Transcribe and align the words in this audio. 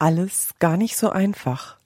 alles 0.00 0.50
gar 0.58 0.76
nicht 0.76 0.96
so 0.96 1.10
einfach. 1.10 1.78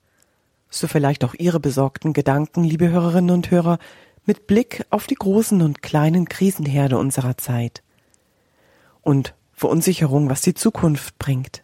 So 0.70 0.88
vielleicht 0.88 1.24
auch 1.24 1.34
Ihre 1.34 1.60
besorgten 1.60 2.13
Gedanken, 2.13 2.65
liebe 2.65 2.89
Hörerinnen 2.89 3.31
und 3.31 3.51
Hörer, 3.51 3.79
mit 4.27 4.46
Blick 4.46 4.87
auf 4.90 5.06
die 5.06 5.14
großen 5.14 5.61
und 5.62 5.82
kleinen 5.82 6.29
Krisenherde 6.29 6.98
unserer 6.98 7.37
Zeit. 7.37 7.82
Und 9.03 9.35
Verunsicherung, 9.53 10.30
was 10.30 10.40
die 10.40 10.54
Zukunft 10.54 11.19
bringt. 11.19 11.62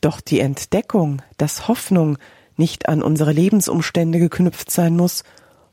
Doch 0.00 0.20
die 0.20 0.40
Entdeckung, 0.40 1.22
dass 1.36 1.68
Hoffnung 1.68 2.18
nicht 2.56 2.88
an 2.88 3.02
unsere 3.02 3.32
Lebensumstände 3.32 4.18
geknüpft 4.18 4.70
sein 4.70 4.96
muss, 4.96 5.24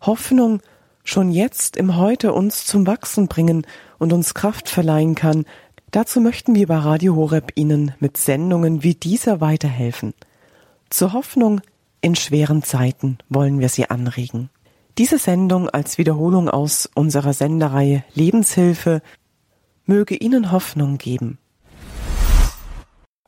Hoffnung 0.02 0.62
schon 1.04 1.32
jetzt 1.32 1.76
im 1.76 1.98
Heute 1.98 2.34
uns 2.34 2.66
zum 2.66 2.88
Wachsen 2.88 3.28
bringen 3.28 3.66
und 3.98 4.14
uns 4.14 4.34
Kraft 4.34 4.70
verleihen 4.70 5.16
kann, 5.16 5.46
dazu 5.94 6.20
möchten 6.20 6.56
wir 6.56 6.68
bei 6.68 6.78
Radio 6.78 7.16
Horeb 7.16 7.54
Ihnen 7.56 7.94
mit 8.00 8.18
Sendungen 8.18 8.84
wie 8.84 8.96
dieser 8.96 9.40
weiterhelfen. 9.40 10.14
Zur 10.90 11.14
Hoffnung 11.14 11.62
in 12.02 12.16
schweren 12.16 12.64
Zeiten 12.64 13.18
wollen 13.30 13.60
wir 13.60 13.70
Sie 13.70 13.90
anregen. 13.90 14.50
Diese 14.98 15.18
Sendung 15.18 15.70
als 15.70 15.98
Wiederholung 15.98 16.50
aus 16.50 16.90
unserer 16.94 17.34
Sendereihe 17.34 18.04
Lebenshilfe 18.14 19.02
möge 19.86 20.16
Ihnen 20.16 20.52
Hoffnung 20.52 20.98
geben. 20.98 21.40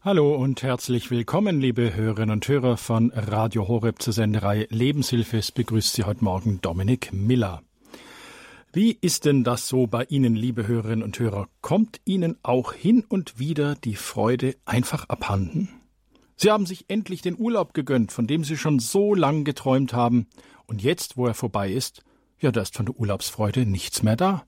Hallo 0.01 0.35
und 0.35 0.61
herzlich 0.61 1.09
willkommen, 1.09 1.59
liebe 1.59 1.95
Hörerinnen 1.95 2.31
und 2.31 2.47
Hörer 2.47 2.77
von 2.77 3.11
Radio 3.15 3.67
Horeb 3.67 4.01
zur 4.01 4.13
Senderei 4.13 4.67
Lebenshilfe. 4.69 5.37
Es 5.37 5.51
begrüßt 5.51 5.93
Sie 5.93 6.03
heute 6.03 6.23
Morgen 6.23 6.59
Dominik 6.61 7.11
Miller. 7.11 7.64
Wie 8.75 8.97
ist 8.99 9.23
denn 9.23 9.45
das 9.45 9.69
so 9.69 9.87
bei 9.87 10.03
Ihnen, 10.03 10.35
liebe 10.35 10.67
Hörerinnen 10.67 11.01
und 11.01 11.17
Hörer? 11.17 11.47
Kommt 11.61 12.01
Ihnen 12.03 12.37
auch 12.43 12.73
hin 12.73 13.05
und 13.07 13.39
wieder 13.39 13.75
die 13.75 13.95
Freude 13.95 14.57
einfach 14.65 15.07
abhanden? 15.07 15.69
Sie 16.35 16.51
haben 16.51 16.65
sich 16.65 16.89
endlich 16.89 17.21
den 17.21 17.39
Urlaub 17.39 17.73
gegönnt, 17.73 18.11
von 18.11 18.27
dem 18.27 18.43
Sie 18.43 18.57
schon 18.57 18.79
so 18.79 19.15
lang 19.15 19.45
geträumt 19.45 19.93
haben, 19.93 20.27
und 20.65 20.83
jetzt, 20.83 21.15
wo 21.15 21.25
er 21.25 21.33
vorbei 21.33 21.71
ist, 21.71 22.03
ja, 22.41 22.51
da 22.51 22.59
ist 22.59 22.75
von 22.75 22.85
der 22.85 22.99
Urlaubsfreude 22.99 23.65
nichts 23.65 24.03
mehr 24.03 24.17
da. 24.17 24.45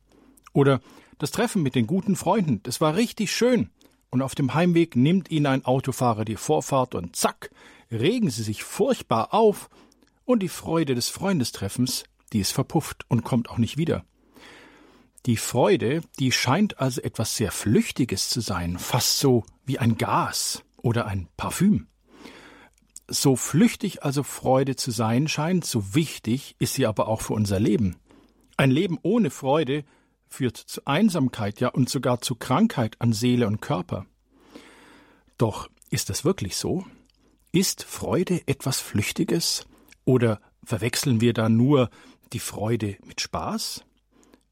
Oder 0.52 0.82
das 1.20 1.32
Treffen 1.32 1.64
mit 1.64 1.74
den 1.74 1.88
guten 1.88 2.18
Freunden, 2.18 2.62
das 2.64 2.82
war 2.82 2.98
richtig 2.98 3.32
schön, 3.32 3.70
und 4.10 4.22
auf 4.22 4.36
dem 4.36 4.54
Heimweg 4.54 4.98
nimmt 4.98 5.32
ihnen 5.32 5.46
ein 5.46 5.64
Autofahrer 5.64 6.26
die 6.26 6.36
Vorfahrt 6.36 6.96
und 6.96 7.16
zack, 7.16 7.50
regen 7.90 8.30
sie 8.30 8.44
sich 8.44 8.66
furchtbar 8.66 9.34
auf 9.34 9.70
und 10.26 10.44
die 10.44 10.50
Freude 10.50 10.96
des 10.96 11.08
Freundestreffens, 11.08 12.04
die 12.34 12.42
ist 12.42 12.52
verpufft 12.52 13.06
und 13.08 13.24
kommt 13.24 13.50
auch 13.50 13.58
nicht 13.58 13.78
wieder. 13.78 14.04
Die 15.26 15.38
Freude, 15.38 16.02
die 16.20 16.32
scheint 16.32 16.80
also 16.80 17.02
etwas 17.02 17.36
sehr 17.36 17.52
Flüchtiges 17.52 18.30
zu 18.30 18.40
sein, 18.40 18.78
fast 18.78 19.20
so 19.20 19.44
wie 19.66 19.80
ein 19.80 19.98
Gas 19.98 20.64
oder 20.78 21.06
ein 21.06 21.28
Parfüm. 21.36 21.88
So 23.10 23.36
flüchtig 23.36 24.04
also 24.04 24.24
Freude 24.24 24.76
zu 24.76 24.92
sein 24.92 25.28
scheint, 25.28 25.66
so 25.66 25.96
wichtig 25.96 26.56
ist 26.60 26.74
sie 26.74 26.86
aber 26.86 27.08
auch 27.08 27.22
für 27.22 27.34
unser 27.34 27.60
Leben. 27.60 27.98
Ein 28.58 28.72
Leben 28.72 28.98
ohne 29.02 29.30
Freude 29.30 29.86
führt 30.28 30.58
zu 30.58 30.82
Einsamkeit, 30.86 31.60
ja 31.60 31.70
und 31.70 31.90
sogar 31.90 32.22
zu 32.22 32.36
Krankheit 32.36 32.96
an 33.00 33.14
Seele 33.14 33.48
und 33.48 33.62
Körper. 33.62 34.06
Doch 35.38 35.70
ist 35.90 36.10
das 36.10 36.26
wirklich 36.26 36.58
so? 36.58 36.86
Ist 37.52 37.84
Freude 37.84 38.42
etwas 38.48 38.80
Flüchtiges? 38.80 39.66
Oder 40.04 40.42
verwechseln 40.64 41.22
wir 41.22 41.34
da 41.34 41.50
nur 41.50 41.90
die 42.34 42.40
Freude 42.40 42.98
mit 43.06 43.22
Spaß? 43.22 43.84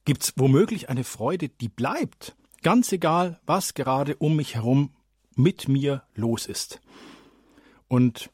Gibt's 0.06 0.34
womöglich 0.36 0.88
eine 0.90 1.04
Freude, 1.04 1.50
die 1.50 1.68
bleibt, 1.68 2.36
ganz 2.62 2.92
egal, 2.92 3.40
was 3.48 3.74
gerade 3.74 4.16
um 4.16 4.36
mich 4.36 4.56
herum 4.56 4.92
mit 5.36 5.68
mir 5.68 6.04
los 6.14 6.46
ist? 6.46 6.80
Und 7.88 8.30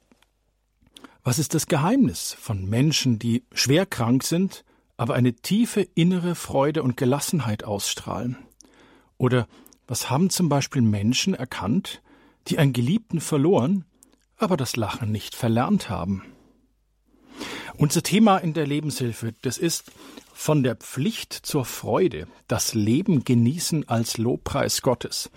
was 1.23 1.39
ist 1.39 1.53
das 1.53 1.67
Geheimnis 1.67 2.33
von 2.33 2.65
Menschen, 2.65 3.19
die 3.19 3.43
schwer 3.53 3.85
krank 3.85 4.23
sind, 4.23 4.65
aber 4.97 5.13
eine 5.13 5.33
tiefe 5.33 5.81
innere 5.81 6.35
Freude 6.35 6.83
und 6.83 6.97
Gelassenheit 6.97 7.63
ausstrahlen? 7.63 8.37
Oder 9.17 9.47
was 9.87 10.09
haben 10.09 10.29
zum 10.29 10.49
Beispiel 10.49 10.81
Menschen 10.81 11.33
erkannt, 11.33 12.01
die 12.47 12.57
einen 12.57 12.73
Geliebten 12.73 13.21
verloren, 13.21 13.85
aber 14.35 14.57
das 14.57 14.75
Lachen 14.75 15.11
nicht 15.11 15.35
verlernt 15.35 15.89
haben? 15.89 16.23
Unser 17.77 18.03
Thema 18.03 18.37
in 18.37 18.53
der 18.53 18.67
Lebenshilfe, 18.67 19.33
das 19.41 19.57
ist 19.57 19.91
von 20.33 20.63
der 20.63 20.75
Pflicht 20.75 21.33
zur 21.33 21.65
Freude, 21.65 22.27
das 22.47 22.73
Leben 22.73 23.23
genießen 23.23 23.87
als 23.87 24.17
Lobpreis 24.17 24.81
Gottes. 24.81 25.29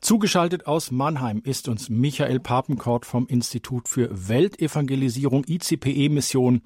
Zugeschaltet 0.00 0.66
aus 0.66 0.90
Mannheim 0.90 1.42
ist 1.44 1.68
uns 1.68 1.88
Michael 1.88 2.40
Papenkort 2.40 3.06
vom 3.06 3.26
Institut 3.26 3.88
für 3.88 4.28
Weltevangelisierung 4.28 5.44
ICPE 5.46 6.08
Mission 6.08 6.62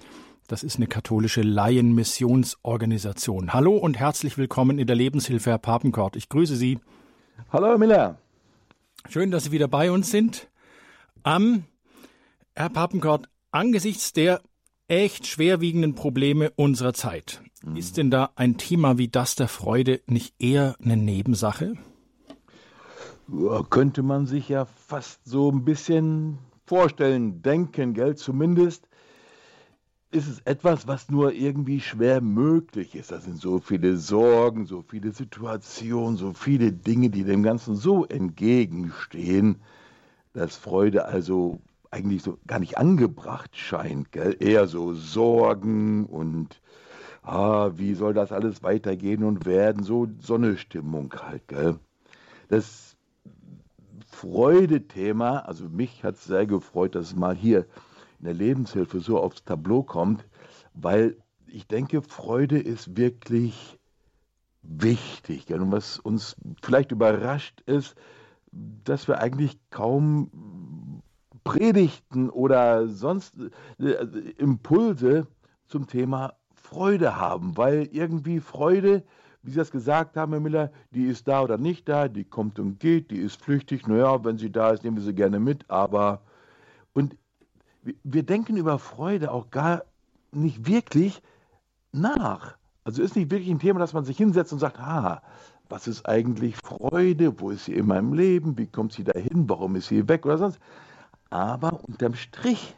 das 0.49 0.63
ist 0.63 0.77
eine 0.77 0.87
katholische 0.87 1.43
Laienmissionsorganisation. 1.43 3.53
Hallo 3.53 3.77
und 3.77 3.99
herzlich 3.99 4.39
willkommen 4.39 4.79
in 4.79 4.87
der 4.87 4.95
Lebenshilfe, 4.95 5.51
Herr 5.51 5.59
Papenkort. 5.59 6.15
Ich 6.15 6.29
grüße 6.29 6.55
Sie. 6.55 6.79
Hallo, 7.53 7.67
Herr 7.67 7.79
Miller. 7.79 8.21
Schön, 9.09 9.33
dass 9.33 9.43
Sie 9.45 9.51
wieder 9.51 9.67
bei 9.67 9.91
uns 9.91 10.13
sind. 10.13 10.49
Ähm, 11.25 11.65
Herr 12.55 12.69
Papenkort, 12.69 13.29
angesichts 13.51 14.13
der 14.13 14.41
echt 14.89 15.27
schwerwiegenden 15.27 15.95
Probleme 15.95 16.51
unserer 16.57 16.95
Zeit, 16.95 17.43
mhm. 17.65 17.77
ist 17.77 17.97
denn 17.97 18.11
da 18.11 18.31
ein 18.37 18.57
Thema 18.57 18.99
wie 18.99 19.09
das 19.09 19.35
der 19.35 19.49
Freude 19.49 20.01
nicht 20.07 20.35
eher 20.39 20.77
eine 20.83 20.97
Nebensache? 20.97 21.75
Könnte 23.71 24.03
man 24.03 24.27
sich 24.27 24.49
ja 24.49 24.65
fast 24.65 25.25
so 25.25 25.51
ein 25.51 25.65
bisschen 25.65 26.39
vorstellen, 26.65 27.43
denken, 27.43 27.93
gell? 27.93 28.15
Zumindest 28.15 28.89
ist 30.13 30.29
es 30.29 30.41
etwas, 30.45 30.87
was 30.87 31.11
nur 31.11 31.33
irgendwie 31.33 31.81
schwer 31.81 32.21
möglich 32.21 32.95
ist. 32.95 33.11
Das 33.11 33.25
sind 33.25 33.41
so 33.41 33.59
viele 33.59 33.97
Sorgen, 33.97 34.67
so 34.67 34.83
viele 34.83 35.13
Situationen, 35.13 36.17
so 36.17 36.33
viele 36.33 36.73
Dinge, 36.73 37.11
die 37.11 37.25
dem 37.25 37.43
Ganzen 37.43 37.75
so 37.75 38.05
entgegenstehen, 38.05 39.57
dass 40.33 40.57
Freude 40.57 41.07
also 41.07 41.61
eigentlich 41.91 42.23
so 42.23 42.39
gar 42.47 42.59
nicht 42.59 42.79
angebracht 42.79 43.57
scheint. 43.57 44.13
Gell? 44.13 44.37
Eher 44.41 44.67
so 44.67 44.95
Sorgen 44.95 46.07
und 46.07 46.61
ah, 47.23 47.71
wie 47.75 47.95
soll 47.95 48.15
das 48.15 48.33
alles 48.33 48.63
weitergehen 48.63 49.25
und 49.25 49.47
werden, 49.47 49.83
so, 49.83 50.07
so 50.21 50.35
eine 50.35 50.57
Stimmung 50.57 51.13
halt. 51.21 51.49
Gell? 51.49 51.79
Das 52.49 52.97
Freude-Thema, 54.11 55.41
also 55.41 55.69
mich 55.69 56.05
hat 56.05 56.15
es 56.15 56.25
sehr 56.25 56.47
gefreut, 56.47 56.95
dass 56.95 57.09
es 57.09 57.17
mal 57.17 57.35
hier 57.35 57.67
in 58.19 58.25
der 58.25 58.35
Lebenshilfe 58.35 59.01
so 59.01 59.21
aufs 59.21 59.45
Tableau 59.45 59.83
kommt, 59.83 60.25
weil 60.75 61.17
ich 61.47 61.67
denke, 61.67 62.03
Freude 62.03 62.59
ist 62.59 62.97
wirklich 62.97 63.79
wichtig. 64.63 65.53
Und 65.53 65.73
was 65.73 65.99
uns 65.99 66.37
vielleicht 66.63 66.93
überrascht 66.93 67.61
ist, 67.67 67.95
dass 68.53 69.07
wir 69.09 69.19
eigentlich 69.19 69.59
kaum 69.71 70.31
Predigten 71.47 72.29
oder 72.29 72.89
sonst 72.89 73.35
äh, 73.79 73.93
Impulse 74.37 75.29
zum 75.69 75.87
Thema 75.87 76.35
Freude 76.53 77.17
haben, 77.17 77.57
weil 77.57 77.89
irgendwie 77.93 78.41
Freude, 78.41 79.05
wie 79.43 79.51
Sie 79.53 79.57
das 79.57 79.71
gesagt 79.71 80.17
haben, 80.17 80.33
Herr 80.33 80.41
Miller, 80.41 80.73
die 80.91 81.05
ist 81.05 81.29
da 81.29 81.43
oder 81.43 81.57
nicht 81.57 81.89
da, 81.89 82.09
die 82.09 82.25
kommt 82.25 82.59
und 82.59 82.81
geht, 82.81 83.13
die 83.13 83.19
ist 83.19 83.41
flüchtig, 83.41 83.87
naja, 83.87 84.25
wenn 84.25 84.39
sie 84.39 84.51
da 84.51 84.71
ist, 84.71 84.83
nehmen 84.83 84.97
wir 84.97 85.05
sie 85.05 85.15
gerne 85.15 85.39
mit, 85.39 85.65
aber 85.71 86.23
und 86.95 87.17
wir 88.03 88.25
denken 88.25 88.57
über 88.57 88.81
Freude 88.81 89.31
auch 89.31 89.51
gar 89.51 89.85
nicht 90.33 90.67
wirklich 90.67 91.23
nach. 91.93 92.57
Also 92.83 93.03
ist 93.03 93.15
nicht 93.15 93.31
wirklich 93.31 93.51
ein 93.51 93.61
Thema, 93.61 93.79
dass 93.79 93.93
man 93.93 94.05
sich 94.05 94.17
hinsetzt 94.17 94.53
und 94.53 94.59
sagt, 94.59 94.81
ah, 94.81 95.23
was 95.69 95.87
ist 95.87 96.07
eigentlich 96.07 96.57
Freude? 96.57 97.41
Wo 97.41 97.51
ist 97.51 97.67
sie 97.67 97.75
in 97.75 97.87
meinem 97.87 98.13
Leben? 98.15 98.59
Wie 98.59 98.67
kommt 98.67 98.93
sie 98.93 99.05
dahin? 99.05 99.49
Warum 99.49 99.77
ist 99.77 99.87
sie 99.87 100.09
weg 100.09 100.27
oder 100.27 100.39
sonst? 100.39 100.59
Aber 101.31 101.85
unterm 101.85 102.15
Strich 102.15 102.77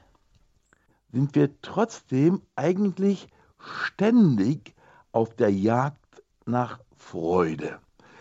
sind 1.13 1.35
wir 1.35 1.61
trotzdem 1.61 2.43
eigentlich 2.57 3.29
ständig 3.59 4.75
auf 5.13 5.35
der 5.35 5.53
Jagd 5.53 6.23
nach 6.47 6.81
Freude. 6.97 7.79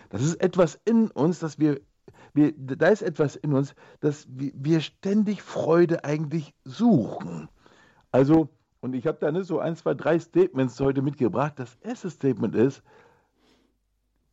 Das 0.10 0.22
ist 0.22 0.36
etwas 0.36 0.80
in 0.86 1.12
uns, 1.12 1.40
das 1.40 1.60
wir 1.60 1.82
wir, 2.38 2.54
da 2.56 2.88
ist 2.88 3.02
etwas 3.02 3.36
in 3.36 3.54
uns, 3.54 3.74
dass 4.00 4.28
wir, 4.30 4.52
wir 4.54 4.80
ständig 4.82 5.42
Freude 5.42 6.06
eigentlich 6.06 6.54
suchen. 6.64 7.50
Also, 8.12 8.50
und 8.80 8.94
ich 8.94 9.08
habe 9.08 9.18
da 9.20 9.32
ne, 9.32 9.44
so 9.44 9.60
ein, 9.60 9.76
zwei, 9.76 9.96
drei 9.96 10.20
Statements 10.20 10.80
heute 10.80 11.02
mitgebracht. 11.02 11.54
Das 11.58 11.76
erste 11.82 12.10
Statement 12.10 12.56
ist, 12.56 12.84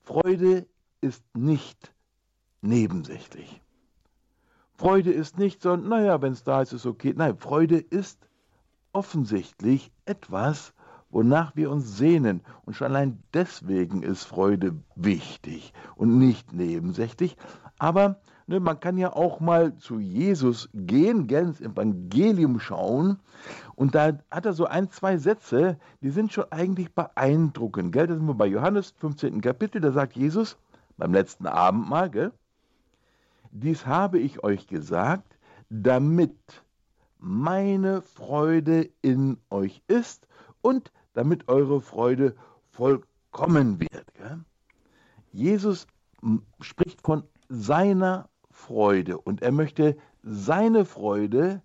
Freude 0.03 0.67
ist 1.01 1.25
nicht 1.35 1.95
nebensächlich. 2.61 3.64
Freude 4.77 5.13
ist 5.13 5.39
nicht 5.39 5.63
so, 5.63 5.77
naja, 5.77 6.21
wenn 6.23 6.33
es 6.33 6.45
da 6.45 6.63
ist, 6.63 6.73
ist 6.73 6.87
okay. 6.87 7.15
Nein, 7.17 7.37
Freude 7.39 7.79
ist 7.79 8.29
offensichtlich 8.93 9.93
etwas, 10.05 10.75
wonach 11.11 11.55
wir 11.57 11.71
uns 11.71 11.97
sehnen. 11.97 12.43
Und 12.65 12.75
schon 12.75 12.89
allein 12.89 13.23
deswegen 13.33 14.03
ist 14.03 14.25
Freude 14.25 14.77
wichtig 14.97 15.73
und 15.97 16.19
nicht 16.19 16.53
nebensächlich. 16.53 17.37
Aber 17.79 18.21
Ne, 18.47 18.61
man 18.61 18.79
kann 18.79 18.99
ja 18.99 19.11
auch 19.11 19.41
mal 19.41 19.75
zu 19.77 19.99
Jesus 19.99 20.69
gehen, 20.75 21.27
gell, 21.27 21.45
ins 21.45 21.63
Evangelium 21.63 22.61
schauen. 22.61 23.19
Und 23.75 23.95
da 23.95 24.19
hat 24.31 24.45
er 24.45 24.53
so 24.53 24.67
ein, 24.67 24.91
zwei 24.91 25.17
Sätze, 25.17 25.79
die 26.03 26.11
sind 26.11 26.31
schon 26.31 26.53
eigentlich 26.53 26.95
beeindruckend. 26.95 27.93
Gell? 27.93 28.07
Da 28.07 28.15
sind 28.15 28.27
wir 28.27 28.35
bei 28.35 28.47
Johannes 28.47 28.93
15. 28.99 29.41
Kapitel, 29.41 29.81
da 29.81 29.93
sagt 29.93 30.15
Jesus 30.15 30.59
beim 30.99 31.15
letzten 31.15 31.47
Abendmahl, 31.47 32.11
gell, 32.11 32.33
dies 33.55 33.87
habe 33.87 34.19
ich 34.19 34.43
euch 34.43 34.67
gesagt, 34.67 35.39
damit 35.71 36.37
meine 37.19 38.03
Freude 38.03 38.91
in 39.01 39.39
euch 39.49 39.81
ist 39.87 40.27
und 40.61 40.93
damit 41.15 41.49
eure 41.49 41.81
Freude 41.81 42.35
vollkommen 42.73 43.81
wird. 43.81 44.07
Jesus 45.31 45.87
spricht 46.61 47.01
von 47.01 47.23
seiner 47.49 48.29
Freude 48.51 49.19
und 49.19 49.41
er 49.41 49.53
möchte 49.53 49.97
seine 50.23 50.85
Freude 50.85 51.63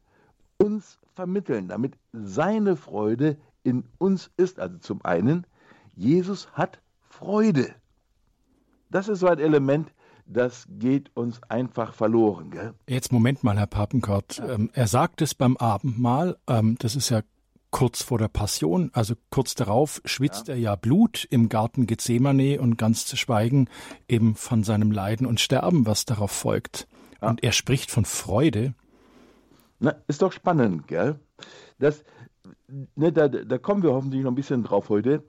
uns 0.57 0.99
vermitteln, 1.15 1.67
damit 1.67 1.97
seine 2.13 2.75
Freude 2.75 3.37
in 3.63 3.83
uns 3.97 4.29
ist. 4.37 4.59
Also 4.59 4.77
zum 4.77 5.03
einen, 5.03 5.45
Jesus 5.95 6.51
hat 6.53 6.81
Freude. 7.01 7.73
Das 8.91 9.07
ist 9.07 9.19
so 9.19 9.27
ein 9.27 9.39
Element, 9.39 9.91
das 10.29 10.67
geht 10.69 11.11
uns 11.15 11.41
einfach 11.49 11.93
verloren. 11.93 12.51
Gell? 12.51 12.73
Jetzt 12.87 13.11
Moment 13.11 13.43
mal, 13.43 13.57
Herr 13.57 13.67
Papenkort. 13.67 14.37
Ja. 14.37 14.53
Ähm, 14.53 14.69
er 14.73 14.87
sagt 14.87 15.21
es 15.21 15.33
beim 15.33 15.57
Abendmahl, 15.57 16.37
ähm, 16.47 16.77
das 16.79 16.95
ist 16.95 17.09
ja 17.09 17.21
kurz 17.71 18.01
vor 18.01 18.17
der 18.17 18.29
Passion, 18.29 18.89
also 18.93 19.15
kurz 19.29 19.53
darauf 19.55 20.01
schwitzt 20.05 20.47
ja. 20.47 20.55
er 20.55 20.59
ja 20.59 20.75
Blut 20.75 21.27
im 21.29 21.49
Garten 21.49 21.85
Gethsemane 21.85 22.59
und 22.59 22.77
ganz 22.77 23.05
zu 23.05 23.15
schweigen 23.15 23.69
eben 24.07 24.35
von 24.35 24.63
seinem 24.63 24.91
Leiden 24.91 25.27
und 25.27 25.39
Sterben, 25.39 25.85
was 25.85 26.05
darauf 26.05 26.31
folgt. 26.31 26.87
Ja. 27.21 27.29
Und 27.29 27.43
er 27.43 27.51
spricht 27.51 27.91
von 27.91 28.05
Freude. 28.05 28.73
Na, 29.79 29.95
ist 30.07 30.21
doch 30.21 30.31
spannend, 30.31 30.87
gell? 30.87 31.19
Das, 31.79 32.03
ne, 32.95 33.11
da, 33.11 33.27
da 33.27 33.57
kommen 33.57 33.83
wir 33.83 33.93
hoffentlich 33.93 34.23
noch 34.23 34.31
ein 34.31 34.35
bisschen 34.35 34.63
drauf 34.63 34.89
heute. 34.89 35.23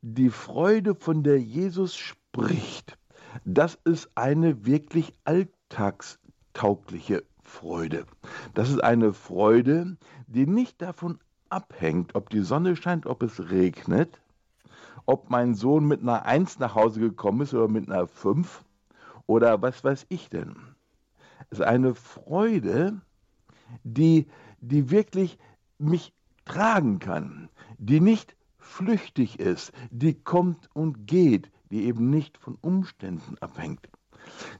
Die 0.00 0.30
Freude, 0.30 0.94
von 0.94 1.22
der 1.22 1.40
Jesus 1.40 1.96
spricht, 1.96 2.98
das 3.44 3.78
ist 3.84 4.10
eine 4.14 4.64
wirklich 4.66 5.14
alltagstaugliche 5.24 7.24
Freude. 7.42 8.06
Das 8.54 8.70
ist 8.70 8.82
eine 8.82 9.12
Freude, 9.12 9.96
die 10.26 10.46
nicht 10.46 10.80
davon 10.82 11.18
abhängt, 11.48 12.14
ob 12.14 12.30
die 12.30 12.42
Sonne 12.42 12.76
scheint, 12.76 13.06
ob 13.06 13.22
es 13.22 13.50
regnet, 13.50 14.20
ob 15.06 15.30
mein 15.30 15.54
Sohn 15.54 15.86
mit 15.86 16.02
einer 16.02 16.26
Eins 16.26 16.58
nach 16.58 16.74
Hause 16.74 17.00
gekommen 17.00 17.42
ist 17.42 17.54
oder 17.54 17.68
mit 17.68 17.90
einer 17.90 18.06
Fünf 18.06 18.64
oder 19.26 19.62
was 19.62 19.82
weiß 19.82 20.06
ich 20.10 20.28
denn. 20.28 20.56
Es 21.50 21.60
ist 21.60 21.64
eine 21.64 21.94
Freude, 21.94 23.00
die, 23.84 24.26
die 24.60 24.90
wirklich 24.90 25.38
mich 25.78 26.12
tragen 26.44 26.98
kann, 26.98 27.48
die 27.78 28.00
nicht 28.00 28.36
flüchtig 28.58 29.38
ist, 29.38 29.72
die 29.90 30.14
kommt 30.14 30.68
und 30.74 31.06
geht, 31.06 31.50
die 31.70 31.84
eben 31.84 32.10
nicht 32.10 32.38
von 32.38 32.56
Umständen 32.60 33.36
abhängt. 33.40 33.88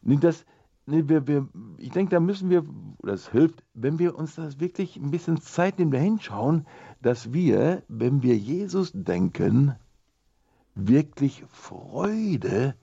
Das, 0.02 0.44
wir, 0.87 1.26
wir, 1.26 1.49
ich 1.76 1.90
denke, 1.90 2.10
da 2.10 2.20
müssen 2.20 2.50
wir, 2.50 2.64
das 3.02 3.31
hilft, 3.31 3.64
wenn 3.75 3.99
wir 3.99 4.16
uns 4.16 4.34
das 4.37 4.60
wirklich 4.60 4.96
ein 4.96 5.10
bisschen 5.10 5.40
Zeit 5.40 5.78
nehmen, 5.78 5.90
da 5.90 5.99
hinschauen, 5.99 6.66
dass 7.02 7.32
wir, 7.32 7.82
wenn 7.88 8.22
wir 8.22 8.37
Jesus 8.37 8.93
denken, 8.94 9.75
wirklich 10.75 11.44
Freude 11.49 12.75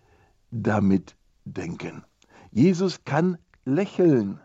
damit 0.51 1.15
denken. 1.45 2.03
Jesus 2.51 3.03
kann 3.03 3.37
lächeln 3.65 4.39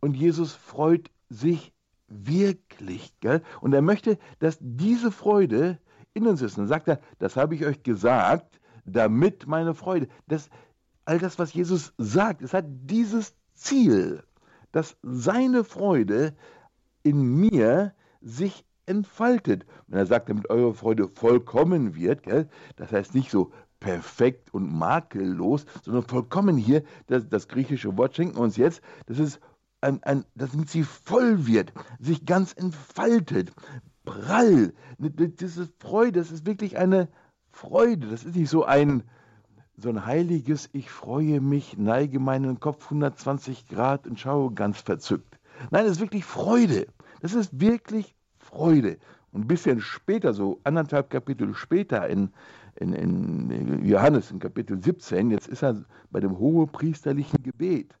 und 0.00 0.16
Jesus 0.16 0.52
freut 0.52 1.10
sich 1.28 1.72
wirklich. 2.08 3.18
Gell? 3.20 3.42
Und 3.60 3.72
er 3.72 3.82
möchte, 3.82 4.18
dass 4.38 4.58
diese 4.60 5.10
Freude 5.10 5.78
in 6.16 6.26
uns 6.26 6.42
ist. 6.42 6.56
Und 6.56 6.62
dann 6.64 6.68
sagt 6.68 6.88
er, 6.88 7.00
das 7.18 7.36
habe 7.36 7.54
ich 7.54 7.64
euch 7.64 7.82
gesagt, 7.82 8.60
damit 8.84 9.46
meine 9.46 9.74
Freude, 9.74 10.08
das, 10.26 10.48
all 11.04 11.18
das, 11.18 11.38
was 11.38 11.52
Jesus 11.52 11.92
sagt, 11.98 12.42
es 12.42 12.54
hat 12.54 12.64
dieses 12.68 13.34
Ziel, 13.54 14.22
dass 14.72 14.96
seine 15.02 15.64
Freude 15.64 16.34
in 17.02 17.22
mir 17.22 17.94
sich 18.20 18.64
entfaltet. 18.86 19.66
Wenn 19.86 19.98
er 19.98 20.06
sagt, 20.06 20.28
damit 20.28 20.48
eure 20.50 20.74
Freude 20.74 21.08
vollkommen 21.08 21.94
wird, 21.94 22.22
gell? 22.22 22.48
das 22.76 22.92
heißt 22.92 23.14
nicht 23.14 23.30
so 23.30 23.52
perfekt 23.80 24.54
und 24.54 24.72
makellos, 24.72 25.66
sondern 25.82 26.04
vollkommen 26.04 26.56
hier, 26.56 26.82
das, 27.08 27.28
das 27.28 27.48
griechische 27.48 27.96
Wort 27.98 28.16
schenken 28.16 28.38
uns 28.38 28.56
jetzt, 28.56 28.80
das 29.06 29.18
ist 29.18 29.40
ein, 29.80 30.02
ein, 30.02 30.24
damit 30.34 30.70
sie 30.70 30.82
voll 30.82 31.46
wird, 31.46 31.72
sich 32.00 32.24
ganz 32.24 32.52
entfaltet, 32.52 33.52
prall. 34.06 34.72
Das 34.98 35.58
ist 35.58 35.74
Freude, 35.78 36.20
das 36.20 36.30
ist 36.30 36.46
wirklich 36.46 36.78
eine 36.78 37.08
Freude. 37.52 38.06
Das 38.06 38.24
ist 38.24 38.34
nicht 38.34 38.48
so 38.48 38.64
ein, 38.64 39.02
so 39.76 39.90
ein 39.90 40.06
heiliges, 40.06 40.70
ich 40.72 40.90
freue 40.90 41.42
mich, 41.42 41.76
neige 41.76 42.18
meinen 42.18 42.58
Kopf 42.58 42.84
120 42.84 43.68
Grad 43.68 44.06
und 44.06 44.18
schaue 44.18 44.54
ganz 44.54 44.80
verzückt. 44.80 45.38
Nein, 45.70 45.84
das 45.84 45.96
ist 45.96 46.00
wirklich 46.00 46.24
Freude. 46.24 46.86
Das 47.20 47.34
ist 47.34 47.60
wirklich 47.60 48.14
Freude. 48.38 48.96
Und 49.32 49.42
ein 49.42 49.48
bisschen 49.48 49.82
später, 49.82 50.32
so 50.32 50.60
anderthalb 50.64 51.10
Kapitel 51.10 51.54
später 51.54 52.08
in, 52.08 52.30
in, 52.76 52.94
in 52.94 53.84
Johannes, 53.84 54.30
in 54.30 54.38
Kapitel 54.38 54.82
17, 54.82 55.30
jetzt 55.30 55.48
ist 55.48 55.62
er 55.62 55.84
bei 56.10 56.20
dem 56.20 56.38
hohepriesterlichen 56.38 57.42
Gebet. 57.42 57.94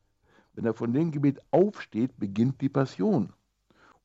Wenn 0.54 0.64
er 0.64 0.72
von 0.72 0.94
dem 0.94 1.10
Gebet 1.10 1.40
aufsteht, 1.50 2.16
beginnt 2.18 2.62
die 2.62 2.70
Passion. 2.70 3.34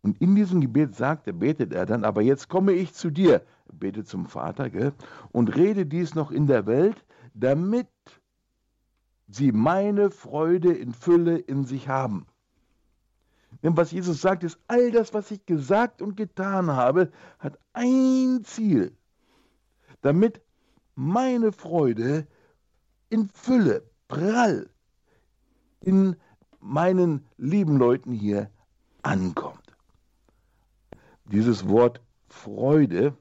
Und 0.03 0.19
in 0.19 0.35
diesem 0.35 0.61
Gebet 0.61 0.95
sagt 0.95 1.27
er, 1.27 1.33
betet 1.33 1.73
er 1.73 1.85
dann, 1.85 2.03
aber 2.03 2.21
jetzt 2.21 2.49
komme 2.49 2.73
ich 2.73 2.93
zu 2.93 3.11
dir, 3.11 3.43
betet 3.71 4.07
zum 4.07 4.25
Vater, 4.25 4.69
gell, 4.69 4.93
und 5.31 5.55
rede 5.55 5.85
dies 5.85 6.15
noch 6.15 6.31
in 6.31 6.47
der 6.47 6.65
Welt, 6.65 7.05
damit 7.33 7.87
sie 9.27 9.51
meine 9.51 10.09
Freude 10.09 10.73
in 10.73 10.93
Fülle 10.93 11.37
in 11.37 11.65
sich 11.65 11.87
haben. 11.87 12.25
Denn 13.63 13.77
was 13.77 13.91
Jesus 13.91 14.21
sagt, 14.21 14.43
ist, 14.43 14.59
all 14.67 14.91
das, 14.91 15.13
was 15.13 15.29
ich 15.29 15.45
gesagt 15.45 16.01
und 16.01 16.17
getan 16.17 16.71
habe, 16.71 17.11
hat 17.37 17.59
ein 17.73 18.41
Ziel, 18.43 18.97
damit 20.01 20.41
meine 20.95 21.51
Freude 21.51 22.25
in 23.09 23.29
Fülle, 23.29 23.83
prall 24.07 24.67
in 25.79 26.15
meinen 26.59 27.25
lieben 27.37 27.77
Leuten 27.77 28.13
hier 28.13 28.49
ankommt 29.03 29.50
dieses 31.25 31.67
Wort 31.67 32.01
Freude, 32.29 33.15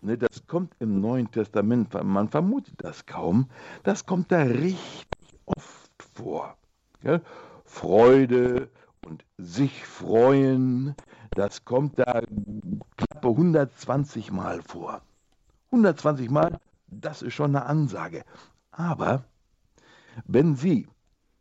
ne, 0.00 0.18
das 0.18 0.46
kommt 0.46 0.74
im 0.78 1.00
Neuen 1.00 1.30
Testament, 1.30 1.92
man 2.02 2.28
vermutet 2.28 2.74
das 2.78 3.06
kaum, 3.06 3.48
das 3.82 4.06
kommt 4.06 4.32
da 4.32 4.42
richtig 4.42 5.06
oft 5.46 6.02
vor. 6.14 6.56
Ja? 7.02 7.20
Freude 7.64 8.70
und 9.04 9.24
sich 9.38 9.84
freuen, 9.86 10.94
das 11.30 11.64
kommt 11.64 11.98
da 11.98 12.22
knappe 12.96 13.28
120 13.28 14.32
Mal 14.32 14.62
vor. 14.62 15.02
120 15.70 16.30
Mal, 16.30 16.58
das 16.86 17.22
ist 17.22 17.34
schon 17.34 17.56
eine 17.56 17.66
Ansage. 17.66 18.24
Aber 18.70 19.24
wenn 20.26 20.56
Sie 20.56 20.86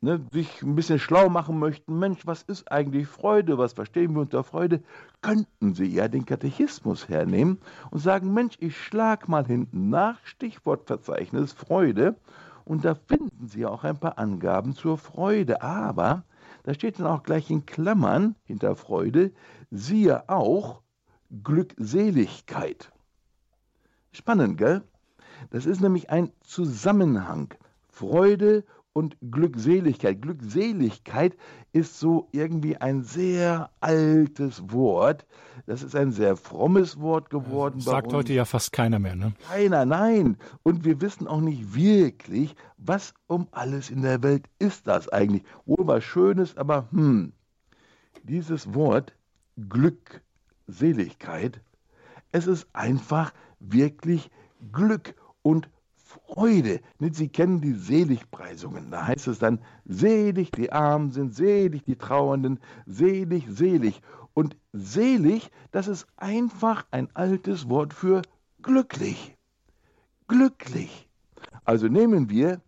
ne, 0.01 0.19
sich 0.31 0.61
ein 0.61 0.75
bisschen 0.75 0.99
schlau 0.99 1.29
machen 1.29 1.59
möchten, 1.59 1.97
Mensch, 1.97 2.25
was 2.25 2.41
ist 2.43 2.71
eigentlich 2.71 3.07
Freude, 3.07 3.57
was 3.57 3.73
verstehen 3.73 4.13
wir 4.13 4.21
unter 4.21 4.43
Freude, 4.43 4.81
könnten 5.21 5.73
Sie 5.73 5.85
ja 5.85 6.07
den 6.07 6.25
Katechismus 6.25 7.07
hernehmen 7.07 7.59
und 7.91 7.99
sagen, 7.99 8.33
Mensch, 8.33 8.57
ich 8.59 8.77
schlag 8.77 9.29
mal 9.29 9.45
hinten 9.45 9.89
nach, 9.89 10.19
Stichwortverzeichnis 10.25 11.53
Freude, 11.53 12.15
und 12.65 12.85
da 12.85 12.95
finden 12.95 13.47
Sie 13.47 13.65
auch 13.65 13.83
ein 13.83 13.99
paar 13.99 14.17
Angaben 14.17 14.75
zur 14.75 14.97
Freude. 14.97 15.61
Aber 15.61 16.23
da 16.63 16.73
steht 16.73 16.99
dann 16.99 17.07
auch 17.07 17.23
gleich 17.23 17.49
in 17.49 17.65
Klammern 17.65 18.35
hinter 18.43 18.75
Freude, 18.75 19.31
siehe 19.71 20.29
auch 20.29 20.81
Glückseligkeit. 21.43 22.91
Spannend, 24.11 24.57
gell? 24.57 24.83
Das 25.49 25.65
ist 25.65 25.81
nämlich 25.81 26.09
ein 26.11 26.31
Zusammenhang. 26.41 27.53
Freude 27.89 28.63
und 28.93 29.17
Glückseligkeit. 29.31 30.21
Glückseligkeit 30.21 31.37
ist 31.71 31.99
so 31.99 32.27
irgendwie 32.31 32.77
ein 32.77 33.03
sehr 33.03 33.69
altes 33.79 34.71
Wort. 34.71 35.25
Das 35.65 35.83
ist 35.83 35.95
ein 35.95 36.11
sehr 36.11 36.35
frommes 36.35 36.99
Wort 36.99 37.29
geworden. 37.29 37.75
Das 37.77 37.85
sagt 37.85 38.13
heute 38.13 38.33
ja 38.33 38.45
fast 38.45 38.73
keiner 38.73 38.99
mehr, 38.99 39.15
ne? 39.15 39.33
Keiner, 39.47 39.85
nein. 39.85 40.37
Und 40.63 40.83
wir 40.83 40.99
wissen 41.01 41.27
auch 41.27 41.41
nicht 41.41 41.73
wirklich, 41.75 42.55
was 42.77 43.13
um 43.27 43.47
alles 43.51 43.89
in 43.89 44.01
der 44.01 44.21
Welt 44.23 44.45
ist 44.59 44.87
das 44.87 45.07
eigentlich. 45.09 45.43
Wohl 45.65 45.87
was 45.87 46.03
Schönes, 46.03 46.57
aber 46.57 46.87
hm. 46.91 47.33
Dieses 48.23 48.73
Wort 48.75 49.15
Glückseligkeit, 49.69 51.61
es 52.31 52.45
ist 52.47 52.67
einfach 52.73 53.33
wirklich 53.59 54.29
Glück 54.71 55.15
und 55.41 55.69
Freude. 56.33 56.79
Sie 57.11 57.27
kennen 57.27 57.59
die 57.59 57.73
Seligpreisungen. 57.73 58.89
Da 58.89 59.07
heißt 59.07 59.27
es 59.27 59.39
dann, 59.39 59.59
selig 59.85 60.51
die 60.51 60.71
Armen 60.71 61.11
sind, 61.11 61.35
selig 61.35 61.83
die 61.83 61.97
Trauernden, 61.97 62.59
selig, 62.85 63.45
selig. 63.49 64.01
Und 64.33 64.55
selig, 64.71 65.51
das 65.71 65.87
ist 65.87 66.07
einfach 66.15 66.85
ein 66.91 67.09
altes 67.15 67.69
Wort 67.69 67.93
für 67.93 68.21
glücklich. 68.61 69.35
Glücklich. 70.27 71.09
Also 71.65 71.87
nehmen 71.87 72.29
wir 72.29 72.61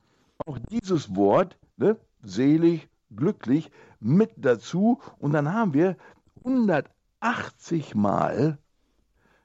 auch 0.46 0.60
dieses 0.70 1.16
Wort, 1.16 1.58
ne, 1.78 1.98
selig, 2.22 2.90
glücklich, 3.16 3.72
mit 4.02 4.32
dazu 4.36 5.00
und 5.20 5.32
dann 5.32 5.54
haben 5.54 5.74
wir 5.74 5.96
180 6.44 7.96
Mal 7.96 8.58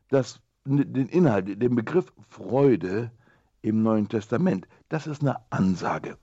das, 0.09 0.41
den 0.65 1.07
Inhalt, 1.07 1.63
den 1.63 1.77
Begriff 1.77 2.13
Freude 2.29 3.13
im 3.69 3.83
Neuen 3.83 4.09
Testament. 4.09 4.67
Das 4.89 5.07
ist 5.07 5.23
eine 5.23 5.37
Ansage. 5.51 6.19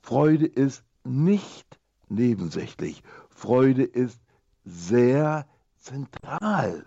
Freude 0.00 0.46
ist 0.46 0.84
nicht 1.04 1.78
nebensächlich. 2.08 3.02
Freude 3.30 3.84
ist 3.84 4.20
sehr 4.64 5.46
zentral. 5.78 6.86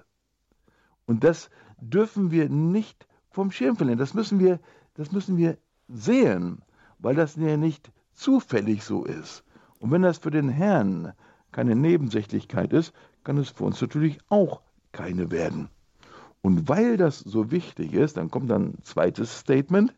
Und 1.06 1.24
das 1.24 1.50
dürfen 1.80 2.32
wir 2.32 2.50
nicht 2.50 3.08
vom 3.30 3.52
Schirm 3.52 3.76
verlieren. 3.76 4.00
Das 4.00 4.14
müssen 4.14 4.40
wir, 4.40 4.60
das 4.96 5.12
müssen 5.12 5.38
wir 5.38 5.58
sehen, 5.88 6.62
weil 7.00 7.16
das 7.16 7.36
ja 7.36 7.58
nicht 7.58 7.92
zufällig 8.14 8.84
so 8.84 9.06
ist. 9.06 9.44
Und 9.80 9.92
wenn 9.92 10.02
das 10.02 10.18
für 10.18 10.32
den 10.32 10.50
Herrn 10.50 11.14
keine 11.52 11.76
Nebensächlichkeit 11.76 12.74
ist, 12.74 12.94
kann 13.24 13.38
es 13.38 13.50
für 13.50 13.64
uns 13.64 13.82
natürlich 13.82 14.20
auch 14.30 14.62
keine 14.92 15.32
werden. 15.32 15.70
Und 16.42 16.70
weil 16.70 16.98
das 16.98 17.20
so 17.20 17.52
wichtig 17.52 17.94
ist, 17.94 18.18
dann 18.18 18.32
kommt 18.32 18.50
dann 18.50 18.70
ein 18.70 18.84
zweites 18.84 19.40
Statement. 19.40 19.94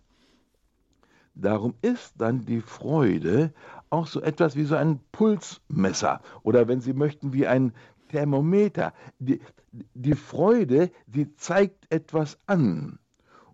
Darum 1.35 1.73
ist 1.81 2.13
dann 2.17 2.45
die 2.45 2.61
Freude 2.61 3.53
auch 3.89 4.07
so 4.07 4.21
etwas 4.21 4.55
wie 4.55 4.65
so 4.65 4.75
ein 4.75 4.99
Pulsmesser 5.11 6.21
oder 6.43 6.67
wenn 6.67 6.81
Sie 6.81 6.93
möchten, 6.93 7.33
wie 7.33 7.47
ein 7.47 7.73
Thermometer. 8.09 8.93
Die, 9.19 9.41
die 9.71 10.15
Freude, 10.15 10.91
die 11.07 11.35
zeigt 11.35 11.91
etwas 11.91 12.39
an. 12.45 12.99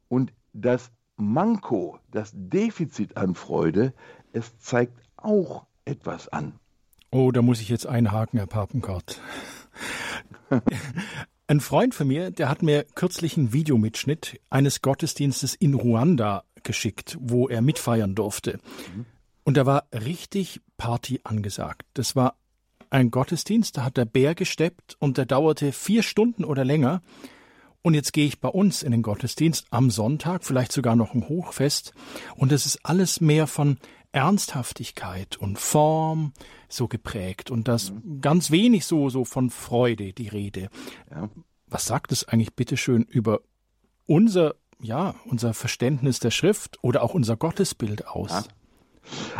Und 0.07 0.33
das 0.53 0.91
Manko, 1.17 1.99
das 2.11 2.31
Defizit 2.33 3.17
an 3.17 3.35
Freude, 3.35 3.93
es 4.33 4.57
zeigt 4.59 4.99
auch 5.17 5.65
etwas 5.85 6.27
an. 6.29 6.59
Oh, 7.11 7.31
da 7.31 7.41
muss 7.41 7.61
ich 7.61 7.69
jetzt 7.69 7.87
einhaken, 7.87 8.39
Herr 8.39 8.47
Papenkart. 8.47 9.21
Ein 11.47 11.59
Freund 11.59 11.93
von 11.93 12.07
mir, 12.07 12.31
der 12.31 12.49
hat 12.49 12.63
mir 12.63 12.85
kürzlich 12.95 13.37
einen 13.37 13.53
Videomitschnitt 13.53 14.41
eines 14.49 14.81
Gottesdienstes 14.81 15.53
in 15.53 15.75
Ruanda 15.75 16.43
geschickt, 16.63 17.17
wo 17.19 17.47
er 17.47 17.61
mitfeiern 17.61 18.15
durfte. 18.15 18.59
Und 19.43 19.55
da 19.55 19.67
war 19.67 19.85
richtig 19.93 20.59
Party 20.77 21.21
angesagt. 21.23 21.83
Das 21.93 22.15
war 22.15 22.35
ein 22.89 23.11
Gottesdienst, 23.11 23.77
da 23.77 23.83
hat 23.83 23.95
der 23.95 24.05
Bär 24.05 24.33
gesteppt 24.33 24.97
und 24.97 25.19
der 25.19 25.27
dauerte 25.27 25.71
vier 25.71 26.01
Stunden 26.01 26.45
oder 26.45 26.65
länger. 26.65 27.03
Und 27.83 27.93
jetzt 27.93 28.13
gehe 28.13 28.25
ich 28.25 28.39
bei 28.39 28.49
uns 28.49 28.81
in 28.81 28.91
den 28.91 29.03
Gottesdienst 29.03 29.67
am 29.69 29.91
Sonntag, 29.91 30.43
vielleicht 30.43 30.71
sogar 30.71 30.95
noch 30.95 31.13
ein 31.13 31.29
Hochfest. 31.29 31.93
Und 32.35 32.51
es 32.53 32.65
ist 32.65 32.79
alles 32.83 33.21
mehr 33.21 33.45
von 33.45 33.77
Ernsthaftigkeit 34.15 35.35
und 35.35 35.59
Form 35.59 36.31
so 36.69 36.87
geprägt 36.87 37.51
und 37.51 37.67
das 37.67 37.91
mhm. 37.91 38.21
ganz 38.21 38.49
wenig 38.49 38.85
so, 38.85 39.09
so 39.09 39.25
von 39.25 39.49
Freude 39.49 40.13
die 40.13 40.29
Rede. 40.29 40.69
Ja. 41.11 41.29
Was 41.67 41.85
sagt 41.85 42.13
es 42.13 42.25
eigentlich 42.27 42.55
bitteschön 42.55 43.03
über 43.03 43.41
unser, 44.05 44.55
ja, 44.79 45.15
unser 45.25 45.53
Verständnis 45.53 46.19
der 46.19 46.31
Schrift 46.31 46.79
oder 46.81 47.03
auch 47.03 47.13
unser 47.13 47.35
Gottesbild 47.35 48.07
aus? 48.07 48.31
Ja. 48.31 48.43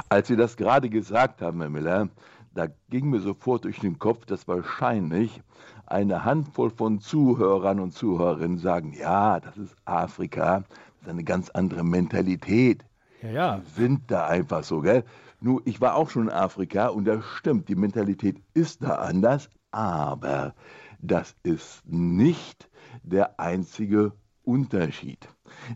Als 0.09 0.27
Sie 0.27 0.35
das 0.35 0.57
gerade 0.57 0.89
gesagt 0.89 1.41
haben, 1.41 1.61
Herr 1.61 1.69
Miller, 1.69 2.09
da 2.53 2.67
ging 2.89 3.09
mir 3.09 3.21
sofort 3.21 3.63
durch 3.63 3.79
den 3.79 3.97
Kopf, 3.97 4.25
dass 4.25 4.45
wahrscheinlich 4.47 5.41
eine 5.85 6.25
Handvoll 6.25 6.69
von 6.69 6.99
Zuhörern 6.99 7.79
und 7.79 7.93
Zuhörerinnen 7.93 8.57
sagen, 8.57 8.93
ja, 8.93 9.39
das 9.39 9.55
ist 9.55 9.75
Afrika, 9.85 10.59
das 10.59 11.03
ist 11.03 11.09
eine 11.09 11.23
ganz 11.23 11.49
andere 11.51 11.83
Mentalität. 11.85 12.83
Ja, 13.25 13.31
ja. 13.31 13.61
Sind 13.75 14.11
da 14.11 14.27
einfach 14.27 14.63
so, 14.63 14.81
gell? 14.81 15.03
Nur, 15.39 15.61
ich 15.65 15.81
war 15.81 15.95
auch 15.95 16.09
schon 16.09 16.23
in 16.23 16.33
Afrika 16.33 16.87
und 16.87 17.05
das 17.05 17.23
stimmt, 17.25 17.69
die 17.69 17.75
Mentalität 17.75 18.41
ist 18.53 18.83
da 18.83 18.95
anders, 18.95 19.49
aber 19.71 20.53
das 20.99 21.35
ist 21.43 21.81
nicht 21.85 22.69
der 23.03 23.39
einzige 23.39 24.13
Unterschied. 24.43 25.27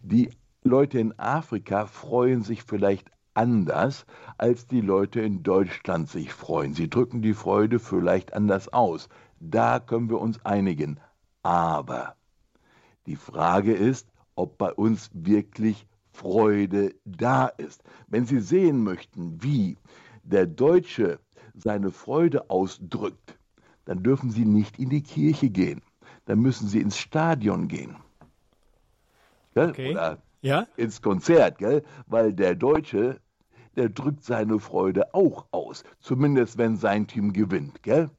Die 0.01 0.29
Leute 0.63 0.99
in 0.99 1.17
Afrika 1.17 1.85
freuen 1.85 2.43
sich 2.43 2.63
vielleicht 2.63 3.09
anders, 3.33 4.05
als 4.37 4.67
die 4.67 4.81
Leute 4.81 5.21
in 5.21 5.43
Deutschland 5.43 6.09
sich 6.09 6.33
freuen. 6.33 6.73
Sie 6.73 6.89
drücken 6.89 7.21
die 7.21 7.33
Freude 7.33 7.79
vielleicht 7.79 8.33
anders 8.33 8.69
aus. 8.69 9.09
Da 9.39 9.79
können 9.79 10.09
wir 10.09 10.19
uns 10.19 10.45
einigen. 10.45 10.99
Aber 11.41 12.15
die 13.05 13.15
Frage 13.15 13.73
ist, 13.73 14.07
ob 14.35 14.57
bei 14.57 14.71
uns 14.71 15.09
wirklich 15.13 15.87
Freude 16.19 16.95
da 17.05 17.47
ist. 17.47 17.81
Wenn 18.07 18.25
Sie 18.25 18.41
sehen 18.41 18.83
möchten, 18.83 19.41
wie 19.41 19.77
der 20.23 20.47
Deutsche 20.47 21.19
seine 21.55 21.91
Freude 21.91 22.49
ausdrückt, 22.49 23.37
dann 23.85 24.03
dürfen 24.03 24.29
Sie 24.29 24.43
nicht 24.43 24.79
in 24.79 24.89
die 24.89 25.01
Kirche 25.01 25.49
gehen. 25.49 25.81
Dann 26.25 26.39
müssen 26.39 26.67
Sie 26.67 26.81
ins 26.81 26.97
Stadion 26.97 27.69
gehen. 27.69 27.95
Okay. 29.55 29.91
Oder 29.91 30.17
ja? 30.41 30.67
ins 30.75 31.01
Konzert, 31.01 31.57
gell? 31.57 31.83
weil 32.05 32.33
der 32.33 32.53
Deutsche, 32.53 33.21
der 33.77 33.87
drückt 33.87 34.25
seine 34.25 34.59
Freude 34.59 35.13
auch 35.13 35.45
aus. 35.51 35.85
Zumindest 36.01 36.57
wenn 36.57 36.75
sein 36.75 37.07
Team 37.07 37.31
gewinnt. 37.31 37.81
Gell? 37.81 38.09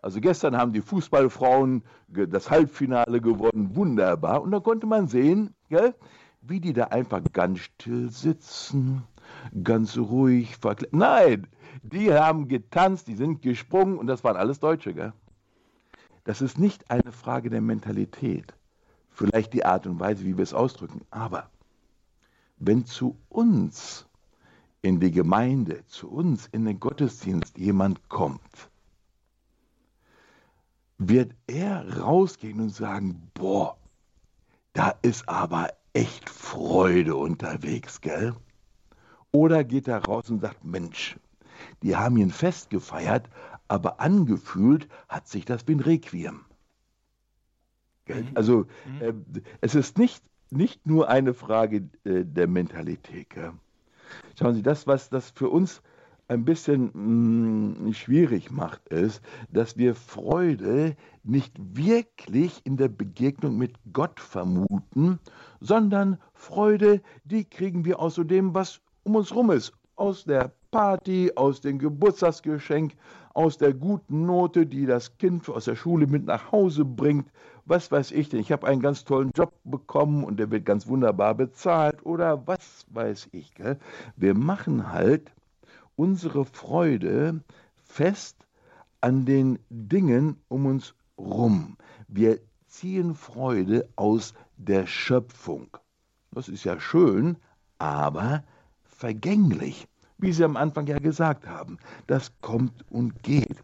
Also 0.00 0.20
gestern 0.20 0.56
haben 0.56 0.72
die 0.72 0.80
Fußballfrauen 0.80 1.82
das 2.08 2.50
Halbfinale 2.50 3.20
gewonnen, 3.20 3.74
wunderbar. 3.74 4.42
Und 4.42 4.52
da 4.52 4.60
konnte 4.60 4.86
man 4.86 5.08
sehen, 5.08 5.54
gell, 5.68 5.94
wie 6.42 6.60
die 6.60 6.72
da 6.72 6.84
einfach 6.84 7.22
ganz 7.32 7.60
still 7.60 8.10
sitzen, 8.10 9.04
ganz 9.62 9.96
ruhig 9.96 10.56
verkleidet. 10.56 10.92
Nein, 10.92 11.46
die 11.82 12.12
haben 12.12 12.48
getanzt, 12.48 13.06
die 13.06 13.14
sind 13.14 13.42
gesprungen 13.42 13.96
und 13.96 14.08
das 14.08 14.24
waren 14.24 14.36
alles 14.36 14.60
Deutsche. 14.60 14.92
Gell? 14.92 15.12
Das 16.24 16.42
ist 16.42 16.58
nicht 16.58 16.90
eine 16.90 17.12
Frage 17.12 17.48
der 17.48 17.60
Mentalität, 17.60 18.54
vielleicht 19.10 19.52
die 19.54 19.64
Art 19.64 19.86
und 19.86 20.00
Weise, 20.00 20.24
wie 20.24 20.36
wir 20.36 20.42
es 20.42 20.54
ausdrücken, 20.54 21.02
aber 21.10 21.48
wenn 22.58 22.84
zu 22.84 23.16
uns 23.28 24.06
in 24.82 25.00
die 25.00 25.10
Gemeinde, 25.10 25.84
zu 25.86 26.10
uns 26.10 26.46
in 26.46 26.64
den 26.64 26.78
Gottesdienst 26.78 27.56
jemand 27.56 28.08
kommt, 28.08 28.70
wird 30.98 31.34
er 31.46 31.98
rausgehen 31.98 32.60
und 32.60 32.70
sagen, 32.70 33.30
boah, 33.34 33.76
da 34.72 34.94
ist 35.02 35.28
aber 35.28 35.70
echt 35.92 36.28
Freude 36.28 37.16
unterwegs, 37.16 38.00
gell? 38.00 38.34
Oder 39.30 39.64
geht 39.64 39.88
er 39.88 40.04
raus 40.04 40.30
und 40.30 40.40
sagt, 40.40 40.64
Mensch, 40.64 41.16
die 41.82 41.96
haben 41.96 42.16
ihn 42.16 42.30
Fest 42.30 42.70
gefeiert, 42.70 43.28
aber 43.68 44.00
angefühlt 44.00 44.88
hat 45.08 45.28
sich 45.28 45.44
das 45.44 45.66
wie 45.66 45.74
ein 45.74 45.80
Requiem. 45.80 46.44
Mhm. 48.08 48.28
Also 48.34 48.66
mhm. 49.00 49.02
äh, 49.02 49.40
es 49.60 49.74
ist 49.74 49.98
nicht, 49.98 50.22
nicht 50.50 50.86
nur 50.86 51.08
eine 51.08 51.34
Frage 51.34 51.88
äh, 52.04 52.24
der 52.24 52.46
Mentalität. 52.46 53.30
Gell? 53.30 53.52
Schauen 54.38 54.54
Sie, 54.54 54.62
das, 54.62 54.86
was 54.86 55.08
das 55.08 55.30
für 55.30 55.48
uns 55.48 55.82
ein 56.28 56.44
bisschen 56.44 56.90
mh, 56.92 57.88
mm, 57.88 57.92
schwierig 57.94 58.50
macht, 58.50 58.88
ist, 58.88 59.22
dass 59.50 59.76
wir 59.76 59.94
Freude 59.94 60.96
nicht 61.24 61.54
wirklich 61.58 62.60
in 62.64 62.76
der 62.76 62.88
Begegnung 62.88 63.56
mit 63.58 63.74
Gott 63.92 64.18
vermuten, 64.20 65.18
sondern 65.62 66.18
Freude, 66.34 67.00
die 67.24 67.44
kriegen 67.44 67.84
wir 67.84 68.00
aus 68.00 68.16
dem, 68.16 68.54
was 68.54 68.80
um 69.04 69.16
uns 69.16 69.34
rum 69.34 69.50
ist, 69.50 69.72
aus 69.96 70.24
der 70.24 70.52
Party, 70.72 71.30
aus 71.36 71.60
dem 71.60 71.78
Geburtstagsgeschenk, 71.78 72.94
aus 73.34 73.58
der 73.58 73.72
guten 73.72 74.26
Note, 74.26 74.66
die 74.66 74.86
das 74.86 75.16
Kind 75.18 75.48
aus 75.48 75.66
der 75.66 75.76
Schule 75.76 76.06
mit 76.06 76.26
nach 76.26 76.50
Hause 76.50 76.84
bringt. 76.84 77.30
Was 77.64 77.92
weiß 77.92 78.10
ich 78.10 78.28
denn? 78.28 78.40
Ich 78.40 78.50
habe 78.50 78.66
einen 78.66 78.82
ganz 78.82 79.04
tollen 79.04 79.30
Job 79.36 79.52
bekommen 79.64 80.24
und 80.24 80.38
der 80.38 80.50
wird 80.50 80.66
ganz 80.66 80.86
wunderbar 80.86 81.34
bezahlt 81.34 82.04
oder 82.04 82.46
was 82.46 82.84
weiß 82.90 83.28
ich. 83.32 83.54
Gell? 83.54 83.78
Wir 84.16 84.34
machen 84.34 84.92
halt 84.92 85.32
unsere 85.94 86.44
Freude 86.44 87.40
fest 87.84 88.36
an 89.00 89.24
den 89.24 89.58
Dingen 89.70 90.36
um 90.48 90.66
uns 90.66 90.94
rum. 91.16 91.76
Wir 92.08 92.40
ziehen 92.66 93.14
Freude 93.14 93.88
aus 93.96 94.34
der 94.56 94.86
Schöpfung. 94.86 95.76
Das 96.30 96.48
ist 96.48 96.64
ja 96.64 96.80
schön, 96.80 97.36
aber 97.78 98.44
vergänglich. 98.84 99.88
Wie 100.18 100.32
Sie 100.32 100.44
am 100.44 100.56
Anfang 100.56 100.86
ja 100.86 100.98
gesagt 100.98 101.46
haben, 101.46 101.78
das 102.06 102.32
kommt 102.40 102.84
und 102.90 103.22
geht. 103.22 103.56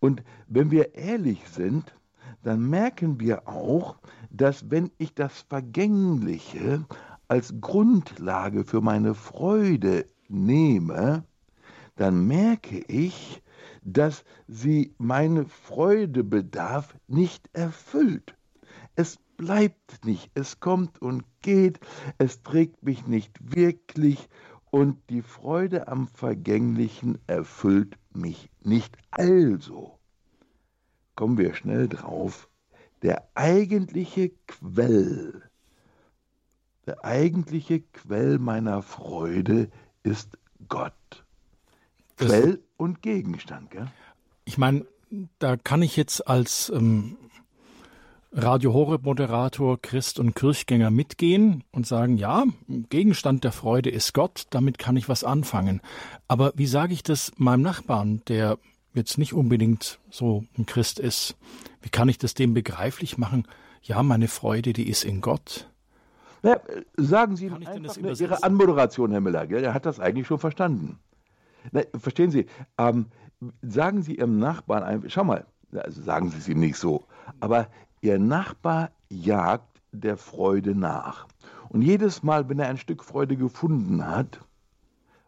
Und 0.00 0.22
wenn 0.48 0.70
wir 0.70 0.94
ehrlich 0.94 1.46
sind, 1.48 1.94
dann 2.42 2.68
merken 2.70 3.20
wir 3.20 3.46
auch, 3.46 3.96
dass 4.30 4.70
wenn 4.70 4.90
ich 4.98 5.14
das 5.14 5.42
Vergängliche 5.48 6.84
als 7.28 7.54
Grundlage 7.60 8.64
für 8.64 8.80
meine 8.80 9.14
Freude 9.14 10.06
nehme, 10.28 11.24
dann 11.96 12.26
merke 12.26 12.78
ich, 12.88 13.42
dass 13.82 14.24
sie 14.48 14.94
meinen 14.98 15.46
Freudebedarf 15.46 16.94
nicht 17.08 17.48
erfüllt. 17.52 18.34
Es 18.96 19.18
bleibt 19.40 20.04
nicht, 20.04 20.30
es 20.34 20.60
kommt 20.60 21.00
und 21.00 21.24
geht, 21.40 21.80
es 22.18 22.42
trägt 22.42 22.82
mich 22.82 23.06
nicht 23.06 23.32
wirklich 23.56 24.28
und 24.70 24.98
die 25.08 25.22
Freude 25.22 25.88
am 25.88 26.08
Vergänglichen 26.08 27.18
erfüllt 27.26 27.96
mich 28.12 28.50
nicht. 28.62 28.98
Also 29.10 29.98
kommen 31.14 31.38
wir 31.38 31.54
schnell 31.54 31.88
drauf, 31.88 32.50
der 33.00 33.30
eigentliche 33.34 34.28
Quell, 34.46 35.48
der 36.84 37.02
eigentliche 37.02 37.80
Quell 37.80 38.38
meiner 38.38 38.82
Freude 38.82 39.70
ist 40.02 40.36
Gott. 40.68 41.24
Das 42.16 42.28
Quell 42.28 42.62
und 42.76 43.00
Gegenstand, 43.00 43.70
gell? 43.70 43.90
Ich 44.44 44.58
meine, 44.58 44.84
da 45.38 45.56
kann 45.56 45.80
ich 45.80 45.96
jetzt 45.96 46.28
als 46.28 46.68
ähm, 46.68 47.16
Radio 48.32 48.72
Horeb 48.72 49.02
Moderator, 49.02 49.80
Christ 49.82 50.20
und 50.20 50.36
Kirchgänger 50.36 50.90
mitgehen 50.90 51.64
und 51.72 51.84
sagen, 51.84 52.16
ja, 52.16 52.44
Gegenstand 52.68 53.42
der 53.42 53.50
Freude 53.50 53.90
ist 53.90 54.14
Gott, 54.14 54.44
damit 54.50 54.78
kann 54.78 54.96
ich 54.96 55.08
was 55.08 55.24
anfangen. 55.24 55.80
Aber 56.28 56.52
wie 56.54 56.68
sage 56.68 56.92
ich 56.92 57.02
das 57.02 57.32
meinem 57.38 57.62
Nachbarn, 57.62 58.22
der 58.28 58.58
jetzt 58.94 59.18
nicht 59.18 59.32
unbedingt 59.32 59.98
so 60.10 60.44
ein 60.56 60.64
Christ 60.64 61.00
ist? 61.00 61.36
Wie 61.82 61.88
kann 61.88 62.08
ich 62.08 62.18
das 62.18 62.34
dem 62.34 62.54
begreiflich 62.54 63.18
machen? 63.18 63.48
Ja, 63.82 64.00
meine 64.04 64.28
Freude, 64.28 64.72
die 64.74 64.88
ist 64.88 65.04
in 65.04 65.22
Gott. 65.22 65.68
Na, 66.42 66.60
sagen 66.96 67.34
Sie 67.34 67.50
einfach 67.50 67.96
ne, 67.96 68.12
Ihre 68.12 68.44
Anmoderation, 68.44 69.10
Herr 69.10 69.20
Müller, 69.20 69.48
gell? 69.48 69.64
er 69.64 69.74
hat 69.74 69.86
das 69.86 69.98
eigentlich 69.98 70.28
schon 70.28 70.38
verstanden. 70.38 71.00
Na, 71.72 71.82
verstehen 71.98 72.30
Sie, 72.30 72.46
ähm, 72.78 73.06
sagen 73.60 74.02
Sie 74.02 74.18
Ihrem 74.18 74.38
Nachbarn, 74.38 74.84
ein, 74.84 75.10
schau 75.10 75.24
mal, 75.24 75.46
also 75.72 76.00
sagen 76.00 76.30
Sie 76.30 76.38
es 76.38 76.48
ihm 76.48 76.60
nicht 76.60 76.76
so, 76.76 77.04
aber 77.40 77.66
Ihr 78.02 78.18
Nachbar 78.18 78.92
jagt 79.10 79.82
der 79.92 80.16
Freude 80.16 80.74
nach. 80.74 81.26
Und 81.68 81.82
jedes 81.82 82.22
Mal, 82.22 82.48
wenn 82.48 82.58
er 82.58 82.68
ein 82.68 82.78
Stück 82.78 83.04
Freude 83.04 83.36
gefunden 83.36 84.06
hat, 84.06 84.40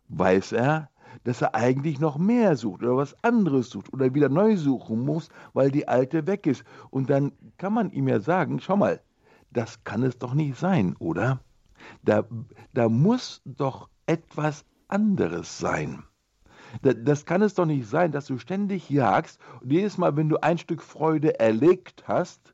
weiß 0.08 0.52
er, 0.52 0.88
dass 1.24 1.42
er 1.42 1.54
eigentlich 1.54 2.00
noch 2.00 2.16
mehr 2.16 2.56
sucht 2.56 2.82
oder 2.82 2.96
was 2.96 3.14
anderes 3.22 3.68
sucht 3.68 3.92
oder 3.92 4.14
wieder 4.14 4.30
neu 4.30 4.56
suchen 4.56 5.04
muss, 5.04 5.28
weil 5.52 5.70
die 5.70 5.86
alte 5.86 6.26
weg 6.26 6.46
ist. 6.46 6.64
Und 6.88 7.10
dann 7.10 7.32
kann 7.58 7.74
man 7.74 7.90
ihm 7.90 8.08
ja 8.08 8.20
sagen, 8.20 8.58
schau 8.58 8.76
mal, 8.76 9.00
das 9.50 9.84
kann 9.84 10.02
es 10.02 10.18
doch 10.18 10.32
nicht 10.32 10.58
sein, 10.58 10.96
oder? 10.98 11.40
Da, 12.02 12.24
da 12.72 12.88
muss 12.88 13.42
doch 13.44 13.90
etwas 14.06 14.64
anderes 14.88 15.58
sein. 15.58 16.04
Das 16.80 17.26
kann 17.26 17.42
es 17.42 17.52
doch 17.52 17.66
nicht 17.66 17.86
sein, 17.86 18.12
dass 18.12 18.26
du 18.26 18.38
ständig 18.38 18.88
jagst 18.88 19.38
und 19.60 19.70
jedes 19.70 19.98
Mal, 19.98 20.16
wenn 20.16 20.30
du 20.30 20.38
ein 20.42 20.56
Stück 20.56 20.82
Freude 20.82 21.38
erlegt 21.38 22.04
hast, 22.08 22.51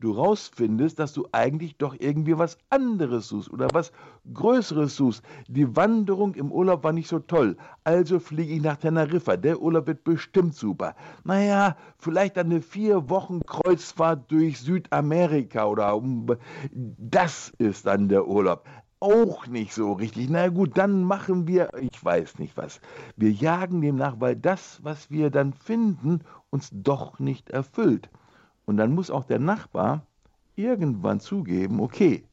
du 0.00 0.12
rausfindest, 0.12 0.98
dass 0.98 1.12
du 1.12 1.26
eigentlich 1.32 1.76
doch 1.78 1.96
irgendwie 1.98 2.38
was 2.38 2.58
anderes 2.70 3.28
suchst 3.28 3.50
oder 3.50 3.68
was 3.72 3.92
Größeres 4.32 4.96
suchst. 4.96 5.24
Die 5.48 5.74
Wanderung 5.76 6.34
im 6.34 6.52
Urlaub 6.52 6.84
war 6.84 6.92
nicht 6.92 7.08
so 7.08 7.18
toll, 7.18 7.56
also 7.84 8.18
fliege 8.18 8.54
ich 8.54 8.62
nach 8.62 8.76
Teneriffa. 8.76 9.36
Der 9.36 9.60
Urlaub 9.60 9.86
wird 9.86 10.04
bestimmt 10.04 10.54
super. 10.54 10.94
Naja, 11.24 11.76
vielleicht 11.98 12.36
eine 12.38 12.60
vier 12.60 13.08
Wochen 13.08 13.40
Kreuzfahrt 13.40 14.30
durch 14.30 14.60
Südamerika 14.60 15.66
oder 15.66 15.96
um. 15.96 16.26
Das 16.72 17.52
ist 17.58 17.86
dann 17.86 18.08
der 18.08 18.26
Urlaub 18.26 18.64
auch 19.00 19.46
nicht 19.46 19.72
so 19.74 19.92
richtig. 19.92 20.28
Na 20.30 20.48
gut, 20.48 20.76
dann 20.76 21.04
machen 21.04 21.46
wir, 21.46 21.70
ich 21.80 22.02
weiß 22.02 22.38
nicht 22.38 22.56
was. 22.56 22.80
Wir 23.16 23.30
jagen 23.30 23.80
dem 23.80 23.96
nach, 23.96 24.20
weil 24.20 24.36
das, 24.36 24.80
was 24.82 25.10
wir 25.10 25.30
dann 25.30 25.52
finden, 25.52 26.20
uns 26.50 26.70
doch 26.72 27.18
nicht 27.18 27.50
erfüllt. 27.50 28.08
Und 28.66 28.76
dann 28.76 28.94
muss 28.94 29.10
auch 29.10 29.24
der 29.24 29.38
Nachbar 29.38 30.06
irgendwann 30.56 31.20
zugeben, 31.20 31.80
okay, 31.80 32.24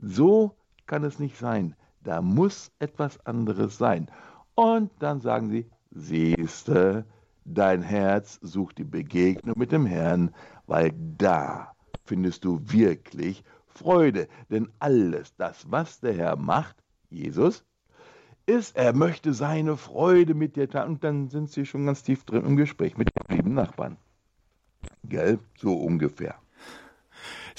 so 0.00 0.54
kann 0.86 1.04
es 1.04 1.18
nicht 1.18 1.38
sein. 1.38 1.74
Da 2.02 2.20
muss 2.20 2.72
etwas 2.78 3.24
anderes 3.26 3.78
sein. 3.78 4.08
Und 4.54 4.90
dann 4.98 5.20
sagen 5.20 5.48
sie, 5.50 5.70
siehste, 5.90 7.04
dein 7.44 7.82
Herz 7.82 8.38
sucht 8.42 8.78
die 8.78 8.84
Begegnung 8.84 9.58
mit 9.58 9.72
dem 9.72 9.86
Herrn, 9.86 10.34
weil 10.66 10.92
da 11.18 11.72
findest 12.04 12.44
du 12.44 12.60
wirklich 12.64 13.44
Freude. 13.66 14.28
Denn 14.50 14.68
alles 14.78 15.34
das, 15.36 15.70
was 15.70 16.00
der 16.00 16.14
Herr 16.14 16.36
macht, 16.36 16.76
Jesus, 17.10 17.64
ist, 18.46 18.76
er 18.76 18.92
möchte 18.94 19.32
seine 19.32 19.76
Freude 19.76 20.34
mit 20.34 20.56
dir 20.56 20.68
teilen. 20.68 20.94
Und 20.94 21.04
dann 21.04 21.28
sind 21.28 21.50
sie 21.50 21.66
schon 21.66 21.86
ganz 21.86 22.02
tief 22.02 22.24
drin 22.24 22.44
im 22.44 22.56
Gespräch 22.56 22.96
mit 22.96 23.10
den 23.14 23.36
lieben 23.36 23.54
Nachbarn. 23.54 23.96
Gell? 25.04 25.38
So 25.58 25.74
ungefähr. 25.74 26.36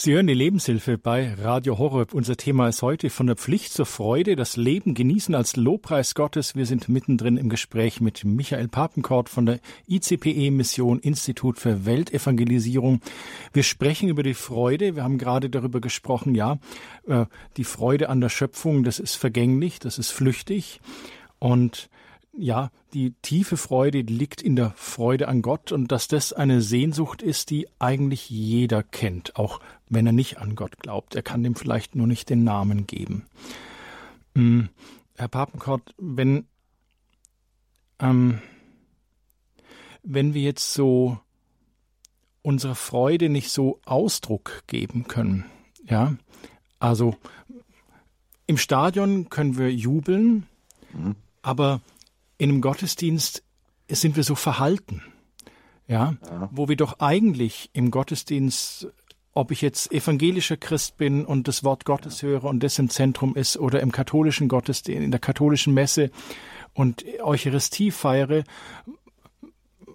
Sie 0.04 0.14
hören 0.14 0.26
die 0.26 0.34
Lebenshilfe 0.34 0.98
bei 0.98 1.36
Radio 1.36 1.78
Horeb. 1.78 2.16
Unser 2.16 2.36
Thema 2.36 2.68
ist 2.68 2.82
heute 2.82 3.12
von 3.12 3.28
der 3.28 3.36
Pflicht 3.36 3.72
zur 3.72 3.86
Freude, 3.86 4.36
das 4.36 4.58
Leben 4.58 4.96
genießen 4.96 5.36
als 5.36 5.58
Lobpreis 5.58 6.16
Gottes. 6.16 6.56
Wir 6.56 6.66
sind 6.66 6.90
mittendrin 6.90 7.38
im 7.38 7.50
Gespräch 7.50 8.02
mit 8.02 8.24
Michael 8.24 8.68
Papenkort 8.68 9.30
von 9.30 9.46
der 9.46 9.60
ICPE 9.88 10.50
Mission 10.50 10.98
Institut 11.00 11.60
für 11.60 11.86
Weltevangelisierung. 11.86 13.02
Wir 13.54 13.62
sprechen 13.62 14.10
über 14.10 14.24
die 14.24 14.34
Freude. 14.34 14.96
Wir 14.96 15.04
haben 15.04 15.20
gerade 15.20 15.52
darüber 15.52 15.82
gesprochen, 15.82 16.34
ja, 16.34 16.58
äh, 17.06 17.26
die 17.58 17.64
Freude 17.64 18.10
an 18.10 18.22
der 18.22 18.30
Schöpfung, 18.30 18.84
das 18.84 18.98
ist 18.98 19.16
vergänglich, 19.16 19.78
das 19.78 20.00
ist 20.00 20.10
flüchtig. 20.10 20.80
Und 21.38 21.90
ja, 22.34 22.72
die 22.94 23.14
tiefe 23.22 23.58
Freude 23.58 24.02
liegt 24.02 24.42
in 24.42 24.56
der 24.56 24.72
Freude 24.72 25.28
an 25.28 25.42
Gott 25.42 25.72
und 25.72 25.92
dass 25.92 26.08
das 26.08 26.34
eine 26.34 26.62
Sehnsucht 26.62 27.22
ist, 27.22 27.50
die 27.50 27.68
eigentlich 27.80 28.30
jeder 28.30 28.84
kennt, 28.84 29.36
auch 29.36 29.60
wenn 29.90 30.06
er 30.06 30.14
nicht 30.14 30.38
an 30.38 30.56
Gott 30.56 30.80
glaubt. 30.80 31.16
Er 31.16 31.24
kann 31.24 31.44
dem 31.44 31.56
vielleicht 31.56 31.96
nur 31.96 32.08
nicht 32.08 32.30
den 32.30 32.44
Namen 32.44 32.88
geben. 32.88 33.26
Hm, 34.36 34.70
Herr 35.18 35.28
Papenkort, 35.28 35.94
wenn, 35.98 36.46
ähm, 38.00 38.42
wenn 40.04 40.34
wir 40.34 40.42
jetzt 40.42 40.74
so 40.74 41.20
unserer 42.42 42.76
Freude 42.76 43.30
nicht 43.30 43.52
so 43.52 43.80
Ausdruck 43.86 44.64
geben 44.68 45.08
können, 45.08 45.46
ja, 45.84 46.16
also 46.80 47.16
im 48.48 48.58
Stadion 48.58 49.30
können 49.30 49.58
wir 49.58 49.72
jubeln, 49.72 50.48
mhm. 50.94 51.16
aber 51.42 51.82
in 52.42 52.50
einem 52.50 52.62
Gottesdienst 52.62 53.44
sind 53.88 54.16
wir 54.16 54.24
so 54.24 54.34
verhalten, 54.34 55.04
ja, 55.88 56.16
ja, 56.26 56.50
wo 56.52 56.68
wir 56.68 56.76
doch 56.76 57.00
eigentlich 57.00 57.70
im 57.74 57.92
Gottesdienst, 57.92 58.88
ob 59.34 59.52
ich 59.52 59.62
jetzt 59.62 59.92
evangelischer 59.92 60.58
Christ 60.58 60.98
bin 60.98 61.24
und 61.24 61.48
das 61.48 61.64
Wort 61.64 61.86
Gottes 61.86 62.24
höre 62.24 62.46
und 62.46 62.64
das 62.64 62.80
im 62.80 62.90
Zentrum 62.90 63.36
ist 63.36 63.58
oder 63.58 63.80
im 63.80 63.92
katholischen 63.92 64.48
Gottesdienst, 64.48 65.04
in 65.04 65.12
der 65.12 65.20
katholischen 65.20 65.76
Messe 65.76 66.10
und 66.74 67.06
Eucharistie 67.22 67.92
feiere, 67.92 68.44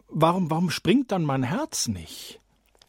warum, 0.06 0.48
warum 0.48 0.70
springt 0.70 1.10
dann 1.10 1.24
mein 1.24 1.42
Herz 1.42 1.88
nicht? 1.88 2.40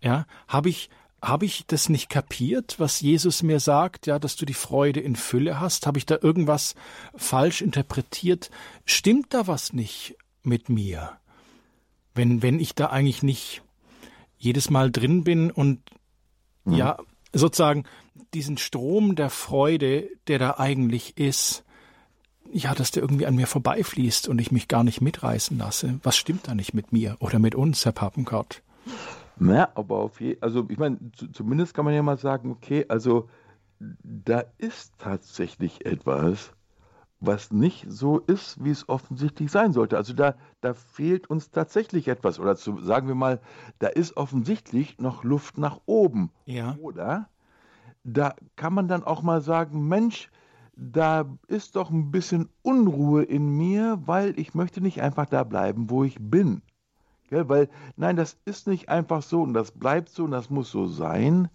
Ja, 0.03 0.27
habe 0.47 0.69
ich, 0.69 0.91
habe 1.27 1.45
ich 1.45 1.65
das 1.67 1.89
nicht 1.89 2.09
kapiert, 2.09 2.79
was 2.79 3.01
Jesus 3.01 3.43
mir 3.43 3.59
sagt, 3.59 4.07
ja, 4.07 4.19
dass 4.19 4.35
du 4.35 4.45
die 4.45 4.53
Freude 4.53 4.99
in 4.99 5.15
Fülle 5.15 5.59
hast? 5.59 5.85
Habe 5.85 5.97
ich 5.97 6.05
da 6.05 6.17
irgendwas 6.21 6.75
falsch 7.15 7.61
interpretiert? 7.61 8.49
Stimmt 8.85 9.33
da 9.33 9.47
was 9.47 9.73
nicht 9.73 10.15
mit 10.43 10.69
mir? 10.69 11.17
Wenn, 12.13 12.41
wenn 12.41 12.59
ich 12.59 12.75
da 12.75 12.87
eigentlich 12.87 13.23
nicht 13.23 13.61
jedes 14.37 14.69
Mal 14.69 14.91
drin 14.91 15.23
bin 15.23 15.51
und 15.51 15.81
mhm. 16.65 16.73
ja, 16.73 16.97
sozusagen 17.33 17.83
diesen 18.33 18.57
Strom 18.57 19.15
der 19.15 19.29
Freude, 19.29 20.09
der 20.27 20.39
da 20.39 20.55
eigentlich 20.57 21.17
ist, 21.17 21.63
ja, 22.51 22.73
dass 22.73 22.91
der 22.91 23.03
irgendwie 23.03 23.25
an 23.25 23.35
mir 23.35 23.47
vorbeifließt 23.47 24.27
und 24.27 24.39
ich 24.39 24.51
mich 24.51 24.67
gar 24.67 24.83
nicht 24.83 25.01
mitreißen 25.01 25.57
lasse. 25.57 25.99
Was 26.03 26.17
stimmt 26.17 26.47
da 26.47 26.55
nicht 26.55 26.73
mit 26.73 26.93
mir 26.93 27.17
oder 27.19 27.39
mit 27.39 27.55
uns, 27.55 27.83
Herr 27.85 27.91
Papenkort? 27.91 28.61
Na, 29.39 29.69
aber 29.75 29.97
auf 29.97 30.19
jeden 30.21 30.41
also 30.41 30.65
ich 30.69 30.77
meine, 30.77 30.97
zumindest 31.33 31.73
kann 31.73 31.85
man 31.85 31.93
ja 31.93 32.03
mal 32.03 32.17
sagen, 32.17 32.51
okay, 32.51 32.85
also 32.87 33.29
da 33.79 34.43
ist 34.57 34.97
tatsächlich 34.97 35.85
etwas, 35.85 36.53
was 37.19 37.51
nicht 37.51 37.85
so 37.89 38.19
ist, 38.19 38.63
wie 38.63 38.69
es 38.69 38.89
offensichtlich 38.89 39.51
sein 39.51 39.73
sollte. 39.73 39.97
Also 39.97 40.13
da, 40.13 40.35
da 40.61 40.73
fehlt 40.73 41.29
uns 41.29 41.51
tatsächlich 41.51 42.07
etwas. 42.07 42.39
Oder 42.39 42.55
zu, 42.55 42.81
sagen 42.81 43.07
wir 43.07 43.15
mal, 43.15 43.39
da 43.79 43.87
ist 43.87 44.17
offensichtlich 44.17 44.99
noch 44.99 45.23
Luft 45.23 45.57
nach 45.57 45.79
oben. 45.85 46.31
Ja. 46.45 46.75
Oder 46.79 47.29
da 48.03 48.35
kann 48.55 48.73
man 48.73 48.87
dann 48.87 49.03
auch 49.03 49.21
mal 49.21 49.41
sagen, 49.41 49.87
Mensch, 49.87 50.29
da 50.75 51.25
ist 51.47 51.75
doch 51.75 51.89
ein 51.89 52.11
bisschen 52.11 52.49
Unruhe 52.61 53.23
in 53.23 53.49
mir, 53.49 53.99
weil 54.05 54.39
ich 54.39 54.53
möchte 54.53 54.79
nicht 54.79 55.01
einfach 55.01 55.25
da 55.25 55.43
bleiben, 55.43 55.89
wo 55.89 56.03
ich 56.03 56.17
bin. 56.19 56.61
Gell? 57.27 57.47
Weil, 57.49 57.69
nein, 57.95 58.15
das 58.15 58.37
ist 58.45 58.67
nicht 58.67 58.89
einfach 58.89 59.21
so 59.21 59.41
und 59.41 59.53
das 59.53 59.71
bleibt 59.71 60.09
so 60.09 60.23
und 60.23 60.31
das 60.31 60.49
muss 60.49 60.71
so 60.71 60.87
sein, 60.87 61.49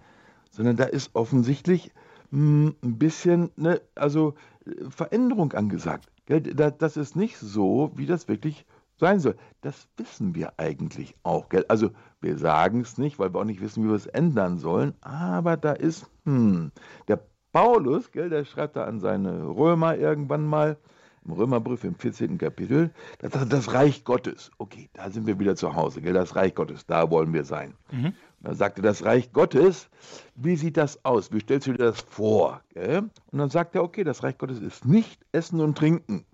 sondern 0.51 0.77
da 0.77 0.85
ist 0.85 1.15
offensichtlich 1.15 1.93
hm, 2.31 2.75
ein 2.83 2.99
bisschen, 2.99 3.51
ne, 3.57 3.81
also 3.95 4.35
äh, 4.67 4.91
Veränderung 4.91 5.53
angesagt. 5.53 6.09
Gell? 6.27 6.41
Das 6.41 6.97
ist 6.97 7.17
nicht 7.17 7.37
so, 7.37 7.93
wie 7.95 8.07
das 8.07 8.29
wirklich 8.29 8.65
sein 8.99 9.19
soll. 9.21 9.37
Das 9.63 9.89
wissen 9.97 10.35
wir 10.35 10.53
eigentlich 10.59 11.17
auch. 11.23 11.49
Gell? 11.49 11.65
Also 11.69 11.91
wir 12.21 12.39
sagen 12.39 12.81
es 12.81 12.99
nicht, 12.99 13.19
weil 13.19 13.35
wir 13.35 13.41
auch 13.41 13.45
nicht 13.45 13.61
wissen, 13.61 13.85
wie 13.85 13.89
wir 13.89 13.97
es 13.97 14.07
ändern 14.07 14.59
sollen. 14.59 14.95
Aber 15.01 15.57
da 15.57 15.73
ist, 15.73 16.09
hm, 16.25 16.71
der 17.09 17.21
Paulus, 17.53 18.11
gell, 18.13 18.31
der 18.31 18.45
schreibt 18.45 18.77
da 18.77 18.85
an 18.85 19.01
seine 19.01 19.47
Römer 19.47 19.97
irgendwann 19.97 20.47
mal, 20.47 20.79
im 21.25 21.33
Römerbrief 21.33 21.85
im 21.85 21.95
14. 21.95 22.39
Kapitel, 22.39 22.91
das, 23.19 23.49
das 23.49 23.73
Reich 23.73 24.05
Gottes. 24.05 24.51
Okay, 24.59 24.89
da 24.93 25.11
sind 25.11 25.27
wir 25.27 25.39
wieder 25.39 25.57
zu 25.57 25.75
Hause, 25.75 26.01
gell? 26.01 26.13
das 26.13 26.37
Reich 26.37 26.55
Gottes, 26.55 26.87
da 26.87 27.11
wollen 27.11 27.33
wir 27.33 27.45
sein. 27.45 27.75
Mhm. 27.91 28.15
Da 28.41 28.55
sagte 28.55 28.83
das 28.83 29.05
Reich 29.05 29.33
Gottes, 29.33 29.89
wie 30.35 30.57
sieht 30.57 30.77
das 30.77 31.05
aus? 31.05 31.33
Wie 31.33 31.41
stellst 31.41 31.69
du 31.69 31.73
dir 31.73 31.79
das 31.79 32.01
vor? 32.01 32.63
Gell? 32.71 33.11
Und 33.31 33.39
dann 33.39 33.51
sagt 33.51 33.75
er, 33.75 33.85
okay, 33.85 34.03
das 34.03 34.23
Reich 34.23 34.37
Gottes 34.37 34.61
ist 34.61 34.85
nicht 34.85 35.25
Essen 35.31 35.61
und 35.61 35.79
Trinken. 35.79 36.25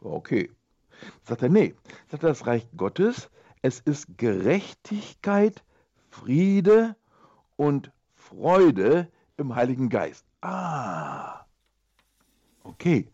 Okay. 0.00 0.50
Sagt 1.24 1.42
er, 1.42 1.48
nee, 1.48 1.74
sagt 2.08 2.22
er, 2.22 2.28
das 2.28 2.46
Reich 2.46 2.66
Gottes, 2.76 3.30
es 3.62 3.80
ist 3.80 4.16
Gerechtigkeit, 4.16 5.64
Friede 6.08 6.94
und 7.56 7.90
Freude 8.14 9.08
im 9.36 9.54
Heiligen 9.54 9.88
Geist. 9.88 10.24
Ah, 10.40 11.44
okay. 12.62 13.08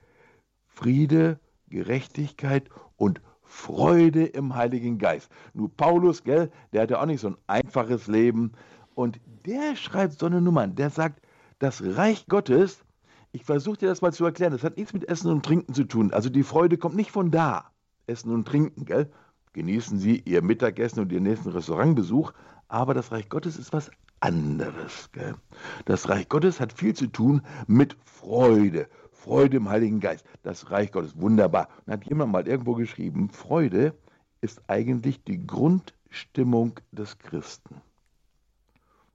Friede, 0.83 1.38
Gerechtigkeit 1.68 2.68
und 2.97 3.21
Freude 3.42 4.25
im 4.25 4.57
Heiligen 4.57 4.99
Geist. 4.99 5.31
Nur 5.55 5.71
Paulus, 5.77 6.25
gell, 6.25 6.51
der 6.73 6.83
hatte 6.83 7.01
auch 7.01 7.07
nicht 7.07 7.21
so 7.21 7.29
ein 7.29 7.37
einfaches 7.47 8.09
Leben. 8.09 8.51
Und 8.97 9.21
der 9.47 9.77
schreibt 9.77 10.18
so 10.18 10.27
eine 10.27 10.40
Nummer, 10.40 10.66
der 10.66 10.90
sagt, 10.90 11.23
das 11.61 11.85
Reich 11.85 12.27
Gottes, 12.27 12.83
ich 13.31 13.45
versuche 13.45 13.77
dir 13.77 13.87
das 13.87 14.03
mal 14.03 14.12
zu 14.12 14.25
erklären, 14.25 14.51
das 14.51 14.64
hat 14.64 14.77
nichts 14.77 14.92
mit 14.92 15.09
Essen 15.09 15.31
und 15.31 15.45
Trinken 15.45 15.73
zu 15.73 15.85
tun. 15.85 16.12
Also 16.12 16.29
die 16.31 16.42
Freude 16.42 16.77
kommt 16.79 16.97
nicht 16.97 17.12
von 17.12 17.31
da. 17.31 17.71
Essen 18.09 18.33
und 18.33 18.49
Trinken, 18.49 18.85
gell? 18.85 19.09
Genießen 19.53 19.99
Sie 19.99 20.21
Ihr 20.25 20.42
Mittagessen 20.42 20.99
und 20.99 21.12
Ihren 21.12 21.23
nächsten 21.23 21.51
Restaurantbesuch, 21.51 22.33
aber 22.66 22.92
das 22.92 23.12
Reich 23.12 23.29
Gottes 23.29 23.57
ist 23.57 23.73
was 23.73 23.88
anderes. 24.18 25.11
Gell? 25.12 25.37
Das 25.85 26.09
Reich 26.09 26.29
Gottes 26.29 26.59
hat 26.59 26.73
viel 26.73 26.95
zu 26.95 27.07
tun 27.07 27.42
mit 27.68 27.97
Freude. 28.05 28.88
Freude 29.22 29.58
im 29.58 29.68
Heiligen 29.68 30.00
Geist. 30.00 30.26
Das 30.42 30.72
Reich 30.72 30.90
Gottes, 30.90 31.16
wunderbar. 31.16 31.68
Und 31.87 31.92
hat 31.92 32.04
jemand 32.04 32.32
mal 32.32 32.48
irgendwo 32.48 32.74
geschrieben, 32.74 33.30
Freude 33.30 33.94
ist 34.40 34.61
eigentlich 34.66 35.22
die 35.22 35.46
Grundstimmung 35.46 36.80
des 36.90 37.18
Christen. 37.18 37.80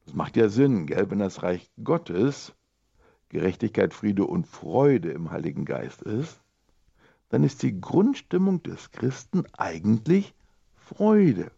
Das 0.05 0.15
macht 0.15 0.37
ja 0.37 0.47
Sinn, 0.47 0.85
gell? 0.85 1.11
wenn 1.11 1.19
das 1.19 1.43
Reich 1.43 1.69
Gottes 1.83 2.53
Gerechtigkeit, 3.27 3.93
Friede 3.93 4.25
und 4.25 4.47
Freude 4.47 5.11
im 5.11 5.31
Heiligen 5.31 5.65
Geist 5.65 6.01
ist, 6.01 6.39
dann 7.27 7.43
ist 7.43 7.61
die 7.61 7.81
Grundstimmung 7.81 8.63
des 8.63 8.91
Christen 8.91 9.43
eigentlich 9.57 10.33
Freude. 10.73 11.51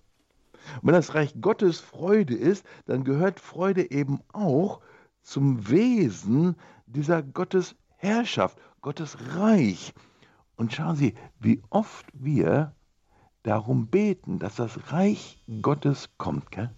Und 0.82 0.88
wenn 0.88 0.94
das 0.94 1.14
Reich 1.14 1.40
Gottes 1.40 1.80
Freude 1.80 2.34
ist, 2.34 2.66
dann 2.88 3.04
gehört 3.04 3.40
Freude 3.40 3.92
eben 3.92 4.22
auch 4.34 4.82
zum 5.22 5.70
Wesen 5.70 6.56
dieser 6.88 7.22
Gottes 7.22 7.76
Herrschaft, 8.00 8.58
Gottes 8.82 9.18
Reich. 9.36 9.94
Und 10.56 10.74
schauen 10.74 10.96
Sie, 10.96 11.14
wie 11.40 11.62
oft 11.70 12.06
wir 12.14 12.74
darum 13.44 13.88
beten, 13.88 14.40
dass 14.40 14.56
das 14.56 14.92
Reich 14.92 15.44
Gottes 15.62 16.10
kommt. 16.18 16.50
Gell? 16.52 16.72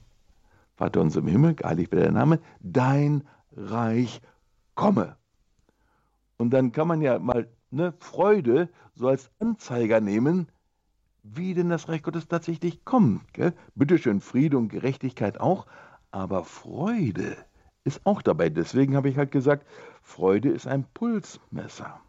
Vater 0.75 1.01
unser 1.01 1.19
im 1.19 1.27
Himmel, 1.27 1.53
geheiligt 1.53 1.91
werde 1.91 2.05
der 2.05 2.13
Name, 2.13 2.39
dein 2.60 3.23
Reich 3.51 4.21
komme. 4.73 5.15
Und 6.38 6.49
dann 6.51 6.71
kann 6.71 6.88
man 6.88 7.01
ja 7.01 7.19
mal 7.19 7.47
ne, 7.69 7.93
Freude 7.99 8.69
so 8.95 9.07
als 9.07 9.29
Anzeiger 9.39 10.01
nehmen, 10.01 10.47
wie 11.21 11.53
denn 11.53 11.69
das 11.69 11.88
Reich 11.88 12.01
Gottes 12.01 12.27
tatsächlich 12.27 12.84
kommt. 12.84 13.31
Gell? 13.34 13.53
Bitteschön, 13.75 14.21
Friede 14.21 14.57
und 14.57 14.69
Gerechtigkeit 14.69 15.39
auch, 15.39 15.67
aber 16.10 16.43
Freude 16.43 17.38
ist 17.84 18.01
auch 18.05 18.21
dabei. 18.21 18.49
Deswegen 18.49 18.95
habe 18.95 19.10
ich 19.10 19.17
halt 19.17 19.31
gesagt, 19.31 19.67
Freude 20.01 20.49
ist 20.49 20.67
ein 20.67 20.85
Pulsmesser 20.93 21.99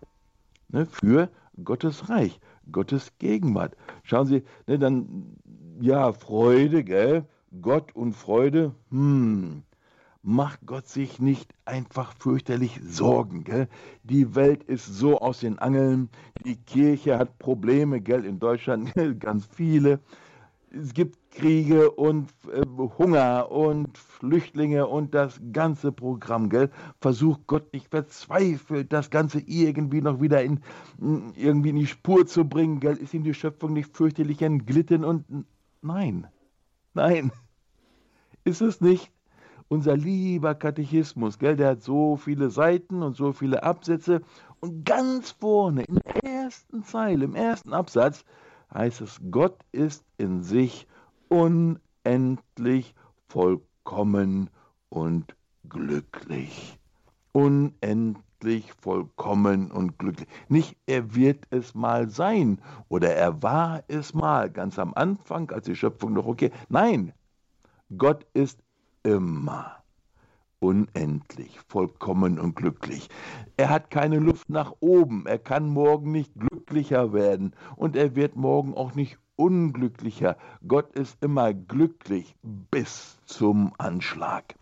ne, 0.68 0.86
für 0.86 1.30
Gottes 1.62 2.08
Reich, 2.08 2.40
Gottes 2.70 3.12
Gegenwart. 3.18 3.76
Schauen 4.02 4.26
Sie, 4.26 4.42
ne, 4.66 4.78
dann, 4.78 5.36
ja, 5.80 6.12
Freude, 6.12 6.84
gell? 6.84 7.26
Gott 7.60 7.94
und 7.94 8.14
Freude, 8.14 8.74
hm, 8.90 9.62
macht 10.22 10.60
Gott 10.64 10.88
sich 10.88 11.20
nicht 11.20 11.52
einfach 11.64 12.14
fürchterlich 12.18 12.80
Sorgen. 12.82 13.44
Gell? 13.44 13.68
Die 14.04 14.34
Welt 14.34 14.62
ist 14.64 14.86
so 14.86 15.18
aus 15.18 15.40
den 15.40 15.58
Angeln, 15.58 16.08
die 16.44 16.56
Kirche 16.56 17.18
hat 17.18 17.38
Probleme, 17.38 18.00
gell? 18.00 18.24
in 18.24 18.38
Deutschland 18.38 18.94
ganz 19.20 19.46
viele. 19.46 20.00
Es 20.70 20.94
gibt 20.94 21.18
Kriege 21.32 21.90
und 21.90 22.30
äh, 22.52 22.62
Hunger 22.98 23.50
und 23.50 23.96
Flüchtlinge 23.96 24.86
und 24.86 25.14
das 25.14 25.40
ganze 25.52 25.90
Programm, 25.90 26.50
gell? 26.50 26.70
Versucht 27.00 27.46
Gott 27.46 27.72
nicht 27.72 27.88
verzweifelt, 27.88 28.92
das 28.92 29.10
Ganze 29.10 29.40
irgendwie 29.40 30.02
noch 30.02 30.20
wieder 30.20 30.42
in, 30.42 30.60
irgendwie 31.34 31.70
in 31.70 31.76
die 31.76 31.86
Spur 31.86 32.26
zu 32.26 32.44
bringen, 32.44 32.80
gell? 32.80 32.96
Ist 32.96 33.14
ihm 33.14 33.24
die 33.24 33.34
Schöpfung 33.34 33.72
nicht 33.72 33.96
fürchterlich 33.96 34.42
entglitten 34.42 35.04
und 35.04 35.24
nein, 35.80 36.28
nein, 36.94 37.32
ist 38.44 38.60
es 38.60 38.80
nicht 38.80 39.10
unser 39.68 39.96
lieber 39.96 40.54
Katechismus, 40.54 41.38
gell, 41.38 41.56
der 41.56 41.70
hat 41.70 41.82
so 41.82 42.16
viele 42.16 42.50
Seiten 42.50 43.02
und 43.02 43.16
so 43.16 43.32
viele 43.32 43.62
Absätze. 43.62 44.20
Und 44.60 44.84
ganz 44.84 45.30
vorne, 45.30 45.84
in 45.84 45.94
der 45.94 46.24
ersten 46.24 46.84
Zeile, 46.84 47.24
im 47.24 47.34
ersten 47.34 47.72
Absatz, 47.72 48.24
heißt 48.72 49.00
es, 49.00 49.18
Gott 49.30 49.58
ist 49.72 50.04
in 50.18 50.42
sich 50.42 50.86
unendlich 51.32 52.94
vollkommen 53.28 54.50
und 54.90 55.34
glücklich. 55.66 56.78
Unendlich 57.32 58.70
vollkommen 58.74 59.70
und 59.70 59.98
glücklich. 59.98 60.28
Nicht, 60.48 60.76
er 60.84 61.14
wird 61.14 61.46
es 61.48 61.74
mal 61.74 62.10
sein 62.10 62.58
oder 62.88 63.14
er 63.14 63.42
war 63.42 63.82
es 63.88 64.12
mal 64.12 64.50
ganz 64.50 64.78
am 64.78 64.92
Anfang, 64.92 65.50
als 65.50 65.64
die 65.64 65.76
Schöpfung 65.76 66.12
noch 66.12 66.26
okay. 66.26 66.50
Nein, 66.68 67.14
Gott 67.96 68.26
ist 68.34 68.62
immer 69.02 69.82
unendlich, 70.60 71.58
vollkommen 71.66 72.38
und 72.38 72.54
glücklich. 72.56 73.08
Er 73.56 73.70
hat 73.70 73.90
keine 73.90 74.18
Luft 74.18 74.50
nach 74.50 74.74
oben, 74.80 75.26
er 75.26 75.38
kann 75.38 75.70
morgen 75.70 76.12
nicht 76.12 76.32
glücklicher 76.34 77.14
werden 77.14 77.54
und 77.74 77.96
er 77.96 78.14
wird 78.14 78.36
morgen 78.36 78.74
auch 78.74 78.94
nicht 78.94 79.18
unglücklicher. 79.42 80.36
Gott 80.68 80.94
ist 80.94 81.16
immer 81.20 81.52
glücklich 81.52 82.36
bis 82.70 83.18
zum 83.24 83.72
Anschlag. 83.78 84.54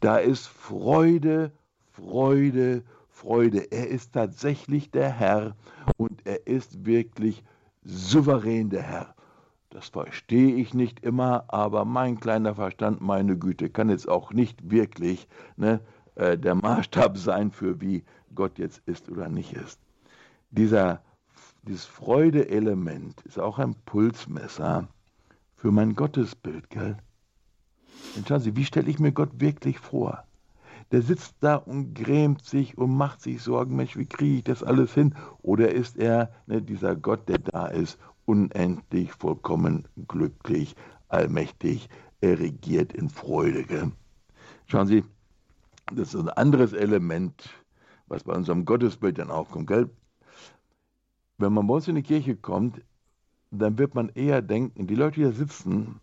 Da 0.00 0.16
ist 0.16 0.46
Freude, 0.46 1.52
Freude, 1.92 2.82
Freude. 3.10 3.70
Er 3.70 3.88
ist 3.88 4.14
tatsächlich 4.14 4.90
der 4.90 5.10
Herr 5.10 5.56
und 5.98 6.26
er 6.26 6.46
ist 6.46 6.86
wirklich 6.86 7.44
souverän 7.84 8.70
der 8.70 8.82
Herr. 8.82 9.14
Das 9.68 9.88
verstehe 9.88 10.54
ich 10.54 10.72
nicht 10.72 11.00
immer, 11.00 11.44
aber 11.48 11.84
mein 11.84 12.18
kleiner 12.18 12.54
Verstand, 12.54 13.02
meine 13.02 13.36
Güte, 13.36 13.68
kann 13.68 13.90
jetzt 13.90 14.08
auch 14.08 14.32
nicht 14.32 14.70
wirklich 14.70 15.28
ne, 15.56 15.80
äh, 16.14 16.38
der 16.38 16.54
Maßstab 16.54 17.18
sein, 17.18 17.50
für 17.50 17.80
wie 17.82 18.04
Gott 18.34 18.58
jetzt 18.58 18.80
ist 18.86 19.10
oder 19.10 19.28
nicht 19.28 19.52
ist. 19.52 19.80
Dieser, 20.50 21.02
dieses 21.66 21.86
Freude-Element 21.86 23.22
ist 23.22 23.38
auch 23.38 23.58
ein 23.58 23.74
Pulsmesser 23.86 24.88
für 25.56 25.72
mein 25.72 25.94
Gottesbild, 25.94 26.68
gell? 26.70 26.96
Und 28.16 28.28
schauen 28.28 28.40
Sie, 28.40 28.56
wie 28.56 28.64
stelle 28.64 28.90
ich 28.90 28.98
mir 28.98 29.12
Gott 29.12 29.40
wirklich 29.40 29.78
vor? 29.78 30.24
Der 30.92 31.00
sitzt 31.02 31.36
da 31.40 31.56
und 31.56 31.94
grämt 31.94 32.44
sich 32.44 32.76
und 32.76 32.94
macht 32.94 33.22
sich 33.22 33.42
Sorgen, 33.42 33.76
Mensch, 33.76 33.96
wie 33.96 34.06
kriege 34.06 34.36
ich 34.36 34.44
das 34.44 34.62
alles 34.62 34.92
hin? 34.92 35.14
Oder 35.42 35.72
ist 35.72 35.96
er 35.96 36.30
ne, 36.46 36.60
dieser 36.60 36.94
Gott, 36.94 37.28
der 37.28 37.38
da 37.38 37.66
ist 37.66 37.98
unendlich, 38.26 39.12
vollkommen 39.12 39.88
glücklich, 40.06 40.76
allmächtig, 41.08 41.88
er 42.20 42.38
regiert 42.38 42.92
in 42.92 43.08
Freude. 43.08 43.64
Gell? 43.64 43.92
Schauen 44.66 44.86
Sie, 44.86 45.04
das 45.94 46.14
ist 46.14 46.20
ein 46.20 46.28
anderes 46.28 46.72
Element, 46.72 47.50
was 48.06 48.24
bei 48.24 48.34
unserem 48.34 48.64
Gottesbild 48.64 49.18
dann 49.18 49.30
aufkommt. 49.30 49.66
Gell? 49.66 49.90
Wenn 51.38 51.52
man 51.52 51.66
bei 51.66 51.74
uns 51.74 51.88
in 51.88 51.96
die 51.96 52.02
Kirche 52.02 52.36
kommt, 52.36 52.80
dann 53.50 53.78
wird 53.78 53.94
man 53.94 54.08
eher 54.10 54.42
denken, 54.42 54.86
die 54.86 54.94
Leute, 54.94 55.16
die 55.16 55.22
hier 55.22 55.32
sitzen, 55.32 56.00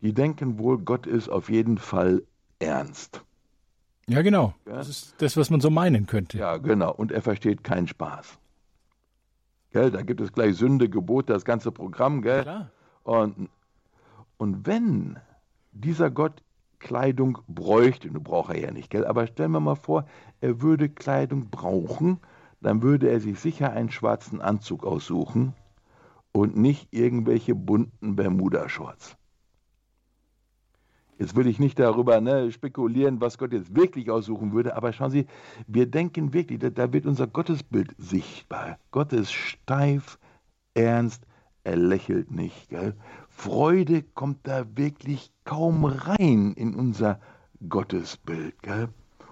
die 0.00 0.12
denken 0.12 0.58
wohl, 0.58 0.78
Gott 0.78 1.06
ist 1.06 1.28
auf 1.28 1.50
jeden 1.50 1.78
Fall 1.78 2.22
ernst. 2.58 3.24
Ja, 4.06 4.22
genau. 4.22 4.54
Ja? 4.66 4.74
Das 4.74 4.88
ist 4.88 5.14
das, 5.18 5.36
was 5.36 5.50
man 5.50 5.60
so 5.60 5.70
meinen 5.70 6.06
könnte. 6.06 6.38
Ja, 6.38 6.56
genau. 6.56 6.92
Und 6.92 7.12
er 7.12 7.22
versteht 7.22 7.62
keinen 7.62 7.86
Spaß. 7.86 8.38
Gell? 9.72 9.90
Da 9.90 10.02
gibt 10.02 10.20
es 10.20 10.32
gleich 10.32 10.56
Sünde, 10.56 10.88
Gebot, 10.88 11.30
das 11.30 11.44
ganze 11.44 11.70
Programm. 11.70 12.22
Gell? 12.22 12.44
Ja, 12.44 12.70
und, 13.04 13.48
und 14.36 14.66
wenn 14.66 15.18
dieser 15.72 16.10
Gott 16.10 16.42
Kleidung 16.80 17.38
bräuchte, 17.46 18.10
du 18.10 18.20
braucht 18.20 18.54
er 18.54 18.60
ja 18.60 18.70
nicht, 18.70 18.90
gell? 18.90 19.04
aber 19.04 19.26
stellen 19.26 19.52
wir 19.52 19.60
mal 19.60 19.76
vor, 19.76 20.06
er 20.40 20.62
würde 20.62 20.88
Kleidung 20.88 21.50
brauchen, 21.50 22.20
dann 22.60 22.82
würde 22.82 23.08
er 23.08 23.20
sich 23.20 23.38
sicher 23.38 23.72
einen 23.72 23.90
schwarzen 23.90 24.40
Anzug 24.40 24.84
aussuchen 24.84 25.54
und 26.32 26.56
nicht 26.56 26.88
irgendwelche 26.92 27.54
bunten 27.54 28.16
Bermuda-Shorts. 28.16 29.16
Jetzt 31.18 31.36
will 31.36 31.46
ich 31.46 31.58
nicht 31.58 31.78
darüber 31.78 32.20
ne, 32.22 32.50
spekulieren, 32.50 33.20
was 33.20 33.36
Gott 33.36 33.52
jetzt 33.52 33.76
wirklich 33.76 34.10
aussuchen 34.10 34.52
würde, 34.52 34.74
aber 34.74 34.92
schauen 34.94 35.10
Sie, 35.10 35.26
wir 35.66 35.84
denken 35.84 36.32
wirklich, 36.32 36.60
da, 36.60 36.70
da 36.70 36.92
wird 36.94 37.04
unser 37.04 37.26
Gottesbild 37.26 37.94
sichtbar. 37.98 38.78
Gott 38.90 39.12
ist 39.12 39.32
steif, 39.32 40.18
ernst, 40.72 41.26
er 41.62 41.76
lächelt 41.76 42.30
nicht. 42.30 42.70
Gell? 42.70 42.94
Freude 43.28 44.02
kommt 44.02 44.46
da 44.46 44.64
wirklich 44.76 45.30
kaum 45.44 45.84
rein 45.84 46.54
in 46.54 46.74
unser 46.74 47.20
Gottesbild. 47.68 48.62
Gell? 48.62 48.88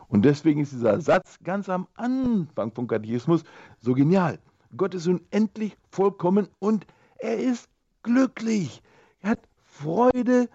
Und 0.08 0.24
deswegen 0.24 0.60
ist 0.60 0.72
dieser 0.72 1.00
Satz 1.00 1.38
ganz 1.44 1.68
am 1.68 1.86
Anfang 1.94 2.72
vom 2.72 2.86
Katechismus 2.86 3.44
so 3.80 3.94
genial. 3.94 4.38
Gott 4.76 4.94
ist 4.94 5.06
unendlich 5.06 5.76
vollkommen 5.90 6.48
und 6.58 6.86
er 7.18 7.38
ist 7.38 7.68
glücklich. 8.02 8.82
Er 9.20 9.30
hat 9.30 9.48
Freude 9.64 10.48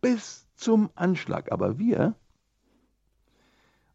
bis 0.00 0.46
zum 0.54 0.90
Anschlag. 0.94 1.50
Aber 1.52 1.78
wir, 1.78 2.14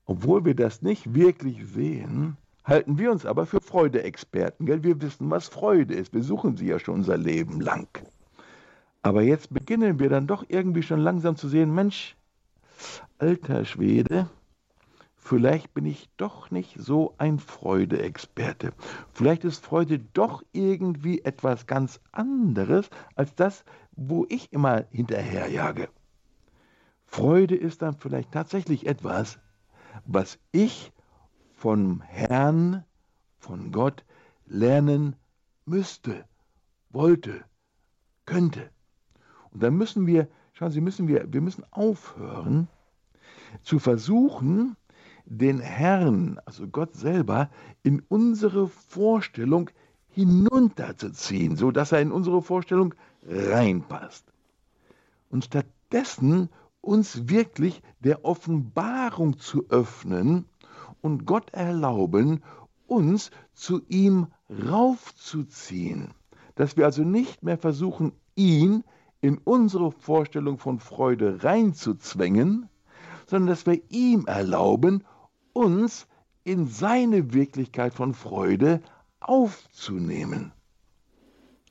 obwohl 0.05 0.45
wir 0.45 0.55
das 0.55 0.81
nicht 0.81 1.13
wirklich 1.13 1.65
sehen, 1.65 2.37
halten 2.63 2.97
wir 2.97 3.11
uns 3.11 3.25
aber 3.25 3.45
für 3.45 3.61
Freudeexperten. 3.61 4.65
Gell? 4.65 4.83
Wir 4.83 5.01
wissen, 5.01 5.29
was 5.29 5.47
Freude 5.47 5.93
ist. 5.93 6.13
Wir 6.13 6.23
suchen 6.23 6.57
sie 6.57 6.67
ja 6.67 6.79
schon 6.79 6.95
unser 6.95 7.17
Leben 7.17 7.61
lang. 7.61 7.87
Aber 9.01 9.21
jetzt 9.21 9.53
beginnen 9.53 9.99
wir 9.99 10.09
dann 10.09 10.27
doch 10.27 10.43
irgendwie 10.47 10.81
schon 10.81 10.99
langsam 10.99 11.35
zu 11.35 11.47
sehen, 11.47 11.73
Mensch, 11.75 12.15
alter 13.19 13.63
Schwede, 13.63 14.29
vielleicht 15.25 15.73
bin 15.73 15.87
ich 15.87 16.07
doch 16.17 16.51
nicht 16.51 16.75
so 16.77 17.15
ein 17.17 17.39
Freudeexperte. 17.39 18.73
Vielleicht 19.11 19.43
ist 19.43 19.65
Freude 19.65 19.97
doch 19.97 20.43
irgendwie 20.51 21.21
etwas 21.21 21.65
ganz 21.65 21.99
anderes 22.11 22.91
als 23.15 23.33
das, 23.33 23.65
wo 23.93 24.27
ich 24.29 24.53
immer 24.53 24.85
hinterherjage. 24.91 25.89
Freude 27.07 27.55
ist 27.55 27.81
dann 27.81 27.97
vielleicht 27.97 28.33
tatsächlich 28.33 28.85
etwas, 28.85 29.39
was 30.05 30.37
ich 30.51 30.93
vom 31.55 32.01
Herrn, 32.01 32.85
von 33.39 33.71
Gott 33.71 34.05
lernen 34.45 35.15
müsste, 35.65 36.25
wollte, 36.91 37.43
könnte. 38.27 38.69
Und 39.49 39.63
dann 39.63 39.75
müssen 39.75 40.05
wir, 40.05 40.27
schauen 40.53 40.71
Sie, 40.71 40.81
müssen 40.81 41.07
wir, 41.07 41.33
wir 41.33 41.41
müssen 41.41 41.65
aufhören 41.71 42.67
zu 43.63 43.79
versuchen, 43.79 44.77
den 45.25 45.59
Herrn, 45.59 46.39
also 46.45 46.67
Gott 46.67 46.95
selber, 46.95 47.49
in 47.83 48.01
unsere 48.07 48.67
Vorstellung 48.67 49.69
hinunterzuziehen, 50.09 51.57
so 51.57 51.71
dass 51.71 51.91
er 51.91 52.01
in 52.01 52.11
unsere 52.11 52.41
Vorstellung 52.41 52.93
reinpasst. 53.27 54.31
Und 55.29 55.45
stattdessen 55.45 56.49
uns 56.81 57.27
wirklich 57.27 57.81
der 57.99 58.23
Offenbarung 58.23 59.39
zu 59.39 59.65
öffnen 59.69 60.45
und 61.01 61.25
Gott 61.25 61.51
erlauben, 61.53 62.41
uns 62.87 63.31
zu 63.53 63.81
ihm 63.89 64.27
raufzuziehen. 64.49 66.13
Dass 66.53 66.77
wir 66.77 66.85
also 66.85 67.03
nicht 67.03 67.43
mehr 67.43 67.57
versuchen, 67.57 68.13
ihn 68.35 68.83
in 69.21 69.39
unsere 69.39 69.91
Vorstellung 69.91 70.59
von 70.59 70.79
Freude 70.79 71.43
reinzuzwängen, 71.43 72.69
sondern 73.27 73.47
dass 73.47 73.65
wir 73.65 73.81
ihm 73.89 74.27
erlauben, 74.27 75.03
uns 75.55 76.07
in 76.43 76.67
seine 76.67 77.33
Wirklichkeit 77.33 77.93
von 77.93 78.13
Freude 78.13 78.81
aufzunehmen. 79.19 80.51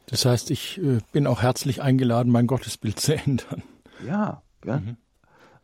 Das 0.06 0.24
heißt, 0.24 0.50
ich 0.50 0.82
äh, 0.82 0.98
bin 1.12 1.26
auch 1.26 1.42
herzlich 1.42 1.82
eingeladen, 1.82 2.32
mein 2.32 2.46
Gottesbild 2.46 2.98
zu 2.98 3.14
ändern. 3.16 3.62
Ja, 4.06 4.42
ja. 4.64 4.78
Mhm. 4.78 4.96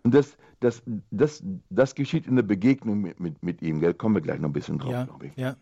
Und 0.03 0.15
das, 0.15 0.37
das, 0.61 0.83
das, 1.11 1.43
das 1.69 1.95
geschieht 1.95 2.27
in 2.27 2.37
der 2.37 2.43
Begegnung 2.43 3.01
mit, 3.01 3.21
mit, 3.21 3.43
mit 3.43 3.63
ihm. 3.63 3.81
Gell? 3.81 3.95
Kommen 3.95 4.15
wir 4.15 4.23
gleich 4.23 4.39
noch 4.39 4.49
ein 4.49 4.53
bisschen 4.53 4.79
drauf, 4.79 4.93
ja, 4.93 5.05
glaube 5.05 5.27
ich. 5.27 5.37
Ja. 5.37 5.57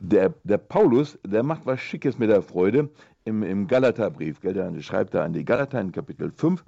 Der, 0.00 0.34
der 0.44 0.58
Paulus, 0.58 1.18
der 1.24 1.42
macht 1.42 1.64
was 1.64 1.80
Schickes 1.80 2.18
mit 2.18 2.28
der 2.28 2.42
Freude 2.42 2.90
im, 3.24 3.42
im 3.42 3.66
Galaterbrief. 3.68 4.40
Gell? 4.40 4.52
Der 4.52 4.80
schreibt 4.82 5.14
da 5.14 5.24
an 5.24 5.32
die 5.32 5.44
Galater 5.44 5.80
in 5.80 5.92
Kapitel 5.92 6.30
5. 6.30 6.64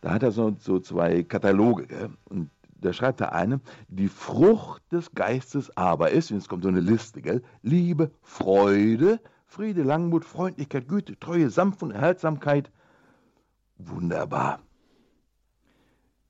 Da 0.00 0.14
hat 0.14 0.22
er 0.22 0.30
so, 0.30 0.56
so 0.58 0.78
zwei 0.78 1.24
Kataloge. 1.24 1.86
Gell? 1.86 2.10
Und 2.24 2.50
da 2.82 2.92
schreibt 2.92 3.20
er 3.20 3.32
eine, 3.32 3.60
die 3.88 4.08
Frucht 4.08 4.82
des 4.92 5.14
Geistes 5.14 5.76
aber 5.76 6.10
ist, 6.10 6.30
jetzt 6.30 6.48
kommt 6.48 6.62
so 6.62 6.68
eine 6.68 6.80
Liste, 6.80 7.22
gell? 7.22 7.42
Liebe, 7.62 8.10
Freude, 8.22 9.20
Friede, 9.46 9.82
Langmut, 9.82 10.24
Freundlichkeit, 10.24 10.88
Güte, 10.88 11.18
Treue, 11.18 11.50
Sanft 11.50 11.82
und 11.82 11.90
Erhaltsamkeit. 11.92 12.70
Wunderbar 13.78 14.60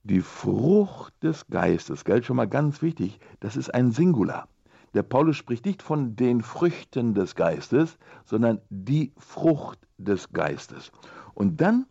die 0.04 0.20
Frucht 0.20 1.14
des 1.22 1.46
Geistes, 1.46 2.04
gell, 2.04 2.22
schon 2.22 2.36
mal 2.36 2.48
ganz 2.48 2.82
wichtig, 2.82 3.20
das 3.40 3.56
ist 3.56 3.72
ein 3.72 3.92
Singular. 3.92 4.48
Der 4.94 5.02
Paulus 5.02 5.36
spricht 5.36 5.64
nicht 5.64 5.82
von 5.82 6.16
den 6.16 6.42
Früchten 6.42 7.14
des 7.14 7.34
Geistes, 7.34 7.98
sondern 8.24 8.60
die 8.68 9.12
Frucht 9.16 9.78
des 9.96 10.32
Geistes. 10.32 10.92
Und 11.34 11.60
dann 11.60 11.86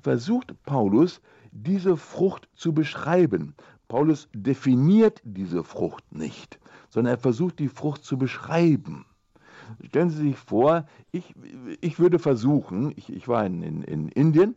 versucht 0.00 0.54
Paulus, 0.64 1.20
diese 1.50 1.96
Frucht 1.96 2.48
zu 2.54 2.72
beschreiben. 2.72 3.54
Paulus 3.94 4.28
definiert 4.32 5.22
diese 5.22 5.62
Frucht 5.62 6.02
nicht, 6.12 6.58
sondern 6.88 7.14
er 7.14 7.18
versucht, 7.18 7.60
die 7.60 7.68
Frucht 7.68 8.02
zu 8.02 8.18
beschreiben. 8.18 9.06
Stellen 9.86 10.10
Sie 10.10 10.30
sich 10.30 10.36
vor, 10.36 10.84
ich, 11.12 11.32
ich 11.80 12.00
würde 12.00 12.18
versuchen, 12.18 12.92
ich, 12.96 13.08
ich 13.12 13.28
war 13.28 13.46
in, 13.46 13.62
in, 13.62 13.82
in 13.84 14.08
Indien 14.08 14.56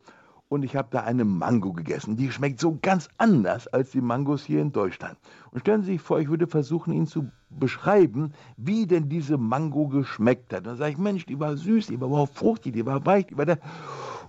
und 0.50 0.64
ich 0.64 0.76
habe 0.76 0.88
da 0.90 1.02
eine 1.02 1.24
Mango 1.24 1.72
gegessen. 1.72 2.18
Die 2.18 2.32
schmeckt 2.32 2.60
so 2.60 2.80
ganz 2.82 3.10
anders 3.20 3.68
als 3.68 3.92
die 3.92 4.02
Mangos 4.02 4.44
hier 4.44 4.60
in 4.60 4.72
Deutschland. 4.72 5.20
Und 5.52 5.60
stellen 5.60 5.84
Sie 5.84 5.92
sich 5.92 6.02
vor, 6.02 6.20
ich 6.20 6.30
würde 6.30 6.48
versuchen, 6.48 6.92
Ihnen 6.92 7.06
zu 7.06 7.30
beschreiben, 7.52 8.34
wie 8.58 8.88
denn 8.88 9.08
diese 9.08 9.38
Mango 9.38 9.88
geschmeckt 9.88 10.52
hat. 10.52 10.62
Und 10.62 10.68
dann 10.68 10.78
sage 10.78 10.94
ich, 10.94 10.98
Mensch, 10.98 11.28
die 11.28 11.40
war 11.40 11.56
süß, 11.56 11.86
die 11.86 12.02
war 12.02 12.08
überhaupt 12.08 12.36
fruchtig, 12.36 12.74
die 12.74 12.88
war 12.88 13.06
weich, 13.06 13.28
die 13.28 13.38
war 13.38 13.46
da. 13.46 13.58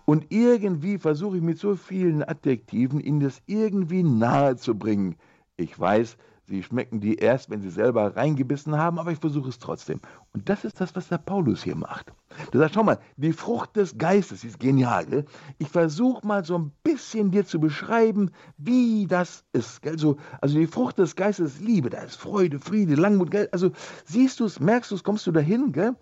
Und 0.08 0.28
irgendwie 0.30 0.96
versuche 0.96 1.36
ich 1.36 1.42
mit 1.42 1.58
so 1.58 1.76
vielen 1.76 2.22
Adjektiven 2.26 2.98
Ihnen 2.98 3.20
das 3.20 3.42
irgendwie 3.44 4.02
nahe 4.02 4.56
zu 4.56 4.74
bringen. 4.74 5.16
Ich 5.58 5.78
weiß, 5.78 6.16
Sie 6.46 6.62
schmecken 6.62 7.00
die 7.00 7.16
erst, 7.16 7.50
wenn 7.50 7.60
Sie 7.60 7.68
selber 7.68 8.16
reingebissen 8.16 8.78
haben, 8.78 8.98
aber 8.98 9.12
ich 9.12 9.18
versuche 9.18 9.50
es 9.50 9.58
trotzdem. 9.58 10.00
Und 10.32 10.48
das 10.48 10.64
ist 10.64 10.80
das, 10.80 10.96
was 10.96 11.08
der 11.08 11.18
Paulus 11.18 11.62
hier 11.62 11.76
macht. 11.76 12.10
Der 12.54 12.60
sagt, 12.60 12.74
schau 12.74 12.84
mal, 12.84 13.00
die 13.18 13.34
Frucht 13.34 13.76
des 13.76 13.98
Geistes 13.98 14.44
ist 14.44 14.58
genial. 14.58 15.04
Gell? 15.04 15.24
Ich 15.58 15.68
versuche 15.68 16.26
mal 16.26 16.42
so 16.42 16.56
ein 16.56 16.72
bisschen 16.82 17.30
dir 17.30 17.44
zu 17.44 17.60
beschreiben, 17.60 18.30
wie 18.56 19.06
das 19.06 19.44
ist. 19.52 19.82
Gell? 19.82 19.98
So, 19.98 20.16
also 20.40 20.58
die 20.58 20.66
Frucht 20.66 20.96
des 20.96 21.16
Geistes 21.16 21.56
ist 21.56 21.60
Liebe, 21.60 21.90
da 21.90 21.98
ist 21.98 22.16
Freude, 22.16 22.60
Friede, 22.60 22.94
Langmut. 22.94 23.30
Gell? 23.30 23.50
Also 23.52 23.72
siehst 24.06 24.40
du 24.40 24.46
es, 24.46 24.58
merkst 24.58 24.90
du 24.90 24.94
es, 24.94 25.04
kommst 25.04 25.26
du 25.26 25.32
dahin. 25.32 25.72
Gell? 25.72 25.96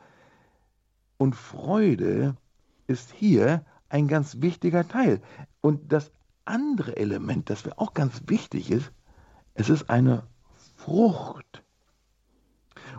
Und 1.18 1.34
Freude 1.34 2.36
ist 2.86 3.10
hier 3.10 3.64
ein 3.88 4.08
ganz 4.08 4.40
wichtiger 4.40 4.86
Teil. 4.86 5.20
Und 5.60 5.92
das 5.92 6.12
andere 6.44 6.96
Element, 6.96 7.50
das 7.50 7.64
mir 7.64 7.78
auch 7.78 7.94
ganz 7.94 8.22
wichtig 8.26 8.70
ist, 8.70 8.92
es 9.54 9.68
ist 9.68 9.90
eine 9.90 10.24
Frucht. 10.76 11.62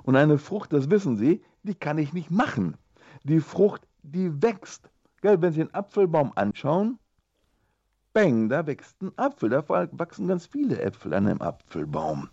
Und 0.03 0.15
eine 0.15 0.37
Frucht, 0.37 0.73
das 0.73 0.89
wissen 0.89 1.17
Sie, 1.17 1.43
die 1.63 1.75
kann 1.75 1.97
ich 1.97 2.13
nicht 2.13 2.31
machen. 2.31 2.77
Die 3.23 3.39
Frucht, 3.39 3.87
die 4.03 4.41
wächst. 4.41 4.89
Gell, 5.21 5.41
wenn 5.41 5.53
Sie 5.53 5.61
einen 5.61 5.73
Apfelbaum 5.73 6.31
anschauen, 6.35 6.99
bang, 8.13 8.49
da 8.49 8.65
wächst 8.65 9.01
ein 9.01 9.11
Apfel. 9.17 9.49
Da 9.49 9.67
wachsen 9.67 10.27
ganz 10.27 10.45
viele 10.45 10.81
Äpfel 10.81 11.13
an 11.13 11.27
einem 11.27 11.41
Apfelbaum. 11.41 12.29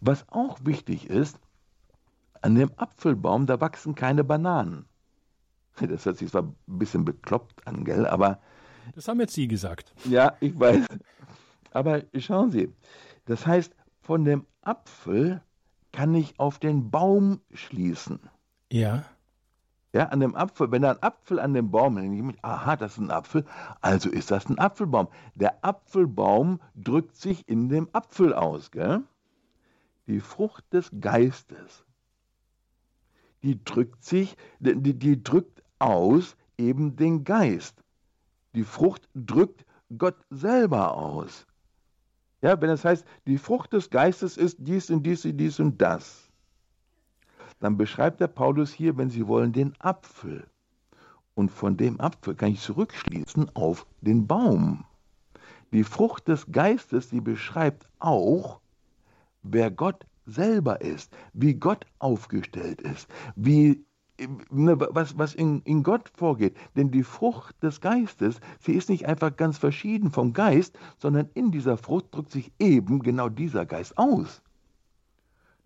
Was 0.00 0.26
auch 0.30 0.58
wichtig 0.64 1.08
ist, 1.10 1.38
an 2.40 2.54
dem 2.54 2.70
Apfelbaum, 2.76 3.46
da 3.46 3.60
wachsen 3.60 3.94
keine 3.94 4.24
Bananen. 4.24 4.86
Das 5.80 6.04
hört 6.06 6.18
sich 6.18 6.30
zwar 6.30 6.42
ein 6.42 6.54
bisschen 6.66 7.04
bekloppt 7.04 7.66
an, 7.66 7.84
gell, 7.84 8.06
aber. 8.06 8.40
Das 8.94 9.08
haben 9.08 9.20
jetzt 9.20 9.34
Sie 9.34 9.48
gesagt. 9.48 9.94
Ja, 10.04 10.36
ich 10.40 10.58
weiß. 10.58 10.86
Aber 11.70 12.02
schauen 12.18 12.50
Sie, 12.50 12.72
das 13.24 13.46
heißt, 13.46 13.74
von 14.00 14.24
dem 14.24 14.46
Apfel 14.60 15.42
kann 15.92 16.14
ich 16.14 16.38
auf 16.38 16.58
den 16.58 16.90
Baum 16.90 17.40
schließen. 17.52 18.20
Ja. 18.70 19.04
Ja, 19.94 20.06
an 20.06 20.20
dem 20.20 20.34
Apfel, 20.34 20.70
wenn 20.70 20.82
da 20.82 20.92
ein 20.92 21.02
Apfel 21.02 21.38
an 21.38 21.52
dem 21.52 21.70
Baum 21.70 21.98
hängt, 21.98 22.42
aha, 22.42 22.76
das 22.76 22.92
ist 22.92 22.98
ein 22.98 23.10
Apfel, 23.10 23.44
also 23.82 24.08
ist 24.08 24.30
das 24.30 24.48
ein 24.48 24.58
Apfelbaum. 24.58 25.08
Der 25.34 25.62
Apfelbaum 25.62 26.60
drückt 26.74 27.16
sich 27.16 27.46
in 27.46 27.68
dem 27.68 27.88
Apfel 27.92 28.32
aus, 28.32 28.70
gell? 28.70 29.02
Die 30.06 30.20
Frucht 30.20 30.64
des 30.72 30.90
Geistes, 30.98 31.84
die 33.42 33.62
drückt 33.62 34.02
sich, 34.02 34.36
die, 34.60 34.98
die 34.98 35.22
drückt 35.22 35.61
aus 35.82 36.36
eben 36.56 36.96
den 36.96 37.24
Geist. 37.24 37.82
Die 38.54 38.64
Frucht 38.64 39.08
drückt 39.14 39.64
Gott 39.98 40.16
selber 40.30 40.96
aus. 40.96 41.46
Ja, 42.40 42.60
wenn 42.60 42.70
es 42.70 42.84
heißt, 42.84 43.04
die 43.26 43.38
Frucht 43.38 43.72
des 43.72 43.90
Geistes 43.90 44.36
ist 44.36 44.56
dies 44.60 44.90
und 44.90 45.02
dies 45.04 45.24
und 45.24 45.36
dies 45.36 45.60
und 45.60 45.80
das, 45.80 46.30
dann 47.60 47.76
beschreibt 47.76 48.20
der 48.20 48.28
Paulus 48.28 48.72
hier, 48.72 48.96
wenn 48.98 49.10
Sie 49.10 49.26
wollen, 49.26 49.52
den 49.52 49.74
Apfel. 49.78 50.46
Und 51.34 51.50
von 51.50 51.76
dem 51.76 52.00
Apfel 52.00 52.34
kann 52.34 52.52
ich 52.52 52.60
zurückschließen 52.60 53.50
auf 53.54 53.86
den 54.00 54.26
Baum. 54.26 54.84
Die 55.72 55.84
Frucht 55.84 56.28
des 56.28 56.50
Geistes, 56.50 57.08
die 57.08 57.20
beschreibt 57.20 57.88
auch, 57.98 58.60
wer 59.42 59.70
Gott 59.70 60.04
selber 60.26 60.80
ist, 60.80 61.16
wie 61.32 61.54
Gott 61.54 61.86
aufgestellt 61.98 62.82
ist, 62.82 63.08
wie 63.36 63.84
was, 64.50 65.18
was 65.18 65.34
in, 65.34 65.62
in 65.62 65.82
Gott 65.82 66.10
vorgeht. 66.14 66.56
Denn 66.76 66.90
die 66.90 67.02
Frucht 67.02 67.60
des 67.62 67.80
Geistes, 67.80 68.40
sie 68.60 68.74
ist 68.74 68.88
nicht 68.88 69.06
einfach 69.06 69.36
ganz 69.36 69.58
verschieden 69.58 70.10
vom 70.10 70.32
Geist, 70.32 70.78
sondern 70.98 71.30
in 71.34 71.50
dieser 71.50 71.76
Frucht 71.76 72.06
drückt 72.12 72.32
sich 72.32 72.52
eben 72.58 73.00
genau 73.00 73.28
dieser 73.28 73.66
Geist 73.66 73.96
aus. 73.98 74.42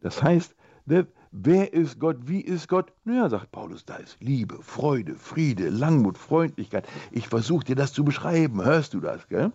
Das 0.00 0.22
heißt, 0.22 0.54
wer, 0.84 1.06
wer 1.32 1.72
ist 1.72 1.98
Gott, 1.98 2.16
wie 2.28 2.40
ist 2.40 2.68
Gott? 2.68 2.92
Naja, 3.04 3.28
sagt 3.28 3.50
Paulus, 3.50 3.84
da 3.84 3.96
ist 3.96 4.16
Liebe, 4.20 4.62
Freude, 4.62 5.16
Friede, 5.16 5.68
Langmut, 5.68 6.18
Freundlichkeit. 6.18 6.86
Ich 7.10 7.28
versuche 7.28 7.64
dir 7.64 7.76
das 7.76 7.92
zu 7.92 8.04
beschreiben, 8.04 8.64
hörst 8.64 8.94
du 8.94 9.00
das, 9.00 9.28
gell? 9.28 9.52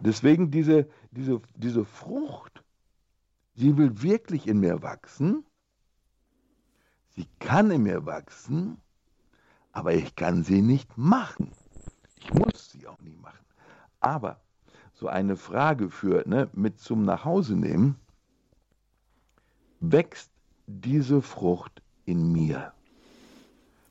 Deswegen 0.00 0.50
diese, 0.50 0.88
diese, 1.12 1.40
diese 1.54 1.84
Frucht, 1.84 2.64
sie 3.54 3.76
will 3.76 4.02
wirklich 4.02 4.46
in 4.48 4.60
mir 4.60 4.82
wachsen. 4.82 5.44
Sie 7.16 7.26
kann 7.38 7.70
in 7.70 7.82
mir 7.84 8.06
wachsen, 8.06 8.78
aber 9.72 9.94
ich 9.94 10.16
kann 10.16 10.42
sie 10.42 10.62
nicht 10.62 10.96
machen. 10.96 11.52
Ich 12.16 12.32
muss 12.32 12.70
sie 12.70 12.86
auch 12.86 13.00
nie 13.00 13.16
machen. 13.16 13.44
Aber 14.00 14.40
so 14.92 15.08
eine 15.08 15.36
Frage 15.36 15.90
für 15.90 16.28
ne, 16.28 16.48
mit 16.52 16.80
zum 16.80 17.04
Nachhause 17.04 17.56
nehmen, 17.56 17.96
wächst 19.80 20.30
diese 20.66 21.22
Frucht 21.22 21.82
in 22.04 22.32
mir? 22.32 22.72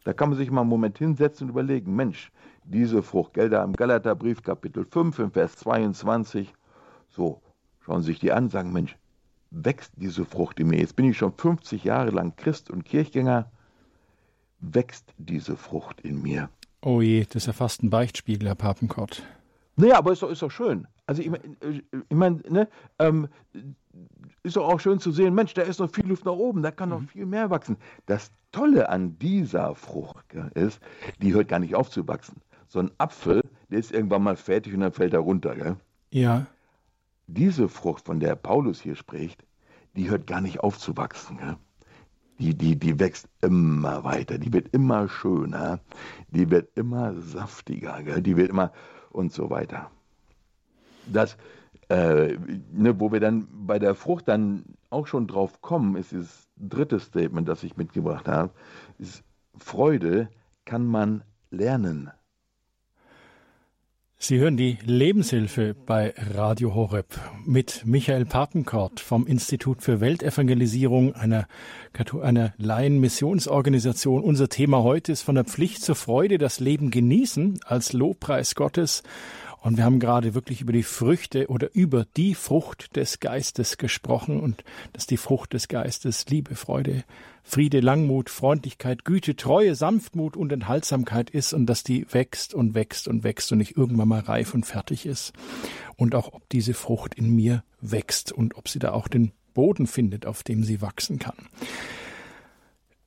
Da 0.04 0.14
kann 0.14 0.30
man 0.30 0.38
sich 0.38 0.52
mal 0.52 0.62
einen 0.62 0.70
Moment 0.70 0.98
hinsetzen 0.98 1.46
und 1.46 1.52
überlegen, 1.52 1.96
Mensch, 1.96 2.32
diese 2.66 3.02
Frucht, 3.04 3.34
gell, 3.34 3.50
da 3.50 3.64
im 3.64 3.74
Galaterbrief 3.74 4.42
Kapitel 4.42 4.86
5 4.86 5.20
im 5.20 5.32
Vers 5.32 5.56
22, 5.58 6.54
so, 7.10 7.42
schauen 7.80 8.02
Sie 8.02 8.08
sich 8.08 8.20
die 8.20 8.32
an, 8.32 8.50
sagen, 8.50 8.74
Mensch, 8.74 8.98
wächst 9.54 9.94
diese 9.96 10.26
Frucht 10.26 10.60
in 10.60 10.68
mir? 10.68 10.80
Jetzt 10.80 10.96
bin 10.96 11.06
ich 11.06 11.18
schon 11.18 11.34
50 11.34 11.84
Jahre 11.84 12.12
lang 12.12 12.36
Christ 12.36 12.70
und 12.70 12.84
Kirchgänger, 12.84 13.52
wächst 14.60 15.14
diese 15.18 15.56
Frucht 15.56 16.02
in 16.02 16.22
mir? 16.22 16.50
Oh 16.82 17.02
je, 17.02 17.24
das 17.26 17.36
ist 17.36 17.48
ja 17.48 17.54
fast 17.54 17.84
ein 17.84 17.90
Beichtspiegel, 17.90 18.48
Herr 18.48 18.56
Papenkort. 18.56 19.24
Naja, 19.76 19.98
aber 19.98 20.12
ist 20.12 20.22
doch, 20.22 20.30
ist 20.30 20.42
doch 20.42 20.52
schön. 20.52 20.88
Also 21.06 21.22
ich, 21.22 21.32
ich 21.32 22.16
meine, 22.16 22.42
ne, 22.50 22.68
ähm, 23.00 23.28
ist 24.44 24.56
doch 24.56 24.68
auch 24.68 24.80
schön 24.80 25.00
zu 25.00 25.12
sehen, 25.12 25.34
Mensch, 25.34 25.54
da 25.54 25.62
ist 25.62 25.80
noch 25.80 25.90
viel 25.90 26.08
Luft 26.08 26.26
nach 26.26 26.34
oben, 26.34 26.62
da 26.62 26.72
kann 26.72 26.90
noch 26.90 27.02
mhm. 27.02 27.08
viel 27.08 27.26
mehr 27.26 27.50
wachsen. 27.50 27.78
Das 28.06 28.32
Tolle 28.52 28.90
an 28.90 29.18
dieser 29.20 29.76
Frucht 29.76 30.34
ist, 30.54 30.80
die 31.22 31.34
hört 31.34 31.48
gar 31.48 31.60
nicht 31.60 31.76
auf 31.76 31.90
zu 31.90 32.08
wachsen 32.08 32.42
so 32.74 32.80
ein 32.80 32.92
Apfel, 32.98 33.42
der 33.70 33.80
ist 33.80 33.92
irgendwann 33.92 34.24
mal 34.24 34.36
fertig 34.36 34.74
und 34.74 34.80
dann 34.82 34.92
fällt 34.92 35.14
er 35.14 35.20
runter. 35.20 35.56
Gell? 35.56 35.78
Ja. 36.10 36.48
Diese 37.28 37.70
Frucht, 37.70 38.06
von 38.06 38.20
der 38.20 38.36
Paulus 38.36 38.82
hier 38.82 38.96
spricht, 38.96 39.44
die 39.96 40.10
hört 40.10 40.28
gar 40.28 40.42
nicht 40.42 40.60
auf 40.60 40.78
zu 40.78 40.98
wachsen. 40.98 41.38
Gell? 41.38 41.58
Die, 42.40 42.56
die, 42.56 42.76
die 42.78 43.00
wächst 43.00 43.28
immer 43.42 44.04
weiter, 44.04 44.38
die 44.38 44.52
wird 44.52 44.74
immer 44.74 45.08
schöner, 45.08 45.80
die 46.30 46.50
wird 46.50 46.76
immer 46.76 47.14
saftiger, 47.22 48.02
gell? 48.04 48.22
die 48.22 48.36
wird 48.36 48.50
immer 48.50 48.72
und 49.12 49.32
so 49.32 49.50
weiter. 49.50 49.92
Das, 51.06 51.38
äh, 51.90 52.38
ne, 52.72 53.00
wo 53.00 53.12
wir 53.12 53.20
dann 53.20 53.48
bei 53.52 53.78
der 53.80 53.94
Frucht 53.96 54.28
dann 54.28 54.64
auch 54.90 55.08
schon 55.08 55.28
drauf 55.28 55.62
kommen, 55.62 55.96
ist 55.96 56.14
das 56.14 56.48
dritte 56.58 57.00
Statement, 57.00 57.48
das 57.48 57.64
ich 57.64 57.78
mitgebracht 57.78 58.28
habe, 58.28 58.52
ist 58.98 59.24
Freude 59.58 60.30
kann 60.66 60.86
man 60.86 61.24
lernen. 61.52 62.12
Sie 64.26 64.40
hören 64.40 64.56
die 64.56 64.78
Lebenshilfe 64.86 65.76
bei 65.86 66.14
Radio 66.34 66.74
Horeb 66.74 67.08
mit 67.46 67.82
Michael 67.86 68.24
Papenkort 68.24 69.02
vom 69.02 69.28
Institut 69.28 69.82
für 69.82 70.00
Weltevangelisierung 70.00 71.14
einer, 71.14 71.46
einer 72.22 72.54
Laien-Missionsorganisation. 72.56 74.24
Unser 74.24 74.48
Thema 74.48 74.82
heute 74.82 75.12
ist 75.12 75.24
von 75.24 75.36
der 75.36 75.44
Pflicht 75.44 75.84
zur 75.84 75.96
Freude 75.96 76.38
das 76.38 76.62
Leben 76.62 76.90
genießen 76.90 77.60
als 77.66 77.92
Lobpreis 77.92 78.56
Gottes. 78.56 79.04
Und 79.64 79.78
wir 79.78 79.86
haben 79.86 80.00
gerade 80.00 80.34
wirklich 80.34 80.60
über 80.60 80.74
die 80.74 80.84
Früchte 80.84 81.48
oder 81.48 81.74
über 81.74 82.06
die 82.18 82.36
Frucht 82.36 82.98
des 82.98 83.22
Geistes 83.22 83.78
gesprochen 83.78 84.42
und 84.42 84.66
dass 84.92 85.08
die 85.08 85.16
Frucht 85.16 85.54
des 85.54 85.70
Geistes 85.70 86.26
Liebe, 86.28 86.56
Freude, 86.56 87.06
Friede, 87.44 87.80
Langmut, 87.80 88.30
Freundlichkeit, 88.30 89.06
Güte, 89.06 89.38
Treue, 89.38 89.76
Sanftmut 89.76 90.36
und 90.36 90.52
Enthaltsamkeit 90.52 91.30
ist 91.30 91.54
und 91.54 91.66
dass 91.66 91.82
die 91.82 92.06
wächst 92.12 92.54
und 92.54 92.76
wächst 92.76 93.08
und 93.08 93.24
wächst 93.24 93.54
und 93.54 93.60
nicht 93.60 93.78
irgendwann 93.78 94.10
mal 94.10 94.20
reif 94.20 94.54
und 94.54 94.66
fertig 94.66 95.06
ist. 95.06 95.32
Und 95.96 96.14
auch 96.14 96.34
ob 96.34 96.50
diese 96.50 96.74
Frucht 96.74 97.16
in 97.16 97.34
mir 97.34 97.64
wächst 97.80 98.34
und 98.34 98.58
ob 98.58 98.68
sie 98.68 98.80
da 98.80 98.92
auch 98.92 99.08
den 99.08 99.32
Boden 99.54 99.88
findet, 99.88 100.26
auf 100.26 100.44
dem 100.44 100.66
sie 100.66 100.82
wachsen 100.82 101.20
kann. 101.20 101.38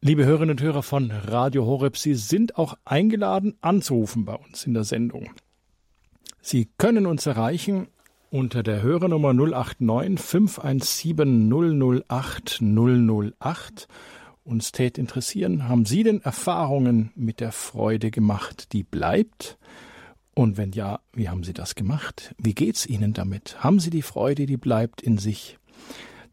Liebe 0.01 0.25
Hörerinnen 0.25 0.53
und 0.53 0.63
Hörer 0.63 0.83
von 0.83 1.11
Radio 1.11 1.67
Horeb, 1.67 1.99
Sie 1.99 2.15
sind 2.15 2.57
auch 2.57 2.79
eingeladen 2.87 3.59
anzurufen 3.61 4.25
bei 4.25 4.37
uns 4.37 4.65
in 4.65 4.73
der 4.73 4.85
Sendung. 4.85 5.29
Sie 6.49 6.69
können 6.79 7.07
uns 7.07 7.27
erreichen 7.27 7.89
unter 8.31 8.63
der 8.63 8.81
Hörernummer 8.81 9.35
089 9.35 10.25
517 10.25 12.05
008 12.09 12.63
008. 12.63 13.89
Uns 14.45 14.71
tät 14.71 14.97
interessieren, 14.97 15.69
haben 15.69 15.87
Sie 15.87 16.05
denn 16.05 16.23
Erfahrungen 16.23 17.11
mit 17.17 17.41
der 17.41 17.51
Freude 17.51 18.13
gemacht, 18.13 18.73
die 18.75 18.85
bleibt? 18.85 19.59
Und 20.37 20.57
wenn 20.57 20.71
ja, 20.71 21.01
wie 21.13 21.29
haben 21.29 21.43
Sie 21.43 21.53
das 21.53 21.75
gemacht? 21.75 22.33
Wie 22.39 22.55
geht's 22.55 22.87
Ihnen 22.87 23.13
damit? 23.13 23.65
Haben 23.65 23.81
Sie 23.81 23.91
die 23.91 24.03
Freude, 24.03 24.47
die 24.47 24.57
bleibt 24.57 25.03
in 25.03 25.19
sich? 25.19 25.59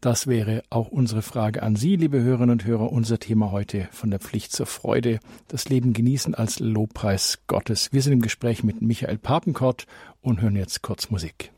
Das 0.03 0.27
wäre 0.27 0.63
auch 0.69 0.89
unsere 0.89 1.21
Frage 1.21 1.63
an 1.63 1.77
Sie, 1.77 1.95
liebe 1.95 2.21
Hörerinnen 2.21 2.49
und 2.49 2.65
Hörer. 2.65 2.91
Unser 2.91 3.19
Thema 3.19 3.53
heute 3.53 3.87
von 3.93 4.11
der 4.11 4.19
Pflicht 4.19 4.51
zur 4.51 4.65
Freude. 4.65 5.21
Das 5.47 5.69
Leben 5.69 5.93
genießen 5.93 6.35
als 6.35 6.59
Lobpreis 6.59 7.39
Gottes. 7.47 7.93
Wir 7.93 8.01
sind 8.01 8.11
im 8.11 8.21
Gespräch 8.21 8.65
mit 8.65 8.81
Michael 8.81 9.17
Papenkort 9.17 9.87
und 10.21 10.41
hören 10.41 10.57
jetzt 10.57 10.81
kurz 10.81 11.09
Musik. 11.09 11.53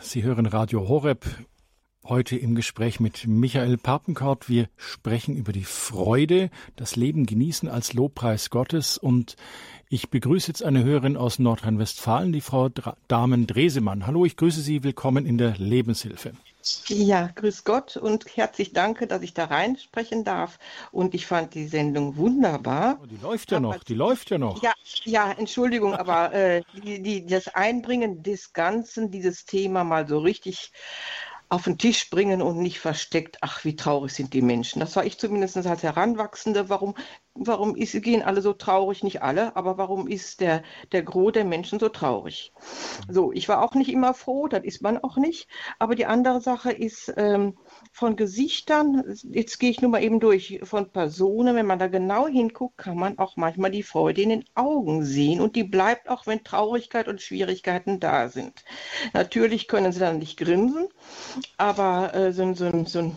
Sie 0.00 0.24
hören 0.24 0.46
Radio 0.46 0.88
Horeb 0.88 1.24
Heute 2.08 2.38
im 2.38 2.54
Gespräch 2.54 3.00
mit 3.00 3.26
Michael 3.26 3.76
Papenkort. 3.76 4.48
Wir 4.48 4.70
sprechen 4.78 5.36
über 5.36 5.52
die 5.52 5.64
Freude, 5.64 6.48
das 6.74 6.96
Leben 6.96 7.26
genießen 7.26 7.68
als 7.68 7.92
Lobpreis 7.92 8.48
Gottes. 8.48 8.96
Und 8.96 9.36
ich 9.90 10.08
begrüße 10.08 10.48
jetzt 10.48 10.62
eine 10.62 10.84
Hörerin 10.84 11.18
aus 11.18 11.38
Nordrhein-Westfalen, 11.38 12.32
die 12.32 12.40
Frau 12.40 12.70
Damen 13.08 13.46
Dresemann. 13.46 14.06
Hallo, 14.06 14.24
ich 14.24 14.38
grüße 14.38 14.62
Sie. 14.62 14.84
Willkommen 14.84 15.26
in 15.26 15.36
der 15.36 15.58
Lebenshilfe. 15.58 16.32
Ja, 16.86 17.30
grüß 17.34 17.64
Gott 17.64 17.96
und 17.96 18.36
herzlich 18.36 18.72
danke, 18.72 19.06
dass 19.06 19.22
ich 19.22 19.34
da 19.34 19.44
reinsprechen 19.44 20.24
darf. 20.24 20.58
Und 20.90 21.14
ich 21.14 21.26
fand 21.26 21.54
die 21.54 21.66
Sendung 21.66 22.16
wunderbar. 22.16 22.98
Oh, 23.02 23.06
die 23.06 23.16
läuft 23.16 23.52
ja 23.52 23.60
noch, 23.60 23.84
die 23.84 23.94
läuft 23.94 24.30
ja 24.30 24.38
noch. 24.38 24.62
Ja, 24.62 24.72
ja 25.04 25.32
Entschuldigung, 25.32 25.94
aber 25.94 26.32
äh, 26.32 26.62
die, 26.82 27.02
die, 27.02 27.26
das 27.26 27.48
Einbringen 27.48 28.22
des 28.22 28.52
Ganzen, 28.54 29.10
dieses 29.10 29.44
Thema 29.44 29.84
mal 29.84 30.08
so 30.08 30.18
richtig 30.18 30.72
auf 31.48 31.64
den 31.64 31.78
Tisch 31.78 32.10
bringen 32.10 32.42
und 32.42 32.58
nicht 32.58 32.78
versteckt, 32.78 33.38
ach, 33.40 33.64
wie 33.64 33.76
traurig 33.76 34.12
sind 34.12 34.34
die 34.34 34.42
Menschen. 34.42 34.80
Das 34.80 34.96
war 34.96 35.04
ich 35.04 35.18
zumindest 35.18 35.56
als 35.56 35.82
Heranwachsende. 35.82 36.68
Warum, 36.68 36.94
warum 37.34 37.76
ist, 37.76 38.00
gehen 38.02 38.22
alle 38.22 38.42
so 38.42 38.52
traurig? 38.52 39.02
Nicht 39.02 39.22
alle, 39.22 39.54
aber 39.56 39.78
warum 39.78 40.08
ist 40.08 40.40
der, 40.40 40.62
der 40.92 41.02
Gros 41.02 41.32
der 41.32 41.44
Menschen 41.44 41.78
so 41.78 41.88
traurig? 41.88 42.52
So, 43.08 43.32
ich 43.32 43.48
war 43.48 43.62
auch 43.62 43.74
nicht 43.74 43.90
immer 43.90 44.14
froh, 44.14 44.48
das 44.48 44.64
ist 44.64 44.82
man 44.82 44.98
auch 44.98 45.16
nicht. 45.16 45.48
Aber 45.78 45.94
die 45.94 46.06
andere 46.06 46.40
Sache 46.40 46.72
ist, 46.72 47.12
ähm, 47.16 47.56
von 47.92 48.16
Gesichtern, 48.16 49.04
jetzt 49.30 49.58
gehe 49.58 49.70
ich 49.70 49.80
nur 49.80 49.90
mal 49.90 50.02
eben 50.02 50.20
durch, 50.20 50.60
von 50.64 50.90
Personen, 50.90 51.56
wenn 51.56 51.66
man 51.66 51.78
da 51.78 51.86
genau 51.86 52.26
hinguckt, 52.26 52.78
kann 52.78 52.96
man 52.96 53.18
auch 53.18 53.36
manchmal 53.36 53.70
die 53.70 53.82
Freude 53.82 54.22
in 54.22 54.30
den 54.30 54.44
Augen 54.54 55.04
sehen 55.04 55.40
und 55.40 55.56
die 55.56 55.64
bleibt 55.64 56.08
auch, 56.08 56.26
wenn 56.26 56.44
Traurigkeit 56.44 57.08
und 57.08 57.22
Schwierigkeiten 57.22 58.00
da 58.00 58.28
sind. 58.28 58.64
Natürlich 59.12 59.68
können 59.68 59.92
sie 59.92 60.00
dann 60.00 60.18
nicht 60.18 60.38
grinsen, 60.38 60.88
aber 61.56 62.14
äh, 62.14 62.32
so, 62.32 62.52
so, 62.54 62.84
so 62.84 62.98
ein 62.98 63.16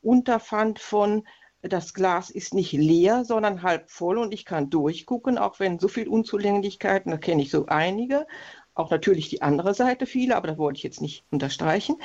Unterpfand 0.00 0.80
von, 0.80 1.24
das 1.62 1.94
Glas 1.94 2.30
ist 2.30 2.54
nicht 2.54 2.72
leer, 2.72 3.24
sondern 3.24 3.62
halb 3.62 3.90
voll 3.90 4.18
und 4.18 4.34
ich 4.34 4.44
kann 4.44 4.70
durchgucken, 4.70 5.38
auch 5.38 5.60
wenn 5.60 5.78
so 5.78 5.88
viel 5.88 6.08
Unzulänglichkeiten, 6.08 7.10
da 7.12 7.18
kenne 7.18 7.42
ich 7.42 7.50
so 7.50 7.66
einige, 7.66 8.26
auch 8.74 8.90
natürlich 8.90 9.28
die 9.28 9.42
andere 9.42 9.74
Seite 9.74 10.06
viele, 10.06 10.36
aber 10.36 10.48
das 10.48 10.58
wollte 10.58 10.78
ich 10.78 10.82
jetzt 10.82 11.00
nicht 11.00 11.24
unterstreichen. 11.30 11.96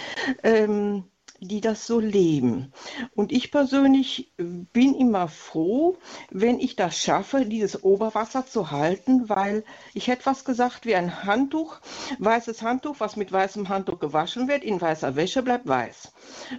Ähm, 0.44 1.06
die 1.40 1.62
das 1.62 1.86
so 1.86 2.00
leben. 2.00 2.74
Und 3.16 3.32
ich 3.32 3.52
persönlich 3.52 4.34
bin 4.38 4.96
immer 4.96 5.28
froh, 5.28 5.98
wenn 6.32 6.60
ich 6.60 6.76
das 6.76 6.98
schaffe, 6.98 7.46
dieses 7.46 7.84
Oberwasser 7.84 8.46
zu 8.46 8.72
halten, 8.72 9.30
weil 9.30 9.64
ich 9.94 10.08
hätte 10.08 10.26
was 10.26 10.46
gesagt 10.46 10.86
wie 10.86 10.96
ein 10.96 11.24
Handtuch, 11.24 11.80
weißes 12.20 12.62
Handtuch, 12.62 12.96
was 13.00 13.16
mit 13.16 13.32
weißem 13.32 13.70
Handtuch 13.70 14.00
gewaschen 14.00 14.48
wird, 14.48 14.64
in 14.64 14.80
weißer 14.82 15.16
Wäsche 15.16 15.44
bleibt 15.44 15.68
weiß. 15.68 16.14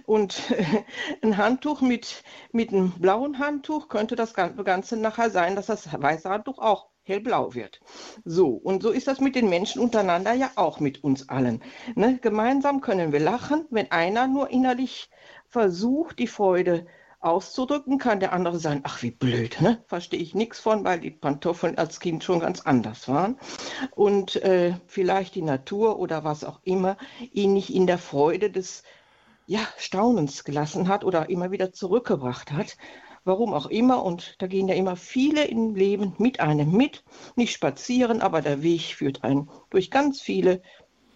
Und 0.05 0.41
ein 1.21 1.37
Handtuch 1.37 1.81
mit, 1.81 2.23
mit 2.51 2.71
einem 2.71 2.91
blauen 2.91 3.39
Handtuch 3.39 3.89
könnte 3.89 4.15
das 4.15 4.33
Ganze 4.33 4.97
nachher 4.97 5.29
sein, 5.29 5.55
dass 5.55 5.67
das 5.67 5.89
weiße 5.91 6.29
Handtuch 6.29 6.59
auch 6.59 6.89
hellblau 7.09 7.53
wird. 7.53 7.81
So, 8.23 8.49
und 8.49 8.83
so 8.83 8.91
ist 8.91 9.07
das 9.07 9.19
mit 9.19 9.35
den 9.35 9.49
Menschen 9.49 9.81
untereinander 9.81 10.33
ja 10.33 10.51
auch 10.55 10.79
mit 10.79 11.03
uns 11.03 11.27
allen. 11.27 11.61
Ne? 11.95 12.19
Gemeinsam 12.21 12.81
können 12.81 13.11
wir 13.11 13.19
lachen, 13.19 13.65
wenn 13.69 13.91
einer 13.91 14.27
nur 14.27 14.49
innerlich 14.49 15.09
versucht, 15.47 16.19
die 16.19 16.27
Freude 16.27 16.85
auszudrücken, 17.21 17.97
kann 17.97 18.21
der 18.21 18.31
andere 18.31 18.59
sagen, 18.59 18.81
ach 18.83 19.01
wie 19.03 19.11
blöd, 19.11 19.59
ne? 19.61 19.83
verstehe 19.87 20.19
ich 20.19 20.35
nichts 20.35 20.59
von, 20.59 20.85
weil 20.85 20.99
die 21.01 21.11
Pantoffeln 21.11 21.77
als 21.77 21.99
Kind 21.99 22.23
schon 22.23 22.39
ganz 22.39 22.61
anders 22.61 23.09
waren 23.09 23.37
und 23.91 24.37
äh, 24.37 24.75
vielleicht 24.87 25.35
die 25.35 25.41
Natur 25.41 25.99
oder 25.99 26.23
was 26.23 26.45
auch 26.45 26.61
immer 26.63 26.97
ihn 27.33 27.53
nicht 27.53 27.73
in 27.73 27.87
der 27.87 27.97
Freude 27.97 28.49
des 28.49 28.83
ja, 29.47 29.59
Staunens 29.77 30.43
gelassen 30.43 30.87
hat 30.87 31.03
oder 31.03 31.29
immer 31.29 31.51
wieder 31.51 31.73
zurückgebracht 31.73 32.51
hat 32.51 32.77
warum 33.23 33.53
auch 33.53 33.67
immer. 33.67 34.03
Und 34.03 34.35
da 34.39 34.47
gehen 34.47 34.67
ja 34.67 34.75
immer 34.75 34.95
viele 34.95 35.45
im 35.45 35.75
Leben 35.75 36.13
mit 36.17 36.39
einem 36.39 36.71
mit. 36.71 37.03
Nicht 37.35 37.53
spazieren, 37.53 38.21
aber 38.21 38.41
der 38.41 38.63
Weg 38.63 38.95
führt 38.95 39.23
einen 39.23 39.49
durch 39.69 39.91
ganz 39.91 40.21
viele 40.21 40.61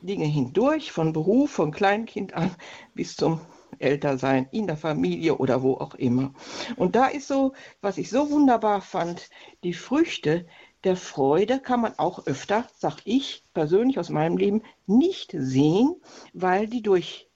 Dinge 0.02 0.26
hindurch, 0.26 0.92
von 0.92 1.14
Beruf, 1.14 1.52
von 1.52 1.72
Kleinkind 1.72 2.34
an 2.34 2.52
bis 2.94 3.16
zum 3.16 3.40
Ältersein 3.80 4.48
in 4.52 4.68
der 4.68 4.78
Familie 4.78 5.38
oder 5.38 5.64
wo 5.64 5.76
auch 5.76 5.96
immer. 5.96 6.34
Und 6.76 6.96
da 6.96 7.08
ist 7.08 7.28
so, 7.28 7.54
was 7.82 7.98
ich 7.98 8.10
so 8.10 8.30
wunderbar 8.30 8.82
fand, 8.82 9.30
die 9.64 9.74
Früchte 9.74 10.46
der 10.84 10.98
Freude 10.98 11.60
kann 11.60 11.82
man 11.82 11.98
auch 11.98 12.26
öfter, 12.28 12.68
sag 12.78 12.98
ich 13.06 13.44
persönlich 13.54 14.00
aus 14.00 14.10
meinem 14.10 14.38
Leben, 14.38 14.64
nicht 14.86 15.34
sehen, 15.38 15.96
weil 16.34 16.68
die 16.68 16.82
durch 16.82 17.30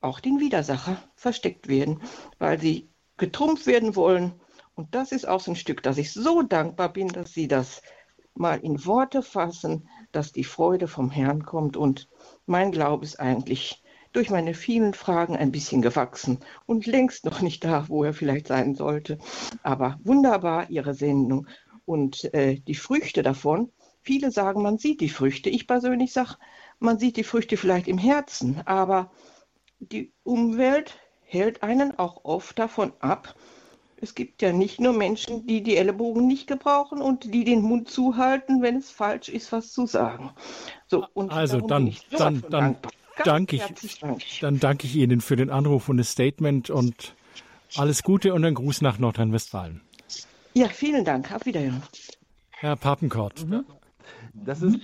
auch 0.00 0.20
den 0.20 0.40
Widersacher 0.40 0.96
versteckt 1.14 1.68
werden, 1.68 2.02
weil 2.38 2.58
sie 2.58 2.89
getrumpft 3.20 3.66
werden 3.66 3.94
wollen. 3.94 4.32
Und 4.74 4.94
das 4.94 5.12
ist 5.12 5.28
auch 5.28 5.40
so 5.40 5.52
ein 5.52 5.56
Stück, 5.56 5.82
dass 5.82 5.98
ich 5.98 6.12
so 6.12 6.42
dankbar 6.42 6.92
bin, 6.92 7.08
dass 7.08 7.32
Sie 7.32 7.46
das 7.46 7.82
mal 8.34 8.58
in 8.60 8.84
Worte 8.86 9.22
fassen, 9.22 9.88
dass 10.10 10.32
die 10.32 10.44
Freude 10.44 10.88
vom 10.88 11.10
Herrn 11.10 11.44
kommt. 11.44 11.76
Und 11.76 12.08
mein 12.46 12.72
Glaube 12.72 13.04
ist 13.04 13.20
eigentlich 13.20 13.82
durch 14.12 14.30
meine 14.30 14.54
vielen 14.54 14.94
Fragen 14.94 15.36
ein 15.36 15.52
bisschen 15.52 15.82
gewachsen 15.82 16.40
und 16.66 16.86
längst 16.86 17.24
noch 17.24 17.42
nicht 17.42 17.62
da, 17.62 17.88
wo 17.88 18.02
er 18.02 18.14
vielleicht 18.14 18.48
sein 18.48 18.74
sollte. 18.74 19.18
Aber 19.62 20.00
wunderbar 20.02 20.70
Ihre 20.70 20.94
Sendung 20.94 21.46
und 21.84 22.32
äh, 22.34 22.56
die 22.60 22.74
Früchte 22.74 23.22
davon. 23.22 23.70
Viele 24.02 24.30
sagen, 24.30 24.62
man 24.62 24.78
sieht 24.78 25.02
die 25.02 25.10
Früchte. 25.10 25.50
Ich 25.50 25.66
persönlich 25.66 26.12
sage, 26.12 26.36
man 26.78 26.98
sieht 26.98 27.18
die 27.18 27.24
Früchte 27.24 27.58
vielleicht 27.58 27.86
im 27.86 27.98
Herzen, 27.98 28.62
aber 28.64 29.12
die 29.78 30.12
Umwelt 30.22 30.98
hält 31.30 31.62
einen 31.62 31.98
auch 31.98 32.24
oft 32.24 32.58
davon 32.58 32.92
ab. 33.00 33.34
Es 34.02 34.14
gibt 34.14 34.40
ja 34.42 34.52
nicht 34.52 34.80
nur 34.80 34.92
Menschen, 34.92 35.46
die 35.46 35.62
die 35.62 35.76
Ellenbogen 35.76 36.26
nicht 36.26 36.46
gebrauchen 36.46 37.02
und 37.02 37.34
die 37.34 37.44
den 37.44 37.60
Mund 37.60 37.88
zuhalten, 37.88 38.62
wenn 38.62 38.76
es 38.76 38.90
falsch 38.90 39.28
ist, 39.28 39.52
was 39.52 39.72
zu 39.72 39.86
sagen. 39.86 40.30
So, 40.86 41.06
also 41.28 41.60
dann, 41.60 41.94
dann, 42.16 42.42
dann 42.48 42.76
danke 43.24 43.56
ich, 43.56 44.00
dann 44.40 44.58
danke 44.58 44.86
ich 44.86 44.96
Ihnen 44.96 45.20
für 45.20 45.36
den 45.36 45.50
Anruf 45.50 45.88
und 45.88 45.98
das 45.98 46.10
Statement 46.10 46.70
und 46.70 47.14
alles 47.76 48.02
Gute 48.02 48.32
und 48.34 48.44
einen 48.44 48.54
Gruß 48.54 48.80
nach 48.80 48.98
Nordrhein-Westfalen. 48.98 49.82
Ja, 50.54 50.68
vielen 50.68 51.04
Dank. 51.04 51.30
Auf 51.32 51.44
Wiedersehen. 51.46 51.82
Herr 52.50 52.76
Papenkort. 52.76 53.46
Mhm. 53.46 53.64
Das 54.32 54.62
ist 54.62 54.78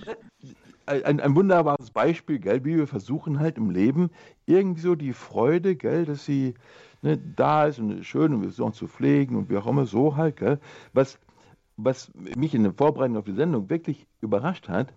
ein, 0.87 1.19
ein 1.19 1.35
wunderbares 1.35 1.91
Beispiel, 1.91 2.39
gell, 2.39 2.63
wie 2.65 2.77
wir 2.77 2.87
versuchen 2.87 3.39
halt 3.39 3.57
im 3.57 3.69
Leben 3.69 4.09
irgendwie 4.45 4.81
so 4.81 4.95
die 4.95 5.13
Freude, 5.13 5.75
gell, 5.75 6.05
dass 6.05 6.25
sie 6.25 6.55
ne, 7.01 7.17
da 7.17 7.65
ist 7.65 7.79
und 7.79 8.03
schön 8.03 8.33
und 8.33 8.41
wir 8.41 8.49
versuchen 8.49 8.73
zu 8.73 8.87
pflegen 8.87 9.35
und 9.35 9.49
wie 9.49 9.57
auch 9.57 9.67
immer 9.67 9.85
so 9.85 10.15
halt, 10.15 10.37
gell. 10.37 10.59
Was, 10.93 11.19
was 11.75 12.11
mich 12.35 12.55
in 12.55 12.63
der 12.63 12.73
Vorbereitung 12.73 13.17
auf 13.17 13.25
die 13.25 13.33
Sendung 13.33 13.69
wirklich 13.69 14.07
überrascht 14.21 14.69
hat, 14.69 14.93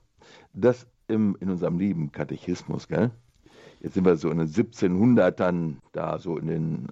dass 0.54 0.86
im, 1.08 1.36
in 1.40 1.50
unserem 1.50 1.78
lieben 1.78 2.12
Katechismus, 2.12 2.88
gell, 2.88 3.10
jetzt 3.80 3.94
sind 3.94 4.04
wir 4.04 4.16
so 4.16 4.30
in 4.30 4.38
den 4.38 4.48
1700ern 4.48 5.76
da 5.92 6.18
so 6.18 6.36
in 6.38 6.46
den 6.46 6.88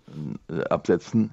äh, 0.51 0.65
Absätzen, 0.65 1.31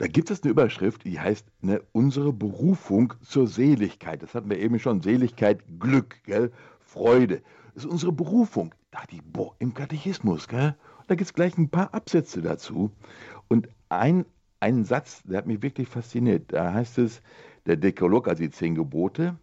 da 0.00 0.06
gibt 0.06 0.30
es 0.30 0.42
eine 0.42 0.52
Überschrift, 0.52 1.04
die 1.04 1.20
heißt 1.20 1.46
ne, 1.60 1.82
Unsere 1.92 2.32
Berufung 2.32 3.12
zur 3.20 3.46
Seligkeit. 3.46 4.22
Das 4.22 4.34
hatten 4.34 4.48
wir 4.48 4.58
eben 4.58 4.78
schon. 4.78 5.02
Seligkeit, 5.02 5.62
Glück, 5.78 6.22
gell? 6.24 6.52
Freude. 6.80 7.42
Das 7.74 7.84
ist 7.84 7.90
unsere 7.90 8.10
Berufung. 8.10 8.74
Da 8.92 9.00
die 9.10 9.20
boah, 9.20 9.54
im 9.58 9.74
Katechismus, 9.74 10.48
gell? 10.48 10.74
da 11.06 11.14
gibt 11.14 11.28
es 11.28 11.34
gleich 11.34 11.58
ein 11.58 11.68
paar 11.68 11.92
Absätze 11.92 12.40
dazu. 12.40 12.90
Und 13.48 13.68
ein, 13.90 14.24
ein 14.58 14.86
Satz, 14.86 15.22
der 15.24 15.36
hat 15.36 15.46
mich 15.46 15.60
wirklich 15.60 15.88
fasziniert. 15.88 16.50
Da 16.50 16.72
heißt 16.72 16.96
es, 16.96 17.20
der 17.66 17.76
Dekalog, 17.76 18.26
also 18.26 18.42
die 18.42 18.50
zehn 18.50 18.74
Gebote, 18.74 19.36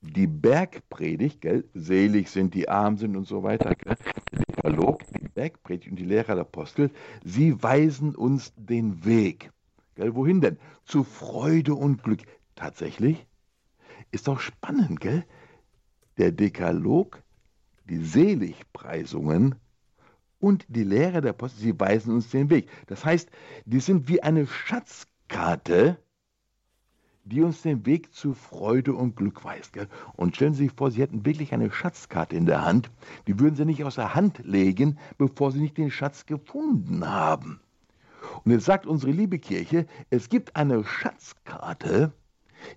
die 0.00 0.26
Bergpredigt, 0.26 1.40
gell, 1.40 1.68
selig 1.72 2.30
sind 2.30 2.54
die 2.54 2.68
arm 2.68 2.96
sind 2.96 3.16
und 3.16 3.28
so 3.28 3.44
weiter, 3.44 3.72
gell, 3.76 3.94
der 4.32 4.40
Dekalog, 4.40 5.02
die 5.12 5.28
Bergpredigt 5.28 5.92
und 5.92 6.00
die 6.00 6.04
Lehrer 6.04 6.34
der 6.34 6.42
Apostel, 6.42 6.90
sie 7.24 7.62
weisen 7.62 8.16
uns 8.16 8.52
den 8.56 9.04
Weg. 9.04 9.52
Gell, 9.94 10.14
wohin 10.14 10.40
denn? 10.40 10.58
Zu 10.84 11.04
Freude 11.04 11.74
und 11.74 12.02
Glück. 12.02 12.20
Tatsächlich? 12.54 13.26
Ist 14.10 14.28
doch 14.28 14.40
spannend, 14.40 15.00
gell? 15.00 15.24
Der 16.18 16.32
Dekalog, 16.32 17.22
die 17.88 17.98
Seligpreisungen 17.98 19.56
und 20.38 20.66
die 20.68 20.84
Lehre 20.84 21.20
der 21.20 21.30
Apostel, 21.30 21.60
sie 21.60 21.80
weisen 21.80 22.14
uns 22.14 22.30
den 22.30 22.50
Weg. 22.50 22.68
Das 22.86 23.04
heißt, 23.04 23.30
die 23.64 23.80
sind 23.80 24.08
wie 24.08 24.22
eine 24.22 24.46
Schatzkarte, 24.46 25.98
die 27.24 27.40
uns 27.40 27.62
den 27.62 27.86
Weg 27.86 28.12
zu 28.12 28.34
Freude 28.34 28.94
und 28.94 29.16
Glück 29.16 29.44
weist. 29.44 29.72
Gell? 29.72 29.88
Und 30.14 30.36
stellen 30.36 30.54
Sie 30.54 30.64
sich 30.64 30.72
vor, 30.72 30.90
Sie 30.90 31.00
hätten 31.00 31.24
wirklich 31.24 31.52
eine 31.52 31.70
Schatzkarte 31.70 32.36
in 32.36 32.46
der 32.46 32.64
Hand, 32.64 32.90
die 33.26 33.40
würden 33.40 33.56
Sie 33.56 33.64
nicht 33.64 33.84
aus 33.84 33.94
der 33.94 34.14
Hand 34.14 34.40
legen, 34.44 34.98
bevor 35.16 35.50
Sie 35.50 35.60
nicht 35.60 35.78
den 35.78 35.90
Schatz 35.90 36.26
gefunden 36.26 37.08
haben. 37.08 37.60
Und 38.44 38.52
jetzt 38.52 38.64
sagt 38.64 38.86
unsere 38.86 39.12
liebe 39.12 39.38
Kirche, 39.38 39.86
es 40.10 40.28
gibt 40.28 40.56
eine 40.56 40.84
Schatzkarte, 40.84 42.12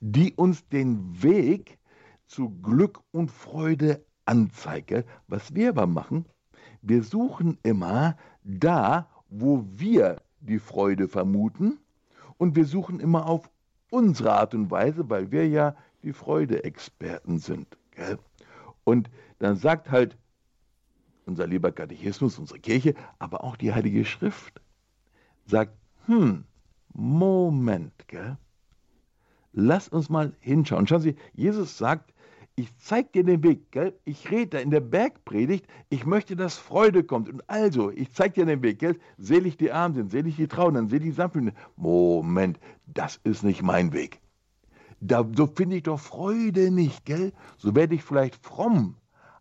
die 0.01 0.33
uns 0.33 0.67
den 0.67 1.21
Weg 1.21 1.77
zu 2.25 2.49
Glück 2.61 2.99
und 3.11 3.31
Freude 3.31 4.05
anzeigt. 4.25 5.05
Was 5.27 5.55
wir 5.55 5.69
aber 5.69 5.87
machen, 5.87 6.25
wir 6.81 7.03
suchen 7.03 7.57
immer 7.63 8.17
da, 8.43 9.09
wo 9.29 9.65
wir 9.75 10.21
die 10.39 10.59
Freude 10.59 11.07
vermuten 11.07 11.79
und 12.37 12.55
wir 12.55 12.65
suchen 12.65 12.99
immer 12.99 13.25
auf 13.25 13.49
unsere 13.89 14.33
Art 14.33 14.53
und 14.53 14.69
Weise, 14.69 15.09
weil 15.09 15.31
wir 15.31 15.47
ja 15.47 15.75
die 16.03 16.13
Freude-Experten 16.13 17.39
sind. 17.39 17.77
Gell? 17.91 18.19
Und 18.83 19.09
dann 19.39 19.55
sagt 19.55 19.91
halt 19.91 20.17
unser 21.25 21.47
lieber 21.47 21.71
Katechismus, 21.71 22.39
unsere 22.39 22.59
Kirche, 22.59 22.93
aber 23.19 23.43
auch 23.43 23.57
die 23.57 23.73
Heilige 23.73 24.05
Schrift, 24.05 24.61
sagt, 25.47 25.73
hm, 26.05 26.43
Moment, 26.93 28.07
gell? 28.07 28.37
Lass 29.53 29.87
uns 29.87 30.09
mal 30.09 30.33
hinschauen. 30.39 30.85
Schauen 30.87 31.01
Sie, 31.01 31.15
Jesus 31.33 31.77
sagt, 31.77 32.13
ich 32.55 32.75
zeig 32.77 33.13
dir 33.13 33.23
den 33.23 33.43
Weg, 33.43 33.71
gell? 33.71 33.93
Ich 34.03 34.31
rede 34.31 34.47
da 34.47 34.57
in 34.59 34.71
der 34.71 34.79
Bergpredigt, 34.79 35.67
ich 35.89 36.05
möchte, 36.05 36.35
dass 36.35 36.57
Freude 36.57 37.03
kommt. 37.03 37.29
Und 37.29 37.47
also, 37.47 37.91
ich 37.91 38.11
zeig 38.13 38.33
dir 38.33 38.45
den 38.45 38.63
Weg, 38.63 38.79
gell? 38.79 38.99
Selig 39.17 39.57
die 39.57 39.71
Armen 39.71 39.93
sind, 39.93 40.11
selig 40.11 40.37
die 40.37 40.47
Trauenden, 40.47 40.89
selig 40.89 41.09
die 41.09 41.11
Sanftmütigen. 41.11 41.57
Moment, 41.75 42.59
das 42.87 43.19
ist 43.23 43.43
nicht 43.43 43.61
mein 43.61 43.93
Weg. 43.93 44.21
Da, 44.99 45.23
so 45.35 45.45
finde 45.45 45.75
ich 45.75 45.83
doch 45.83 45.99
Freude 45.99 46.71
nicht, 46.71 47.05
gell? 47.05 47.31
So 47.57 47.75
werde 47.75 47.93
ich 47.93 48.03
vielleicht 48.03 48.43
fromm, 48.43 48.95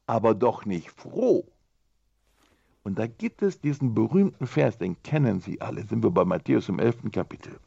aber 0.07 0.35
doch 0.35 0.67
nicht 0.67 0.91
froh. 0.91 1.47
Und 2.87 3.01
da 3.01 3.09
gibt 3.09 3.43
es 3.43 3.61
diesen 3.61 3.95
berühmten 3.95 4.47
Vers, 4.47 4.79
den 4.79 5.03
kennen 5.03 5.41
Sie 5.41 5.61
alle, 5.61 5.85
sind 5.85 6.05
wir 6.05 6.13
bei 6.13 6.25
Matthäus 6.25 6.69
im 6.69 6.79
11. 6.79 7.11
Kapitel. 7.11 7.59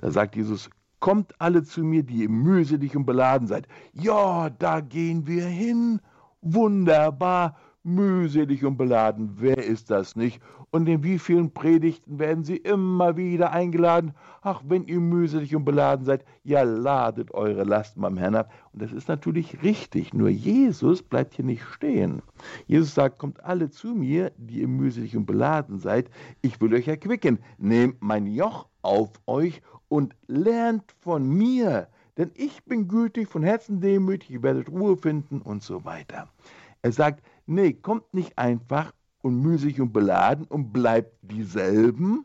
Da 0.00 0.10
sagt 0.10 0.34
Jesus, 0.34 0.68
kommt 0.98 1.32
alle 1.40 1.62
zu 1.62 1.84
mir, 1.84 2.02
die 2.02 2.24
ihr 2.24 2.28
mühselig 2.28 2.96
und 2.96 3.06
beladen 3.06 3.46
seid. 3.46 3.68
Ja, 3.92 4.50
da 4.50 4.80
gehen 4.80 5.28
wir 5.28 5.46
hin. 5.46 6.00
Wunderbar. 6.42 7.56
Mühselig 7.94 8.64
und 8.64 8.76
beladen, 8.76 9.30
wer 9.38 9.58
ist 9.58 9.90
das 9.90 10.16
nicht? 10.16 10.40
Und 10.70 10.88
in 10.88 11.02
wie 11.02 11.18
vielen 11.18 11.50
Predigten 11.50 12.18
werden 12.18 12.44
sie 12.44 12.56
immer 12.56 13.16
wieder 13.16 13.52
eingeladen? 13.52 14.12
Ach, 14.42 14.62
wenn 14.68 14.84
ihr 14.84 15.00
mühselig 15.00 15.56
und 15.56 15.64
beladen 15.64 16.04
seid, 16.04 16.24
ja, 16.44 16.62
ladet 16.62 17.32
eure 17.32 17.64
Lasten 17.64 18.02
beim 18.02 18.18
Herrn 18.18 18.34
ab. 18.34 18.52
Und 18.72 18.82
das 18.82 18.92
ist 18.92 19.08
natürlich 19.08 19.62
richtig, 19.62 20.12
nur 20.12 20.28
Jesus 20.28 21.02
bleibt 21.02 21.34
hier 21.34 21.44
nicht 21.44 21.64
stehen. 21.64 22.20
Jesus 22.66 22.94
sagt, 22.94 23.18
kommt 23.18 23.42
alle 23.42 23.70
zu 23.70 23.94
mir, 23.94 24.30
die 24.36 24.60
ihr 24.60 24.68
mühselig 24.68 25.16
und 25.16 25.26
beladen 25.26 25.78
seid, 25.78 26.10
ich 26.42 26.60
will 26.60 26.74
euch 26.74 26.88
erquicken. 26.88 27.38
Nehmt 27.56 27.96
mein 28.00 28.26
Joch 28.26 28.66
auf 28.82 29.10
euch 29.26 29.62
und 29.88 30.14
lernt 30.26 30.84
von 31.00 31.28
mir, 31.28 31.88
denn 32.18 32.30
ich 32.34 32.64
bin 32.64 32.88
gütig, 32.88 33.28
von 33.28 33.42
Herzen 33.42 33.80
demütig, 33.80 34.30
ihr 34.30 34.42
werdet 34.42 34.68
Ruhe 34.68 34.96
finden 34.96 35.40
und 35.40 35.62
so 35.62 35.84
weiter. 35.84 36.28
Er 36.82 36.92
sagt, 36.92 37.22
nee, 37.48 37.72
kommt 37.72 38.12
nicht 38.14 38.38
einfach 38.38 38.92
und 39.22 39.40
müßig 39.40 39.80
und 39.80 39.92
beladen 39.92 40.46
und 40.46 40.72
bleibt 40.72 41.16
dieselben, 41.22 42.24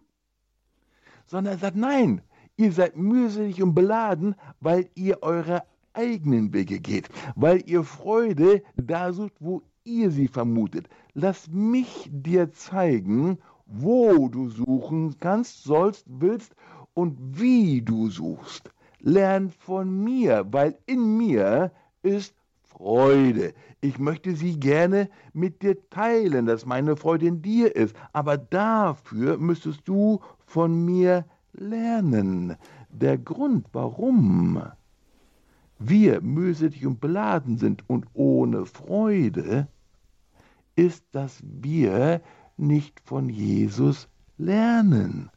sondern 1.26 1.54
er 1.56 1.60
sagt, 1.60 1.78
nein, 1.78 2.22
ihr 2.58 2.72
seid 2.72 2.98
mühselig 2.98 3.62
und 3.64 3.74
beladen, 3.74 4.36
weil 4.60 4.90
ihr 4.96 5.24
eure 5.24 5.64
eigenen 5.94 6.54
Wege 6.54 6.80
geht, 6.80 7.10
weil 7.36 7.64
ihr 7.68 7.84
Freude 7.84 8.64
da 8.76 9.14
sucht, 9.14 9.34
wo 9.40 9.62
ihr 9.84 10.12
sie 10.12 10.28
vermutet. 10.28 10.88
Lass 11.14 11.50
mich 11.50 12.10
dir 12.12 12.52
zeigen, 12.52 13.38
wo 13.66 14.28
du 14.30 14.50
suchen 14.50 15.16
kannst, 15.20 15.64
sollst, 15.64 16.06
willst 16.08 16.56
und 16.94 17.18
wie 17.40 17.82
du 17.82 18.10
suchst 18.10 18.70
lern 19.04 19.52
von 19.52 20.04
mir, 20.04 20.46
weil 20.52 20.78
in 20.86 21.18
mir 21.18 21.72
ist 22.02 22.34
Freude. 22.78 23.54
Ich 23.82 24.00
möchte 24.00 24.36
sie 24.36 24.60
gerne 24.60 25.10
mit 25.34 25.62
dir 25.62 25.78
teilen, 25.90 26.46
dass 26.46 26.66
meine 26.66 26.96
Freude 26.96 27.28
in 27.28 27.42
dir 27.42 27.76
ist. 27.76 27.96
Aber 28.14 28.38
dafür 28.38 29.38
müsstest 29.38 29.88
du 29.88 30.20
von 30.46 30.84
mir 30.86 31.26
lernen. 31.54 32.56
Der 32.90 33.18
Grund, 33.18 33.68
warum 33.74 34.62
wir 35.80 36.22
mühselig 36.22 36.86
und 36.86 37.00
beladen 37.00 37.58
sind 37.58 37.88
und 37.90 38.06
ohne 38.14 38.66
Freude, 38.66 39.68
ist, 40.76 41.06
dass 41.12 41.42
wir 41.44 42.22
nicht 42.58 43.00
von 43.02 43.30
Jesus 43.30 44.08
lernen. 44.38 45.30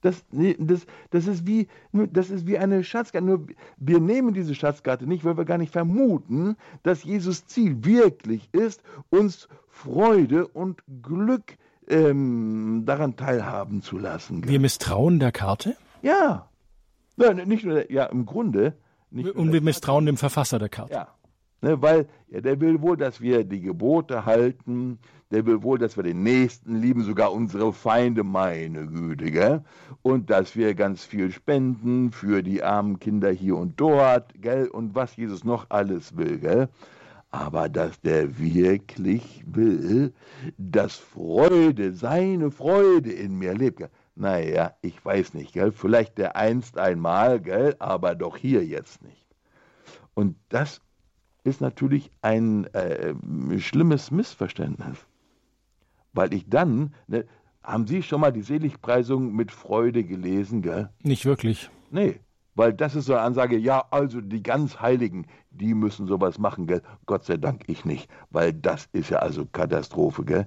Das, 0.00 0.24
das, 0.30 0.86
das, 1.10 1.26
ist 1.26 1.46
wie, 1.46 1.68
das 1.92 2.30
ist 2.30 2.46
wie 2.46 2.58
eine 2.58 2.84
Schatzkarte. 2.84 3.26
Nur 3.26 3.46
wir 3.76 4.00
nehmen 4.00 4.34
diese 4.34 4.54
Schatzkarte 4.54 5.06
nicht, 5.06 5.24
weil 5.24 5.36
wir 5.36 5.44
gar 5.44 5.58
nicht 5.58 5.72
vermuten, 5.72 6.56
dass 6.82 7.04
Jesus 7.04 7.46
Ziel 7.46 7.84
wirklich 7.84 8.48
ist, 8.52 8.82
uns 9.10 9.48
Freude 9.68 10.46
und 10.46 10.82
Glück 11.02 11.56
ähm, 11.88 12.84
daran 12.86 13.16
teilhaben 13.16 13.82
zu 13.82 13.98
lassen. 13.98 14.46
Wir 14.46 14.60
misstrauen 14.60 15.18
der 15.18 15.32
Karte? 15.32 15.76
Ja. 16.02 16.48
ja 17.16 17.34
nicht 17.34 17.64
nur, 17.64 17.90
ja, 17.90 18.06
im 18.06 18.26
Grunde. 18.26 18.74
und 19.10 19.52
wir 19.52 19.60
misstrauen 19.60 20.06
dem 20.06 20.16
Verfasser 20.16 20.58
der 20.58 20.68
Karte. 20.68 20.94
Ja. 20.94 21.08
Ne, 21.62 21.80
weil 21.82 22.08
ja, 22.28 22.40
der 22.40 22.58
will 22.60 22.80
wohl, 22.80 22.96
dass 22.96 23.20
wir 23.20 23.44
die 23.44 23.60
Gebote 23.60 24.24
halten, 24.24 24.98
der 25.30 25.44
will 25.44 25.62
wohl, 25.62 25.78
dass 25.78 25.96
wir 25.96 26.02
den 26.02 26.22
Nächsten 26.22 26.76
lieben, 26.76 27.02
sogar 27.02 27.32
unsere 27.32 27.72
Feinde, 27.72 28.24
meine 28.24 28.86
Güte? 28.86 29.62
Und 30.02 30.30
dass 30.30 30.56
wir 30.56 30.74
ganz 30.74 31.04
viel 31.04 31.30
spenden 31.30 32.12
für 32.12 32.42
die 32.42 32.62
armen 32.62 32.98
Kinder 32.98 33.30
hier 33.30 33.56
und 33.56 33.78
dort, 33.78 34.32
gell? 34.40 34.68
Und 34.68 34.94
was 34.94 35.16
Jesus 35.16 35.44
noch 35.44 35.66
alles 35.68 36.16
will, 36.16 36.38
gell? 36.38 36.68
Aber 37.30 37.68
dass 37.68 38.00
der 38.00 38.38
wirklich 38.38 39.44
will, 39.46 40.12
dass 40.56 40.96
Freude, 40.96 41.92
seine 41.92 42.50
Freude 42.50 43.12
in 43.12 43.38
mir 43.38 43.54
lebt, 43.54 43.78
gell? 43.78 43.90
Naja, 44.16 44.74
ich 44.80 45.04
weiß 45.04 45.34
nicht, 45.34 45.52
gell? 45.52 45.72
Vielleicht 45.72 46.16
der 46.16 46.36
einst 46.36 46.78
einmal, 46.78 47.38
gell? 47.38 47.76
Aber 47.78 48.14
doch 48.14 48.36
hier 48.36 48.64
jetzt 48.64 49.02
nicht. 49.04 49.26
Und 50.14 50.36
das 50.48 50.80
ist 51.44 51.60
natürlich 51.60 52.10
ein 52.22 52.64
äh, 52.74 53.14
schlimmes 53.58 54.10
Missverständnis 54.10 55.06
weil 56.12 56.34
ich 56.34 56.48
dann, 56.48 56.94
ne, 57.06 57.24
haben 57.62 57.86
Sie 57.86 58.02
schon 58.02 58.20
mal 58.20 58.32
die 58.32 58.42
Seligpreisung 58.42 59.34
mit 59.34 59.52
Freude 59.52 60.04
gelesen, 60.04 60.62
gell? 60.62 60.90
Nicht 61.02 61.26
wirklich. 61.26 61.70
Nee, 61.90 62.20
weil 62.54 62.72
das 62.72 62.94
ist 62.94 63.06
so 63.06 63.12
eine 63.12 63.22
Ansage, 63.22 63.56
ja, 63.56 63.84
also 63.90 64.20
die 64.20 64.42
ganz 64.42 64.80
Heiligen, 64.80 65.26
die 65.50 65.74
müssen 65.74 66.06
sowas 66.06 66.38
machen, 66.38 66.66
gell? 66.66 66.82
Gott 67.06 67.24
sei 67.24 67.36
Dank 67.36 67.64
ich 67.66 67.84
nicht, 67.84 68.10
weil 68.30 68.52
das 68.52 68.88
ist 68.92 69.10
ja 69.10 69.18
also 69.18 69.46
Katastrophe, 69.46 70.24
gell? 70.24 70.46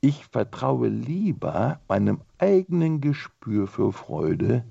Ich 0.00 0.26
vertraue 0.26 0.88
lieber 0.88 1.80
meinem 1.88 2.20
eigenen 2.38 3.00
Gespür 3.00 3.66
für 3.66 3.92
Freude 3.92 4.64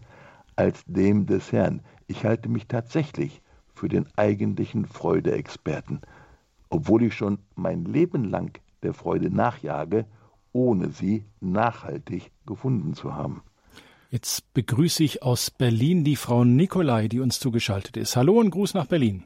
als 0.56 0.84
dem 0.86 1.26
des 1.26 1.52
Herrn. 1.52 1.82
Ich 2.08 2.24
halte 2.24 2.48
mich 2.48 2.68
tatsächlich 2.68 3.42
für 3.78 3.88
den 3.88 4.08
eigentlichen 4.16 4.86
Freudeexperten, 4.86 6.02
obwohl 6.70 7.04
ich 7.04 7.14
schon 7.14 7.40
mein 7.56 7.86
Leben 7.86 8.26
lang 8.26 8.60
der 8.84 8.94
Freude 8.94 9.34
nachjage 9.34 10.06
ohne 10.58 10.90
sie 10.90 11.24
nachhaltig 11.40 12.32
gefunden 12.46 12.94
zu 12.94 13.14
haben. 13.14 13.44
Jetzt 14.10 14.54
begrüße 14.54 15.04
ich 15.04 15.22
aus 15.22 15.52
Berlin 15.52 16.04
die 16.04 16.16
Frau 16.16 16.44
Nikolai, 16.44 17.08
die 17.08 17.20
uns 17.20 17.40
zugeschaltet 17.40 17.98
ist. 17.98 18.16
Hallo 18.16 18.40
und 18.40 18.50
Gruß 18.50 18.74
nach 18.74 18.88
Berlin. 18.88 19.24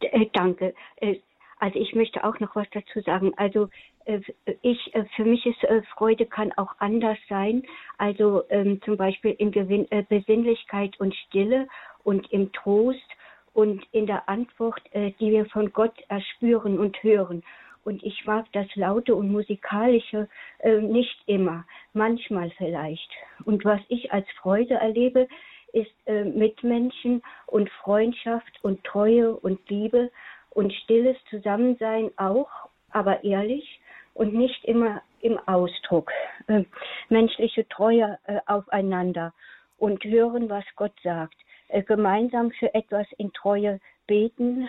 Äh, 0.00 0.26
danke. 0.32 0.74
Äh, 0.96 1.16
also 1.58 1.78
ich 1.78 1.94
möchte 1.94 2.22
auch 2.24 2.38
noch 2.40 2.54
was 2.54 2.66
dazu 2.72 3.00
sagen. 3.00 3.32
Also 3.36 3.68
äh, 4.04 4.20
ich, 4.60 4.92
für 5.14 5.24
mich 5.24 5.46
ist 5.46 5.64
Freude 5.94 6.26
kann 6.26 6.52
auch 6.54 6.74
anders 6.78 7.18
sein. 7.28 7.62
Also 7.96 8.42
ähm, 8.50 8.82
zum 8.84 8.96
Beispiel 8.96 9.30
in 9.38 9.52
Gewinn, 9.52 9.86
Besinnlichkeit 10.08 10.98
und 11.00 11.14
Stille 11.14 11.66
und 12.02 12.30
im 12.32 12.52
Trost 12.52 13.15
und 13.56 13.82
in 13.92 14.06
der 14.06 14.28
Antwort, 14.28 14.82
die 14.92 15.30
wir 15.30 15.46
von 15.46 15.72
Gott 15.72 15.94
erspüren 16.08 16.78
und 16.78 17.02
hören. 17.02 17.42
Und 17.86 18.02
ich 18.02 18.26
mag 18.26 18.44
das 18.52 18.66
Laute 18.74 19.14
und 19.14 19.32
Musikalische 19.32 20.28
äh, 20.58 20.78
nicht 20.78 21.16
immer, 21.26 21.64
manchmal 21.94 22.50
vielleicht. 22.58 23.08
Und 23.44 23.64
was 23.64 23.80
ich 23.88 24.12
als 24.12 24.26
Freude 24.42 24.74
erlebe, 24.74 25.26
ist 25.72 25.94
äh, 26.04 26.24
Mitmenschen 26.24 27.22
und 27.46 27.70
Freundschaft 27.70 28.58
und 28.62 28.84
Treue 28.84 29.34
und 29.34 29.58
Liebe 29.70 30.10
und 30.50 30.72
stilles 30.72 31.16
Zusammensein 31.30 32.10
auch, 32.18 32.50
aber 32.90 33.24
ehrlich 33.24 33.80
und 34.12 34.34
nicht 34.34 34.64
immer 34.64 35.00
im 35.20 35.38
Ausdruck. 35.46 36.10
Äh, 36.48 36.64
menschliche 37.08 37.66
Treue 37.68 38.18
äh, 38.26 38.40
aufeinander 38.46 39.32
und 39.78 40.04
hören, 40.04 40.50
was 40.50 40.64
Gott 40.74 40.94
sagt. 41.02 41.36
Äh, 41.68 41.82
gemeinsam 41.82 42.50
für 42.52 42.72
etwas 42.74 43.06
in 43.18 43.32
Treue 43.32 43.80
beten 44.06 44.68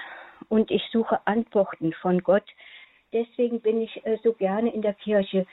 und 0.50 0.72
ich 0.72 0.84
suche 0.92 1.20
Antworten 1.26 1.94
von 1.94 2.24
Gott 2.24 2.46
deswegen 3.14 3.62
bin 3.62 3.82
ich 3.82 4.06
äh, 4.06 4.18
so 4.24 4.34
gerne 4.34 4.74
in 4.74 4.82
der 4.82 4.94
Kirche. 4.94 5.46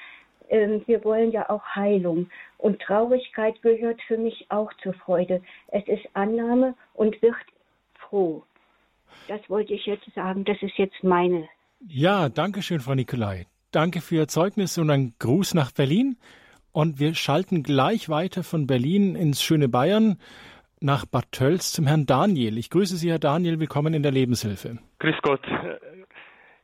Ähm, 0.49 0.83
wir 0.87 1.05
wollen 1.05 1.31
ja 1.33 1.49
auch 1.49 1.65
Heilung. 1.75 2.31
Und 2.59 2.81
Traurigkeit 2.81 3.61
gehört 3.63 4.01
für 4.03 4.19
mich 4.19 4.47
auch 4.51 4.73
zur 4.83 4.95
Freude. 4.95 5.43
Es 5.69 5.87
ist 5.87 6.05
Annahme 6.15 6.75
und 6.95 7.21
wird 7.23 7.37
froh. 7.95 8.43
Das 9.29 9.41
wollte 9.49 9.75
ich 9.75 9.87
jetzt 9.87 10.07
sagen. 10.15 10.45
Das 10.45 10.61
ist 10.61 10.77
jetzt 10.77 11.03
meine. 11.03 11.49
Ja, 11.87 12.29
danke 12.29 12.63
schön, 12.63 12.81
Frau 12.81 12.95
Nikolai. 12.95 13.47
Danke 13.71 14.01
für 14.01 14.17
Ihr 14.17 14.29
Zeugnis 14.29 14.79
und 14.79 14.91
einen 14.91 15.15
Gruß 15.19 15.55
nach 15.55 15.73
Berlin. 15.73 16.17
Und 16.73 16.99
wir 16.99 17.15
schalten 17.15 17.63
gleich 17.63 18.09
weiter 18.09 18.43
von 18.43 18.67
Berlin 18.67 19.15
ins 19.15 19.43
schöne 19.43 19.69
Bayern 19.69 20.19
nach 20.85 21.07
Bad 21.07 21.33
Tölz 21.33 21.73
zum 21.73 21.87
Herrn 21.87 22.05
Daniel. 22.05 22.59
Ich 22.59 22.69
grüße 22.69 22.97
Sie, 22.97 23.11
Herr 23.11 23.19
Daniel. 23.19 23.59
Willkommen 23.59 23.95
in 23.95 24.03
der 24.03 24.13
Lebenshilfe. 24.13 24.79
Grüß 24.99 25.17
Gott. 25.23 25.41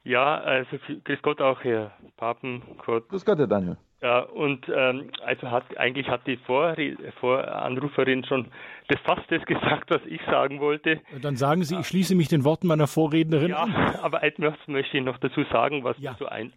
Ja, 0.05 0.39
also 0.39 0.77
grüß 1.05 1.23
Gott 1.23 1.41
auch, 1.41 1.64
Herr 1.64 1.93
Papen. 2.18 2.62
Gott. 2.85 3.09
Grüß 3.09 3.25
Gott, 3.25 3.39
Herr 3.39 3.47
Daniel. 3.47 3.79
Ja, 4.03 4.21
und 4.21 4.66
ähm, 4.75 5.11
also 5.25 5.51
hat 5.51 5.77
eigentlich 5.79 6.09
hat 6.09 6.27
die 6.27 6.37
Vor 6.39 6.75
Voranruferin 7.21 8.25
schon 8.25 8.49
das 8.89 8.99
fast 9.01 9.31
das 9.31 9.45
gesagt, 9.45 9.91
was 9.91 10.01
ich 10.07 10.21
sagen 10.27 10.61
wollte. 10.61 11.01
Dann 11.21 11.37
sagen 11.37 11.64
Sie, 11.64 11.79
ich 11.79 11.87
schließe 11.87 12.14
mich 12.14 12.29
den 12.29 12.45
Worten 12.45 12.66
meiner 12.66 12.87
Vorrednerin 12.87 13.51
ja, 13.51 13.57
an. 13.59 13.75
aber 14.03 14.23
etwas 14.23 14.55
möchte 14.66 14.99
ich 14.99 15.05
noch 15.05 15.18
dazu 15.18 15.45
sagen, 15.51 15.85
was 15.85 15.99
ja. 15.99 16.12
mir 16.12 16.16
so 16.18 16.27
ein 16.27 16.53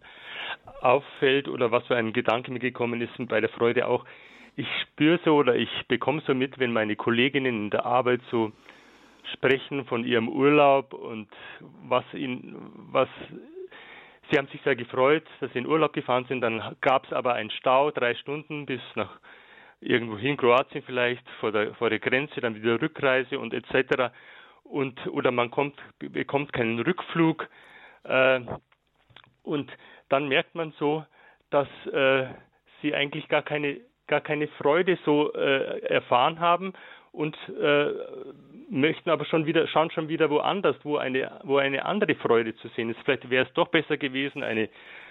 auffällt 0.80 1.48
oder 1.48 1.70
was 1.70 1.86
für 1.86 1.96
ein 1.96 2.12
Gedanke 2.12 2.50
mir 2.50 2.60
gekommen 2.60 3.00
ist 3.00 3.18
und 3.18 3.28
bei 3.28 3.40
der 3.40 3.50
Freude 3.50 3.86
auch. 3.88 4.04
Ich 4.56 4.68
spüre 4.82 5.18
so 5.24 5.36
oder 5.36 5.56
ich 5.56 5.70
bekomme 5.88 6.22
so 6.26 6.34
mit, 6.34 6.58
wenn 6.58 6.72
meine 6.72 6.96
Kolleginnen 6.96 7.64
in 7.64 7.70
der 7.70 7.84
Arbeit 7.84 8.20
so 8.30 8.52
sprechen 9.32 9.84
von 9.86 10.04
ihrem 10.04 10.28
Urlaub 10.28 10.92
und 10.92 11.28
was 11.60 12.04
ihnen, 12.12 12.54
was 12.92 13.08
sie 14.30 14.38
haben 14.38 14.48
sich 14.48 14.60
sehr 14.62 14.76
gefreut, 14.76 15.24
dass 15.40 15.52
sie 15.52 15.58
in 15.58 15.66
Urlaub 15.66 15.92
gefahren 15.92 16.24
sind. 16.26 16.40
Dann 16.40 16.76
gab 16.80 17.06
es 17.06 17.12
aber 17.12 17.34
einen 17.34 17.50
Stau, 17.50 17.90
drei 17.90 18.14
Stunden 18.14 18.66
bis 18.66 18.80
nach 18.94 19.18
irgendwo 19.80 20.16
hin, 20.16 20.36
Kroatien 20.36 20.82
vielleicht, 20.84 21.28
vor 21.40 21.52
der, 21.52 21.74
vor 21.74 21.90
der 21.90 21.98
Grenze, 21.98 22.40
dann 22.40 22.54
wieder 22.54 22.80
Rückreise 22.80 23.38
und 23.38 23.52
etc. 23.52 24.12
Und 24.62 25.06
oder 25.08 25.30
man 25.30 25.50
kommt, 25.50 25.76
bekommt 25.98 26.52
keinen 26.52 26.78
Rückflug. 26.80 27.48
Äh, 28.04 28.40
und 29.42 29.70
dann 30.08 30.28
merkt 30.28 30.54
man 30.54 30.72
so, 30.78 31.04
dass 31.50 31.68
äh, 31.86 32.26
sie 32.80 32.94
eigentlich 32.94 33.28
gar 33.28 33.42
keine, 33.42 33.80
gar 34.06 34.20
keine 34.20 34.48
Freude 34.48 34.98
so 35.04 35.32
äh, 35.32 35.80
erfahren 35.86 36.40
haben 36.40 36.72
und 37.12 37.36
äh, 37.48 37.86
möchten 38.70 39.10
aber 39.10 39.24
schon 39.24 39.46
wieder, 39.46 39.66
schauen 39.68 39.90
schon 39.90 40.08
wieder 40.08 40.30
woanders, 40.30 40.76
wo 40.82 40.96
eine, 40.96 41.40
wo 41.44 41.58
eine 41.58 41.84
andere 41.84 42.14
Freude 42.16 42.54
zu 42.56 42.68
sehen 42.68 42.90
ist. 42.90 42.98
Vielleicht 43.04 43.30
wäre 43.30 43.46
es 43.46 43.52
doch 43.54 43.68
besser 43.68 43.96
gewesen, 43.96 44.42
eine 44.42 44.68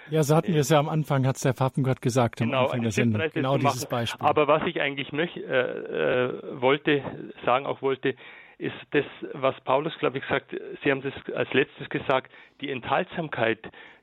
ja, 0.09 0.21
so 0.21 0.35
hatten 0.35 0.53
wir 0.53 0.59
es 0.59 0.69
ja 0.69 0.79
am 0.79 0.89
Anfang, 0.89 1.25
hat 1.25 1.37
es 1.37 1.43
der 1.43 1.53
Pappengott 1.53 2.01
gesagt, 2.01 2.41
am 2.41 2.49
genau, 2.49 2.63
Anfang 2.65 2.81
der 2.81 2.91
Sendung. 2.91 3.21
Genau 3.33 3.57
dieses 3.57 3.85
Beispiel. 3.85 4.27
Aber 4.27 4.47
was 4.49 4.61
ich 4.65 4.81
eigentlich 4.81 5.13
möch, 5.13 5.35
äh, 5.37 5.41
äh, 5.41 6.61
wollte, 6.61 7.01
sagen 7.45 7.65
auch 7.65 7.81
wollte, 7.81 8.15
ist 8.57 8.75
das, 8.91 9.05
was 9.33 9.55
Paulus, 9.61 9.97
glaube 9.99 10.17
ich, 10.17 10.25
sagt, 10.25 10.55
Sie 10.83 10.91
haben 10.91 11.01
das 11.01 11.13
als 11.35 11.51
letztes 11.53 11.89
gesagt, 11.89 12.31
die 12.61 12.69
Enthaltsamkeit, 12.69 13.59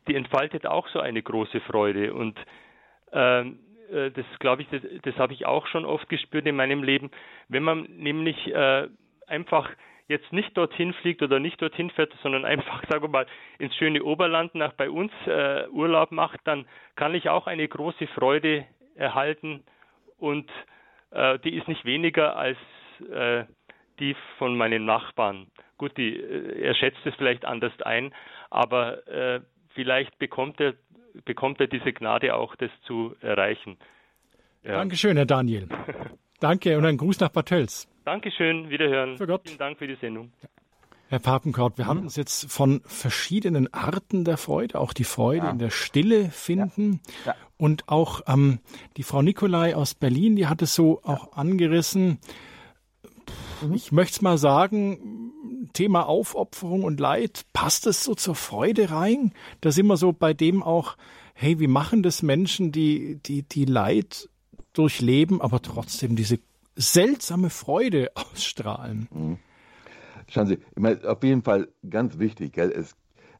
die 0.09 0.14
entfaltet 0.14 0.66
auch 0.66 0.88
so 0.88 1.01
eine 1.01 1.22
große 1.22 1.61
Freude. 1.61 2.14
Und 2.14 2.38
ähm, 3.12 3.59
äh, 3.93 4.11
das, 4.11 4.26
glaube 4.38 4.62
ich, 4.62 4.68
das, 4.68 4.82
das 5.03 5.16
habe 5.16 5.32
ich 5.32 5.47
auch 5.47 5.66
schon 5.66 5.84
oft 5.84 6.09
gespürt 6.09 6.47
in 6.47 6.57
meinem 6.57 6.82
Leben. 6.82 7.11
Wenn 7.49 7.62
man 7.62 7.82
nämlich 7.97 8.47
äh, 8.49 8.88
einfach 9.26 9.68
jetzt 10.09 10.32
nicht 10.32 10.57
dorthin 10.57 10.93
fliegt 10.95 11.22
oder 11.22 11.38
nicht 11.38 11.62
dorthin 11.62 11.91
fährt, 11.91 12.12
sondern 12.22 12.45
einfach, 12.45 12.82
sagen 12.91 13.03
wir 13.03 13.09
mal, 13.09 13.26
ins 13.59 13.74
schöne 13.76 14.03
Oberland 14.03 14.55
nach 14.55 14.72
bei 14.72 14.91
uns 14.91 15.12
äh, 15.26 15.68
Urlaub 15.68 16.11
macht, 16.11 16.41
dann 16.45 16.66
kann 16.97 17.14
ich 17.14 17.28
auch 17.28 17.47
eine 17.47 17.66
große 17.66 18.07
Freude 18.09 18.66
erhalten 18.97 19.62
und 20.18 20.51
äh, 21.12 21.38
die 21.38 21.57
ist 21.57 21.68
nicht 21.68 21.84
weniger 21.84 22.36
als 22.36 22.59
äh, 23.11 23.45
die 24.01 24.16
von 24.38 24.57
meinen 24.57 24.84
Nachbarn. 24.84 25.47
Gut, 25.78 25.97
die, 25.97 26.16
äh, 26.16 26.61
er 26.61 26.74
schätzt 26.74 27.05
es 27.05 27.14
vielleicht 27.14 27.45
anders 27.45 27.72
ein, 27.82 28.12
aber 28.51 29.07
äh, 29.07 29.41
vielleicht 29.74 30.18
bekommt 30.18 30.61
er, 30.61 30.74
bekommt 31.24 31.61
er 31.61 31.66
diese 31.66 31.92
Gnade 31.92 32.34
auch, 32.34 32.56
das 32.56 32.70
zu 32.86 33.14
erreichen. 33.20 33.76
Ja. 34.62 34.72
Dankeschön, 34.72 35.16
Herr 35.16 35.26
Daniel. 35.26 35.68
Danke 36.40 36.76
und 36.78 36.86
ein 36.86 36.96
Gruß 36.96 37.20
nach 37.20 37.30
Bad 37.30 37.46
Tölz. 37.46 37.88
Dankeschön, 38.04 38.70
wiederhören. 38.70 39.16
Für 39.16 39.26
Gott. 39.26 39.42
Vielen 39.44 39.58
Dank 39.58 39.78
für 39.78 39.86
die 39.86 39.96
Sendung. 39.96 40.32
Herr 41.08 41.18
Papenkraut, 41.18 41.76
wir 41.76 41.86
haben 41.86 42.02
uns 42.02 42.14
jetzt 42.14 42.50
von 42.50 42.82
verschiedenen 42.84 43.72
Arten 43.74 44.24
der 44.24 44.36
Freude, 44.36 44.78
auch 44.78 44.92
die 44.92 45.04
Freude 45.04 45.46
ja. 45.46 45.50
in 45.50 45.58
der 45.58 45.70
Stille 45.70 46.30
finden. 46.30 47.00
Ja. 47.26 47.32
Ja. 47.32 47.36
Und 47.56 47.88
auch 47.88 48.20
ähm, 48.28 48.61
die 48.96 49.02
Frau 49.02 49.20
Nikolai 49.20 49.74
aus 49.74 49.94
Berlin, 49.94 50.36
die 50.36 50.46
hat 50.46 50.62
es 50.62 50.74
so 50.74 51.02
auch 51.02 51.32
angerissen. 51.32 52.20
Mhm. 53.62 53.74
Ich 53.74 53.92
möchte 53.92 54.14
es 54.14 54.22
mal 54.22 54.38
sagen, 54.38 55.32
Thema 55.72 56.06
Aufopferung 56.06 56.84
und 56.84 57.00
Leid, 57.00 57.44
passt 57.52 57.86
es 57.86 58.04
so 58.04 58.14
zur 58.14 58.34
Freude 58.34 58.90
rein? 58.90 59.32
Da 59.61 59.70
sind 59.70 59.86
wir 59.86 59.96
so 59.96 60.12
bei 60.12 60.34
dem 60.34 60.62
auch, 60.62 60.96
hey, 61.34 61.58
wie 61.61 61.66
machen 61.66 62.02
das 62.02 62.22
Menschen, 62.22 62.72
die, 62.72 63.20
die, 63.24 63.42
die 63.42 63.64
Leid 63.64 64.28
durchleben, 64.72 65.40
aber 65.40 65.62
trotzdem 65.62 66.16
diese 66.16 66.38
seltsame 66.76 67.50
Freude 67.50 68.11
ausstrahlen. 68.14 69.08
Mhm. 69.12 69.38
Schauen 70.28 70.46
Sie, 70.46 70.54
ich 70.54 70.82
meine, 70.82 71.02
auf 71.08 71.22
jeden 71.24 71.42
Fall 71.42 71.68
ganz 71.88 72.18
wichtig, 72.18 72.52
gell? 72.52 72.70
Es, 72.70 72.94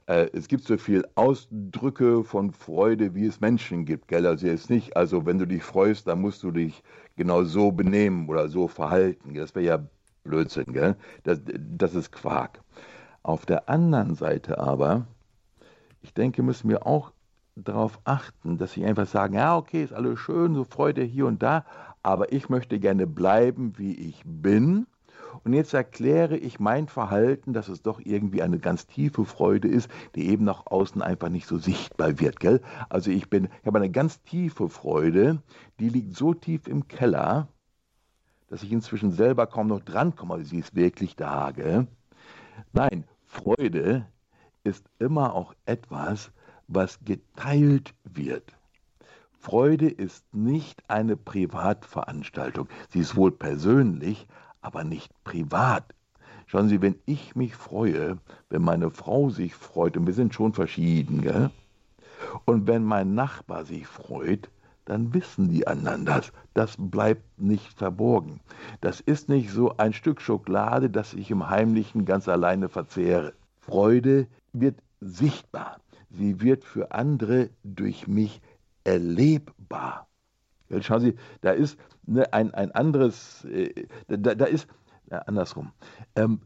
äh, 0.07 0.29
es 0.33 0.49
gibt 0.49 0.65
so 0.65 0.77
viele 0.77 1.09
Ausdrücke 1.15 2.25
von 2.25 2.51
Freude, 2.51 3.15
wie 3.15 3.27
es 3.27 3.41
Menschen 3.41 3.85
gibt, 3.85 4.09
gell? 4.09 4.27
Also 4.27 4.49
jetzt 4.49 4.71
nicht, 4.71 4.97
also 4.97 5.25
wenn 5.25 5.39
du 5.39 5.47
dich 5.47 5.63
freust, 5.63 6.09
dann 6.09 6.21
musst 6.21 6.43
du 6.43 6.51
dich 6.51 6.83
genau 7.17 7.45
so 7.45 7.71
benehmen 7.71 8.29
oder 8.29 8.49
so 8.49 8.67
verhalten. 8.67 9.35
Das 9.35 9.55
wäre 9.55 9.65
ja 9.65 9.87
Blödsinn, 10.25 10.73
gell? 10.73 10.97
Das, 11.25 11.41
das 11.45 11.95
ist 11.95 12.13
Quark. 12.13 12.61
Auf 13.23 13.47
der 13.47 13.69
anderen 13.69 14.15
Seite 14.15 14.59
aber, 14.59 15.07
ich 16.03 16.15
denke, 16.15 16.43
müssen 16.43 16.69
wir 16.69 16.87
auch 16.87 17.13
darauf 17.57 18.01
achten, 18.05 18.59
dass 18.59 18.73
sie 18.73 18.85
einfach 18.85 19.07
sagen, 19.07 19.35
ja, 19.35 19.57
okay, 19.57 19.83
ist 19.83 19.93
alles 19.93 20.19
schön, 20.19 20.55
so 20.55 20.65
Freude 20.65 21.03
hier 21.03 21.27
und 21.27 21.43
da, 21.43 21.65
aber 22.03 22.33
ich 22.33 22.49
möchte 22.49 22.79
gerne 22.79 23.07
bleiben, 23.07 23.75
wie 23.77 23.95
ich 23.95 24.23
bin. 24.25 24.87
Und 25.45 25.53
jetzt 25.53 25.75
erkläre 25.75 26.37
ich 26.37 26.59
mein 26.59 26.89
Verhalten, 26.89 27.53
dass 27.53 27.69
es 27.69 27.83
doch 27.83 28.01
irgendwie 28.03 28.43
eine 28.43 28.59
ganz 28.59 28.87
tiefe 28.87 29.25
Freude 29.25 29.69
ist, 29.69 29.89
die 30.15 30.29
eben 30.29 30.45
nach 30.45 30.67
außen 30.67 31.03
einfach 31.03 31.29
nicht 31.29 31.47
so 31.47 31.59
sichtbar 31.59 32.19
wird, 32.19 32.41
gell? 32.41 32.61
Also 32.89 33.11
ich 33.11 33.31
bin, 33.31 33.49
ich 33.61 33.67
habe 33.67 33.79
eine 33.79 33.91
ganz 33.91 34.23
tiefe 34.23 34.69
Freude, 34.69 35.43
die 35.79 35.89
liegt 35.89 36.17
so 36.17 36.35
tief 36.35 36.67
im 36.67 36.89
Keller, 36.89 37.49
dass 38.51 38.63
ich 38.63 38.73
inzwischen 38.73 39.13
selber 39.13 39.47
kaum 39.47 39.69
noch 39.69 39.81
drankomme, 39.81 40.45
sie 40.45 40.59
ist 40.59 40.75
wirklich 40.75 41.17
da, 41.17 41.53
gell? 41.53 41.87
Nein, 42.73 43.05
Freude 43.25 44.07
ist 44.65 44.85
immer 44.99 45.35
auch 45.35 45.55
etwas, 45.65 46.33
was 46.69 46.99
geteilt 47.05 47.95
wird. 48.05 48.53
Freude 49.39 49.89
ist 49.89 50.35
nicht 50.35 50.83
eine 50.89 51.17
Privatveranstaltung. 51.17 52.69
Sie 52.91 52.99
ist 52.99 53.17
wohl 53.17 53.31
persönlich, 53.31 54.27
aber 54.61 54.85
nicht 54.85 55.13
privat. 55.25 55.95
Schauen 56.47 56.69
Sie, 56.69 56.83
wenn 56.83 56.97
ich 57.07 57.37
mich 57.37 57.55
freue, 57.55 58.19
wenn 58.51 58.63
meine 58.63 58.91
Frau 58.91 59.31
sich 59.31 59.55
freut, 59.55 59.97
und 59.97 60.07
wir 60.07 60.15
sind 60.15 60.35
schon 60.35 60.53
verschieden, 60.53 61.23
gell? 61.23 61.51
und 62.45 62.67
wenn 62.67 62.85
mein 62.85 63.15
Nachbar 63.15 63.65
sich 63.65 63.87
freut, 63.87 64.51
dann 64.91 65.15
wissen 65.15 65.49
die 65.49 65.69
anderen 65.69 66.05
das. 66.05 66.33
Das 66.53 66.75
bleibt 66.77 67.41
nicht 67.41 67.79
verborgen. 67.79 68.41
Das 68.81 68.99
ist 68.99 69.29
nicht 69.29 69.53
so 69.53 69.77
ein 69.77 69.93
Stück 69.93 70.21
Schokolade, 70.21 70.91
das 70.91 71.15
ich 71.15 71.31
im 71.31 71.49
Heimlichen 71.49 72.05
ganz 72.05 72.27
alleine 72.27 72.69
verzehre. 72.69 73.33
Freude 73.61 74.27
wird 74.53 74.83
sichtbar. 75.01 75.79
Sie 76.11 76.41
wird 76.41 76.65
für 76.65 76.91
andere 76.91 77.51
durch 77.63 78.09
mich 78.09 78.43
erlebbar. 78.83 80.09
Ja, 80.71 80.83
schauen 80.83 81.03
Sie, 81.03 81.15
da 81.41 81.53
ist 81.53 81.79
ne, 82.07 82.33
ein, 82.33 82.53
ein 82.53 82.73
anderes, 82.73 83.45
äh, 83.45 83.87
da, 84.09 84.35
da, 84.35 84.45
ist, 84.47 84.67
ja, 85.09 85.19
andersrum, 85.19 85.71
ähm, 86.17 86.41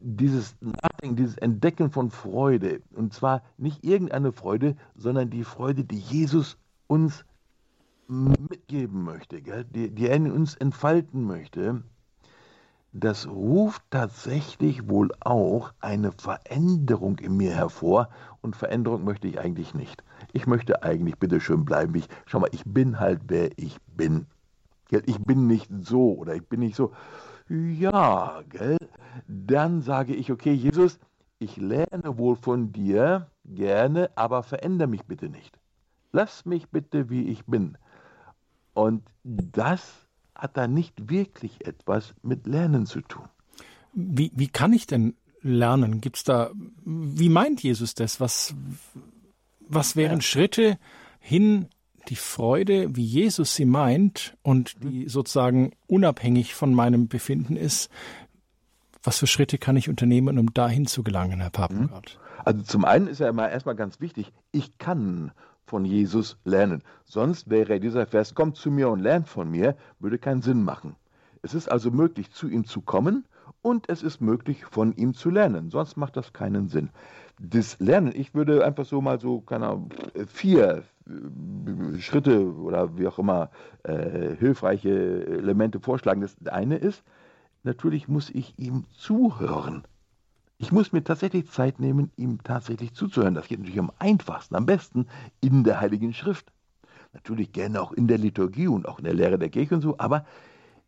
dieses 0.00 0.56
Nachdenken, 0.62 1.16
dieses 1.16 1.36
Entdecken 1.36 1.90
von 1.90 2.10
Freude, 2.10 2.80
und 2.94 3.12
zwar 3.12 3.42
nicht 3.58 3.84
irgendeine 3.84 4.32
Freude, 4.32 4.76
sondern 4.94 5.28
die 5.28 5.44
Freude, 5.44 5.84
die 5.84 5.98
Jesus 5.98 6.56
uns 6.86 7.24
mitgeben 8.08 9.04
möchte, 9.04 9.42
gell? 9.42 9.64
Die, 9.64 9.90
die 9.90 10.08
er 10.08 10.16
in 10.16 10.30
uns 10.30 10.54
entfalten 10.54 11.24
möchte, 11.24 11.82
das 12.92 13.28
ruft 13.28 13.82
tatsächlich 13.90 14.88
wohl 14.88 15.10
auch 15.20 15.72
eine 15.80 16.12
Veränderung 16.12 17.18
in 17.18 17.36
mir 17.36 17.52
hervor 17.52 18.08
und 18.40 18.56
Veränderung 18.56 19.04
möchte 19.04 19.28
ich 19.28 19.38
eigentlich 19.38 19.74
nicht. 19.74 20.02
Ich 20.32 20.46
möchte 20.46 20.82
eigentlich 20.82 21.18
bitte 21.18 21.40
schön 21.40 21.64
bleiben. 21.66 21.94
Ich, 21.94 22.08
schau 22.24 22.40
mal, 22.40 22.48
ich 22.52 22.64
bin 22.64 22.98
halt 22.98 23.20
wer 23.28 23.50
ich 23.58 23.76
bin. 23.96 24.26
Ich 25.04 25.18
bin 25.18 25.46
nicht 25.46 25.70
so 25.80 26.14
oder 26.14 26.36
ich 26.36 26.46
bin 26.46 26.60
nicht 26.60 26.76
so. 26.76 26.92
Ja, 27.48 28.40
gell? 28.48 28.78
Dann 29.26 29.82
sage 29.82 30.14
ich, 30.14 30.32
okay, 30.32 30.52
Jesus, 30.52 30.98
ich 31.38 31.58
lerne 31.58 32.16
wohl 32.16 32.36
von 32.36 32.72
dir 32.72 33.26
gerne, 33.44 34.10
aber 34.14 34.42
verändere 34.42 34.88
mich 34.88 35.04
bitte 35.04 35.28
nicht. 35.28 35.58
Lass 36.16 36.46
mich 36.46 36.70
bitte, 36.70 37.10
wie 37.10 37.28
ich 37.28 37.44
bin. 37.44 37.76
Und 38.72 39.02
das 39.22 39.82
hat 40.34 40.56
da 40.56 40.66
nicht 40.66 41.10
wirklich 41.10 41.66
etwas 41.66 42.14
mit 42.22 42.46
Lernen 42.46 42.86
zu 42.86 43.02
tun. 43.02 43.28
Wie, 43.92 44.32
wie 44.34 44.48
kann 44.48 44.72
ich 44.72 44.86
denn 44.86 45.14
lernen? 45.42 46.00
Gibt's 46.00 46.24
da, 46.24 46.52
wie 46.86 47.28
meint 47.28 47.62
Jesus 47.62 47.94
das? 47.94 48.18
Was, 48.18 48.54
was 49.68 49.94
wären 49.94 50.20
ja. 50.20 50.22
Schritte 50.22 50.78
hin, 51.20 51.68
die 52.08 52.16
Freude, 52.16 52.96
wie 52.96 53.04
Jesus 53.04 53.54
sie 53.54 53.66
meint 53.66 54.38
und 54.42 54.82
die 54.82 55.02
mhm. 55.02 55.08
sozusagen 55.10 55.72
unabhängig 55.86 56.54
von 56.54 56.72
meinem 56.72 57.08
Befinden 57.08 57.56
ist? 57.56 57.90
Was 59.02 59.18
für 59.18 59.26
Schritte 59.26 59.58
kann 59.58 59.76
ich 59.76 59.90
unternehmen, 59.90 60.38
um 60.38 60.54
dahin 60.54 60.86
zu 60.86 61.02
gelangen, 61.02 61.40
Herr 61.40 61.50
Papengart? 61.50 62.18
Mhm. 62.18 62.42
Also 62.46 62.62
zum 62.62 62.86
einen 62.86 63.06
ist 63.06 63.18
ja 63.18 63.28
immer 63.28 63.50
erstmal 63.50 63.76
ganz 63.76 64.00
wichtig, 64.00 64.32
ich 64.50 64.78
kann 64.78 65.32
von 65.66 65.84
Jesus 65.84 66.38
lernen. 66.44 66.82
Sonst 67.04 67.50
wäre 67.50 67.80
dieser 67.80 68.06
Vers, 68.06 68.34
kommt 68.34 68.56
zu 68.56 68.70
mir 68.70 68.88
und 68.88 69.00
lernt 69.00 69.28
von 69.28 69.50
mir, 69.50 69.76
würde 69.98 70.18
keinen 70.18 70.42
Sinn 70.42 70.62
machen. 70.62 70.96
Es 71.42 71.54
ist 71.54 71.70
also 71.70 71.90
möglich, 71.90 72.30
zu 72.30 72.48
ihm 72.48 72.64
zu 72.64 72.80
kommen 72.80 73.24
und 73.62 73.88
es 73.88 74.02
ist 74.02 74.20
möglich, 74.20 74.64
von 74.64 74.94
ihm 74.94 75.12
zu 75.14 75.30
lernen. 75.30 75.70
Sonst 75.70 75.96
macht 75.96 76.16
das 76.16 76.32
keinen 76.32 76.68
Sinn. 76.68 76.90
Das 77.38 77.78
Lernen, 77.80 78.12
ich 78.14 78.34
würde 78.34 78.64
einfach 78.64 78.86
so 78.86 79.00
mal 79.00 79.20
so, 79.20 79.40
keine 79.40 79.66
Ahnung, 79.66 79.90
vier 80.26 80.84
äh, 81.06 82.00
Schritte 82.00 82.52
oder 82.54 82.96
wie 82.96 83.06
auch 83.06 83.18
immer 83.18 83.50
äh, 83.82 84.36
hilfreiche 84.36 85.26
Elemente 85.26 85.80
vorschlagen. 85.80 86.22
Das 86.22 86.36
eine 86.46 86.76
ist, 86.76 87.02
natürlich 87.62 88.08
muss 88.08 88.30
ich 88.30 88.58
ihm 88.58 88.84
zuhören. 88.96 89.84
Ich 90.58 90.72
muss 90.72 90.92
mir 90.92 91.04
tatsächlich 91.04 91.50
Zeit 91.50 91.80
nehmen, 91.80 92.10
ihm 92.16 92.42
tatsächlich 92.42 92.94
zuzuhören. 92.94 93.34
Das 93.34 93.48
geht 93.48 93.58
natürlich 93.58 93.78
am 93.78 93.92
einfachsten, 93.98 94.56
am 94.56 94.64
besten 94.64 95.06
in 95.40 95.64
der 95.64 95.80
Heiligen 95.80 96.14
Schrift. 96.14 96.50
Natürlich 97.12 97.52
gerne 97.52 97.80
auch 97.80 97.92
in 97.92 98.08
der 98.08 98.18
Liturgie 98.18 98.68
und 98.68 98.88
auch 98.88 98.98
in 98.98 99.04
der 99.04 99.14
Lehre 99.14 99.38
der 99.38 99.50
Kirche 99.50 99.74
und 99.74 99.82
so, 99.82 99.98
aber 99.98 100.24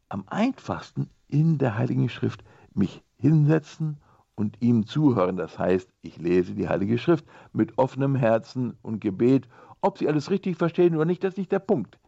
am 0.09 0.25
einfachsten 0.27 1.11
in 1.29 1.59
der 1.59 1.77
Heiligen 1.77 2.09
Schrift 2.09 2.43
mich 2.73 3.03
hinsetzen 3.19 3.99
und 4.35 4.57
ihm 4.63 4.87
zuhören. 4.87 5.37
Das 5.37 5.59
heißt, 5.59 5.91
ich 6.01 6.17
lese 6.17 6.55
die 6.55 6.69
Heilige 6.69 6.97
Schrift 6.97 7.27
mit 7.53 7.77
offenem 7.77 8.15
Herzen 8.15 8.79
und 8.83 9.01
Gebet. 9.01 9.49
Ob 9.81 9.99
sie 9.99 10.09
alles 10.09 10.31
richtig 10.31 10.57
verstehen 10.57 10.95
oder 10.95 11.05
nicht, 11.05 11.23
das 11.23 11.35
ist 11.35 11.39
nicht 11.39 11.53
der 11.53 11.59
Punkt. 11.59 11.99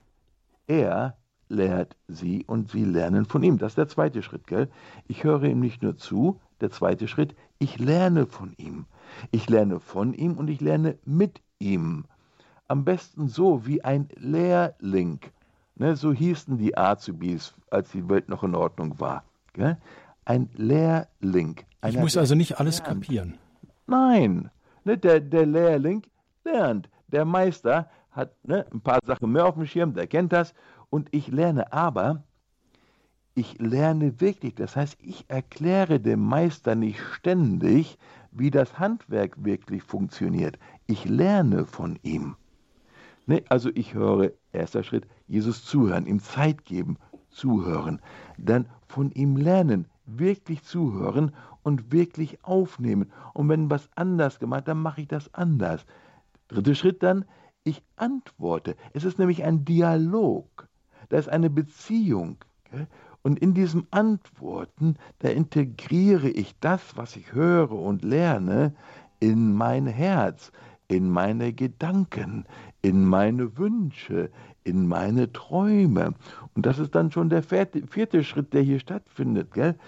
Er 0.67 1.19
lehrt 1.49 1.97
sie 2.09 2.45
und 2.47 2.71
sie 2.71 2.85
lernen 2.85 3.27
von 3.27 3.43
ihm. 3.43 3.59
Das 3.59 3.73
ist 3.73 3.79
der 3.79 3.89
zweite 3.89 4.23
Schritt, 4.23 4.47
gell? 4.47 4.71
Ich 5.09 5.25
höre 5.25 5.43
ihm 5.45 5.61
nicht 5.61 5.83
nur 5.83 5.97
zu, 5.97 6.41
der 6.61 6.71
zweite 6.71 7.09
Schritt, 7.09 7.35
ich 7.59 7.79
lerne 7.79 8.27
von 8.27 8.55
ihm. 8.57 8.87
Ich 9.31 9.49
lerne 9.49 9.81
von 9.81 10.15
ihm 10.15 10.35
und 10.35 10.49
ich 10.49 10.61
lerne 10.61 10.99
mit 11.05 11.41
ihm. 11.59 12.05
Am 12.69 12.85
besten 12.85 13.29
so 13.29 13.67
wie 13.67 13.83
ein 13.83 14.09
Lehrling. 14.17 15.21
Ne, 15.75 15.97
so 15.97 16.13
hießen 16.13 16.59
die 16.59 16.77
Azubis, 16.77 17.55
als 17.71 17.91
die 17.91 18.09
Welt 18.09 18.29
noch 18.29 18.45
in 18.45 18.55
Ordnung 18.55 19.01
war. 19.01 19.25
Gell? 19.55 19.79
Ein 20.25 20.51
Lehrling. 20.55 21.57
Ich 21.87 21.99
muss 21.99 22.17
also 22.17 22.35
nicht 22.35 22.61
alles 22.61 22.79
lernt. 22.79 23.05
kapieren. 23.05 23.39
Nein, 23.87 24.51
ne, 24.85 24.99
der, 24.99 25.21
der 25.21 25.47
Lehrling 25.47 26.03
lernt. 26.45 26.89
Der 27.09 27.25
Meister 27.25 27.89
hat 28.11 28.33
ne, 28.45 28.67
ein 28.73 28.81
paar 28.81 29.01
Sachen 29.05 29.33
mehr 29.33 29.47
auf 29.47 29.55
dem 29.55 29.67
Schirm, 29.67 29.95
der 29.95 30.07
kennt 30.07 30.33
das. 30.33 30.55
Und 30.91 31.09
ich 31.13 31.29
lerne 31.29 31.73
aber, 31.73 32.23
ich 33.35 33.59
lerne 33.59 34.21
wirklich. 34.21 34.55
Das 34.55 34.77
heißt, 34.77 34.99
ich 35.01 35.25
erkläre 35.29 36.01
dem 36.01 36.21
Meister 36.21 36.75
nicht 36.75 37.01
ständig, 37.01 37.99
wie 38.33 38.51
das 38.51 38.79
Handwerk 38.79 39.45
wirklich 39.45 39.83
funktioniert. 39.83 40.59
Ich 40.87 41.05
lerne 41.05 41.65
von 41.65 41.99
ihm. 42.03 42.37
Ne, 43.27 43.45
also 43.49 43.71
ich 43.75 43.95
höre, 43.95 44.33
erster 44.53 44.83
Schritt, 44.83 45.07
Jesus 45.27 45.65
zuhören, 45.65 46.07
ihm 46.07 46.21
Zeit 46.21 46.65
geben, 46.65 46.97
zuhören. 47.31 48.01
Dann 48.39 48.69
von 48.89 49.13
ihm 49.13 49.37
lernen, 49.37 49.87
wirklich 50.07 50.63
zuhören 50.65 51.33
und 51.63 51.93
wirklich 51.93 52.43
aufnehmen. 52.45 53.13
Und 53.35 53.49
wenn 53.49 53.71
was 53.71 53.89
anders 53.95 54.39
gemacht, 54.39 54.67
dann 54.67 54.83
mache 54.83 55.03
ich 55.03 55.09
das 55.09 55.33
anders. 55.35 55.85
Dritter 56.49 56.75
Schritt 56.75 57.03
dann, 57.03 57.25
ich 57.63 57.83
antworte. 57.97 58.75
Es 58.95 59.05
ist 59.05 59.19
nämlich 59.19 59.45
ein 59.45 59.65
Dialog. 59.65 60.69
Da 61.09 61.19
ist 61.19 61.29
eine 61.29 61.51
Beziehung. 61.51 62.39
Und 63.23 63.39
in 63.39 63.55
diesem 63.55 63.87
Antworten, 63.91 64.97
da 65.19 65.29
integriere 65.29 66.29
ich 66.29 66.59
das, 66.61 66.97
was 66.97 67.17
ich 67.17 67.33
höre 67.33 67.73
und 67.73 68.03
lerne, 68.03 68.75
in 69.21 69.53
mein 69.55 69.87
Herz, 69.87 70.53
in 70.89 71.11
meine 71.11 71.53
Gedanken, 71.53 72.47
in 72.83 73.05
meine 73.05 73.59
Wünsche, 73.59 74.31
in 74.65 74.87
meine 74.89 75.33
Träume. 75.33 76.15
Und 76.55 76.67
das 76.67 76.79
ist 76.79 76.95
dann 76.95 77.13
schon 77.13 77.29
der 77.29 77.43
vierte, 77.43 77.87
vierte 77.87 78.25
Schritt, 78.25 78.53
der 78.53 78.63
hier 78.63 78.81
stattfindet. 78.81 79.53
Gell? 79.53 79.79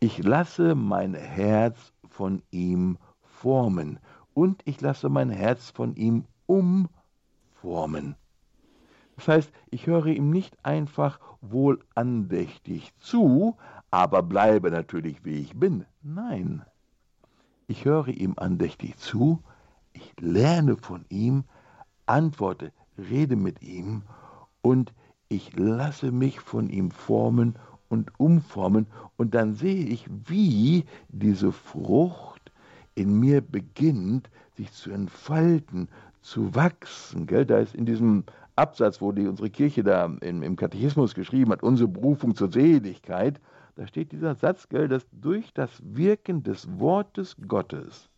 Ich 0.00 0.22
lasse 0.22 0.74
mein 0.74 1.14
Herz 1.14 1.92
von 2.08 2.42
ihm 2.50 2.98
formen 3.20 3.98
und 4.34 4.62
ich 4.64 4.80
lasse 4.80 5.08
mein 5.08 5.30
Herz 5.30 5.70
von 5.70 5.96
ihm 5.96 6.24
umformen. 6.46 8.14
Das 9.16 9.28
heißt, 9.28 9.52
ich 9.70 9.86
höre 9.86 10.06
ihm 10.06 10.30
nicht 10.30 10.56
einfach 10.62 11.18
wohl 11.40 11.80
andächtig 11.94 12.92
zu, 12.98 13.56
aber 13.90 14.22
bleibe 14.22 14.70
natürlich 14.70 15.24
wie 15.24 15.40
ich 15.40 15.58
bin. 15.58 15.86
Nein, 16.02 16.62
ich 17.66 17.84
höre 17.84 18.08
ihm 18.08 18.34
andächtig 18.36 18.96
zu, 18.98 19.42
ich 19.92 20.12
lerne 20.20 20.76
von 20.76 21.04
ihm, 21.08 21.44
antworte, 22.04 22.72
rede 22.98 23.36
mit 23.36 23.62
ihm 23.62 24.02
und 24.62 24.92
ich 25.28 25.56
lasse 25.56 26.12
mich 26.12 26.40
von 26.40 26.68
ihm 26.68 26.90
formen 26.90 27.56
und 27.88 28.12
umformen 28.18 28.86
und 29.16 29.34
dann 29.34 29.54
sehe 29.54 29.86
ich, 29.86 30.06
wie 30.26 30.84
diese 31.08 31.52
Frucht 31.52 32.52
in 32.94 33.18
mir 33.18 33.40
beginnt, 33.40 34.30
sich 34.56 34.72
zu 34.72 34.90
entfalten, 34.90 35.88
zu 36.20 36.54
wachsen. 36.54 37.26
Gell? 37.26 37.46
Da 37.46 37.58
ist 37.58 37.74
in 37.74 37.86
diesem 37.86 38.24
Absatz, 38.56 39.00
wo 39.00 39.12
die, 39.12 39.26
unsere 39.26 39.50
Kirche 39.50 39.82
da 39.82 40.06
im, 40.20 40.42
im 40.42 40.56
Katechismus 40.56 41.14
geschrieben 41.14 41.52
hat, 41.52 41.62
unsere 41.62 41.88
Berufung 41.88 42.34
zur 42.34 42.50
Seligkeit, 42.50 43.40
da 43.76 43.86
steht 43.86 44.12
dieser 44.12 44.34
Satz, 44.34 44.68
gell, 44.68 44.88
dass 44.88 45.06
durch 45.12 45.52
das 45.52 45.82
Wirken 45.84 46.42
des 46.42 46.66
Wortes 46.80 47.36
Gottes 47.46 48.08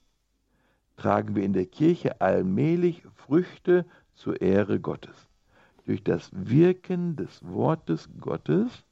tragen 0.97 1.35
wir 1.35 1.43
in 1.43 1.53
der 1.53 1.67
Kirche 1.67 2.21
allmählich 2.21 3.03
Früchte 3.15 3.85
zur 4.15 4.41
Ehre 4.41 4.79
Gottes. 4.79 5.29
Durch 5.87 6.05
das 6.05 6.31
Wirken 6.33 7.17
des 7.17 7.41
Wortes 7.45 8.09
Gottes 8.21 8.85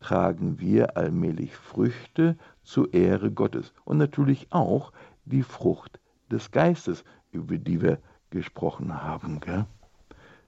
tragen 0.00 0.58
wir 0.58 0.96
allmählich 0.96 1.54
Früchte 1.54 2.36
zur 2.62 2.92
Ehre 2.92 3.30
Gottes 3.30 3.72
und 3.84 3.98
natürlich 3.98 4.48
auch 4.50 4.92
die 5.24 5.42
Frucht 5.42 6.00
des 6.30 6.50
Geistes, 6.50 7.04
über 7.30 7.58
die 7.58 7.82
wir 7.82 7.98
gesprochen 8.30 9.02
haben. 9.02 9.40
Gell? 9.40 9.66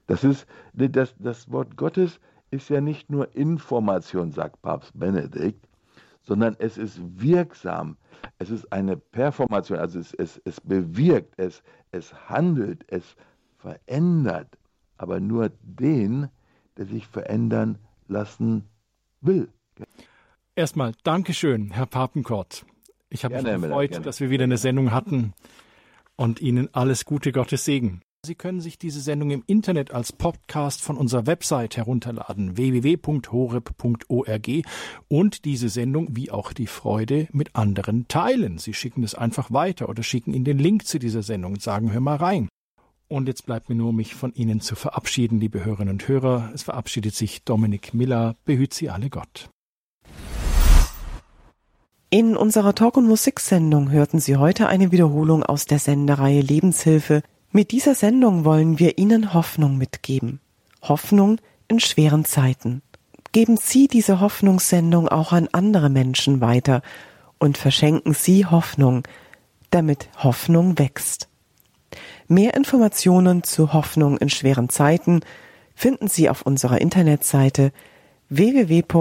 Das, 0.07 0.23
ist, 0.23 0.45
das, 0.73 1.15
das 1.17 1.51
Wort 1.51 1.77
Gottes 1.77 2.19
ist 2.51 2.69
ja 2.69 2.81
nicht 2.81 3.09
nur 3.09 3.35
Information, 3.35 4.31
sagt 4.31 4.61
Papst 4.61 4.91
Benedikt, 4.97 5.67
sondern 6.21 6.55
es 6.59 6.77
ist 6.77 6.99
wirksam. 7.19 7.97
Es 8.37 8.49
ist 8.49 8.71
eine 8.71 8.97
Performation, 8.97 9.79
also 9.79 9.99
es, 9.99 10.13
es, 10.13 10.41
es 10.45 10.61
bewirkt, 10.61 11.33
es, 11.37 11.63
es 11.91 12.13
handelt, 12.29 12.85
es 12.87 13.15
verändert, 13.57 14.57
aber 14.97 15.19
nur 15.19 15.51
den, 15.61 16.29
der 16.77 16.85
sich 16.85 17.07
verändern 17.07 17.77
lassen 18.07 18.69
will. 19.21 19.49
Erstmal 20.55 20.93
Dankeschön, 21.03 21.71
Herr 21.71 21.87
Papenkort. 21.87 22.65
Ich 23.09 23.25
habe 23.25 23.35
mich 23.35 23.43
gefreut, 23.43 24.05
dass 24.05 24.19
wir 24.19 24.29
wieder 24.29 24.43
eine 24.43 24.57
Sendung 24.57 24.91
hatten 24.91 25.33
und 26.15 26.41
Ihnen 26.41 26.69
alles 26.73 27.05
Gute, 27.05 27.31
Gottes 27.31 27.65
Segen. 27.65 28.01
Sie 28.25 28.35
können 28.35 28.61
sich 28.61 28.77
diese 28.77 29.01
Sendung 29.01 29.31
im 29.31 29.43
Internet 29.47 29.91
als 29.91 30.13
Podcast 30.13 30.81
von 30.81 30.95
unserer 30.95 31.27
Website 31.27 31.75
herunterladen 31.75 32.55
www.horeb.org 32.55 34.49
und 35.09 35.43
diese 35.43 35.67
Sendung 35.67 36.15
wie 36.15 36.31
auch 36.31 36.53
die 36.53 36.67
Freude 36.67 37.27
mit 37.33 37.53
anderen 37.53 38.07
teilen. 38.07 38.59
Sie 38.59 38.73
schicken 38.73 39.03
es 39.03 39.13
einfach 39.13 39.51
weiter 39.51 39.89
oder 39.89 40.03
schicken 40.03 40.33
Ihnen 40.33 40.45
den 40.45 40.57
Link 40.57 40.87
zu 40.87 40.99
dieser 40.99 41.21
Sendung 41.21 41.55
und 41.55 41.61
sagen, 41.61 41.91
hör 41.91 41.99
mal 41.99 42.15
rein. 42.15 42.47
Und 43.09 43.27
jetzt 43.27 43.45
bleibt 43.45 43.67
mir 43.67 43.75
nur, 43.75 43.91
mich 43.91 44.15
von 44.15 44.33
Ihnen 44.33 44.61
zu 44.61 44.75
verabschieden, 44.75 45.41
liebe 45.41 45.65
Hörerinnen 45.65 45.95
und 45.95 46.07
Hörer. 46.07 46.49
Es 46.53 46.63
verabschiedet 46.63 47.15
sich 47.15 47.43
Dominik 47.43 47.93
Miller. 47.93 48.37
Behüt 48.45 48.73
Sie 48.73 48.89
alle 48.89 49.09
Gott. 49.09 49.49
In 52.09 52.37
unserer 52.37 52.73
Talk- 52.73 52.95
und 52.95 53.07
Musiksendung 53.07 53.91
hörten 53.91 54.21
Sie 54.21 54.37
heute 54.37 54.67
eine 54.67 54.93
Wiederholung 54.93 55.43
aus 55.43 55.65
der 55.65 55.79
Sendereihe 55.79 56.41
Lebenshilfe 56.41 57.21
mit 57.53 57.71
dieser 57.71 57.95
Sendung 57.95 58.45
wollen 58.45 58.79
wir 58.79 58.97
Ihnen 58.97 59.33
Hoffnung 59.33 59.77
mitgeben. 59.77 60.39
Hoffnung 60.81 61.39
in 61.67 61.79
schweren 61.79 62.25
Zeiten. 62.25 62.81
Geben 63.31 63.57
Sie 63.57 63.87
diese 63.87 64.19
Hoffnungssendung 64.19 65.07
auch 65.07 65.31
an 65.31 65.47
andere 65.51 65.89
Menschen 65.89 66.41
weiter 66.41 66.81
und 67.39 67.57
verschenken 67.57 68.13
Sie 68.13 68.45
Hoffnung, 68.45 69.03
damit 69.69 70.09
Hoffnung 70.17 70.77
wächst. 70.77 71.29
Mehr 72.27 72.55
Informationen 72.55 73.43
zu 73.43 73.73
Hoffnung 73.73 74.17
in 74.17 74.29
schweren 74.29 74.69
Zeiten 74.69 75.21
finden 75.75 76.07
Sie 76.07 76.29
auf 76.29 76.43
unserer 76.43 76.81
Internetseite 76.81 77.71
www.horeb.org. 78.29 78.93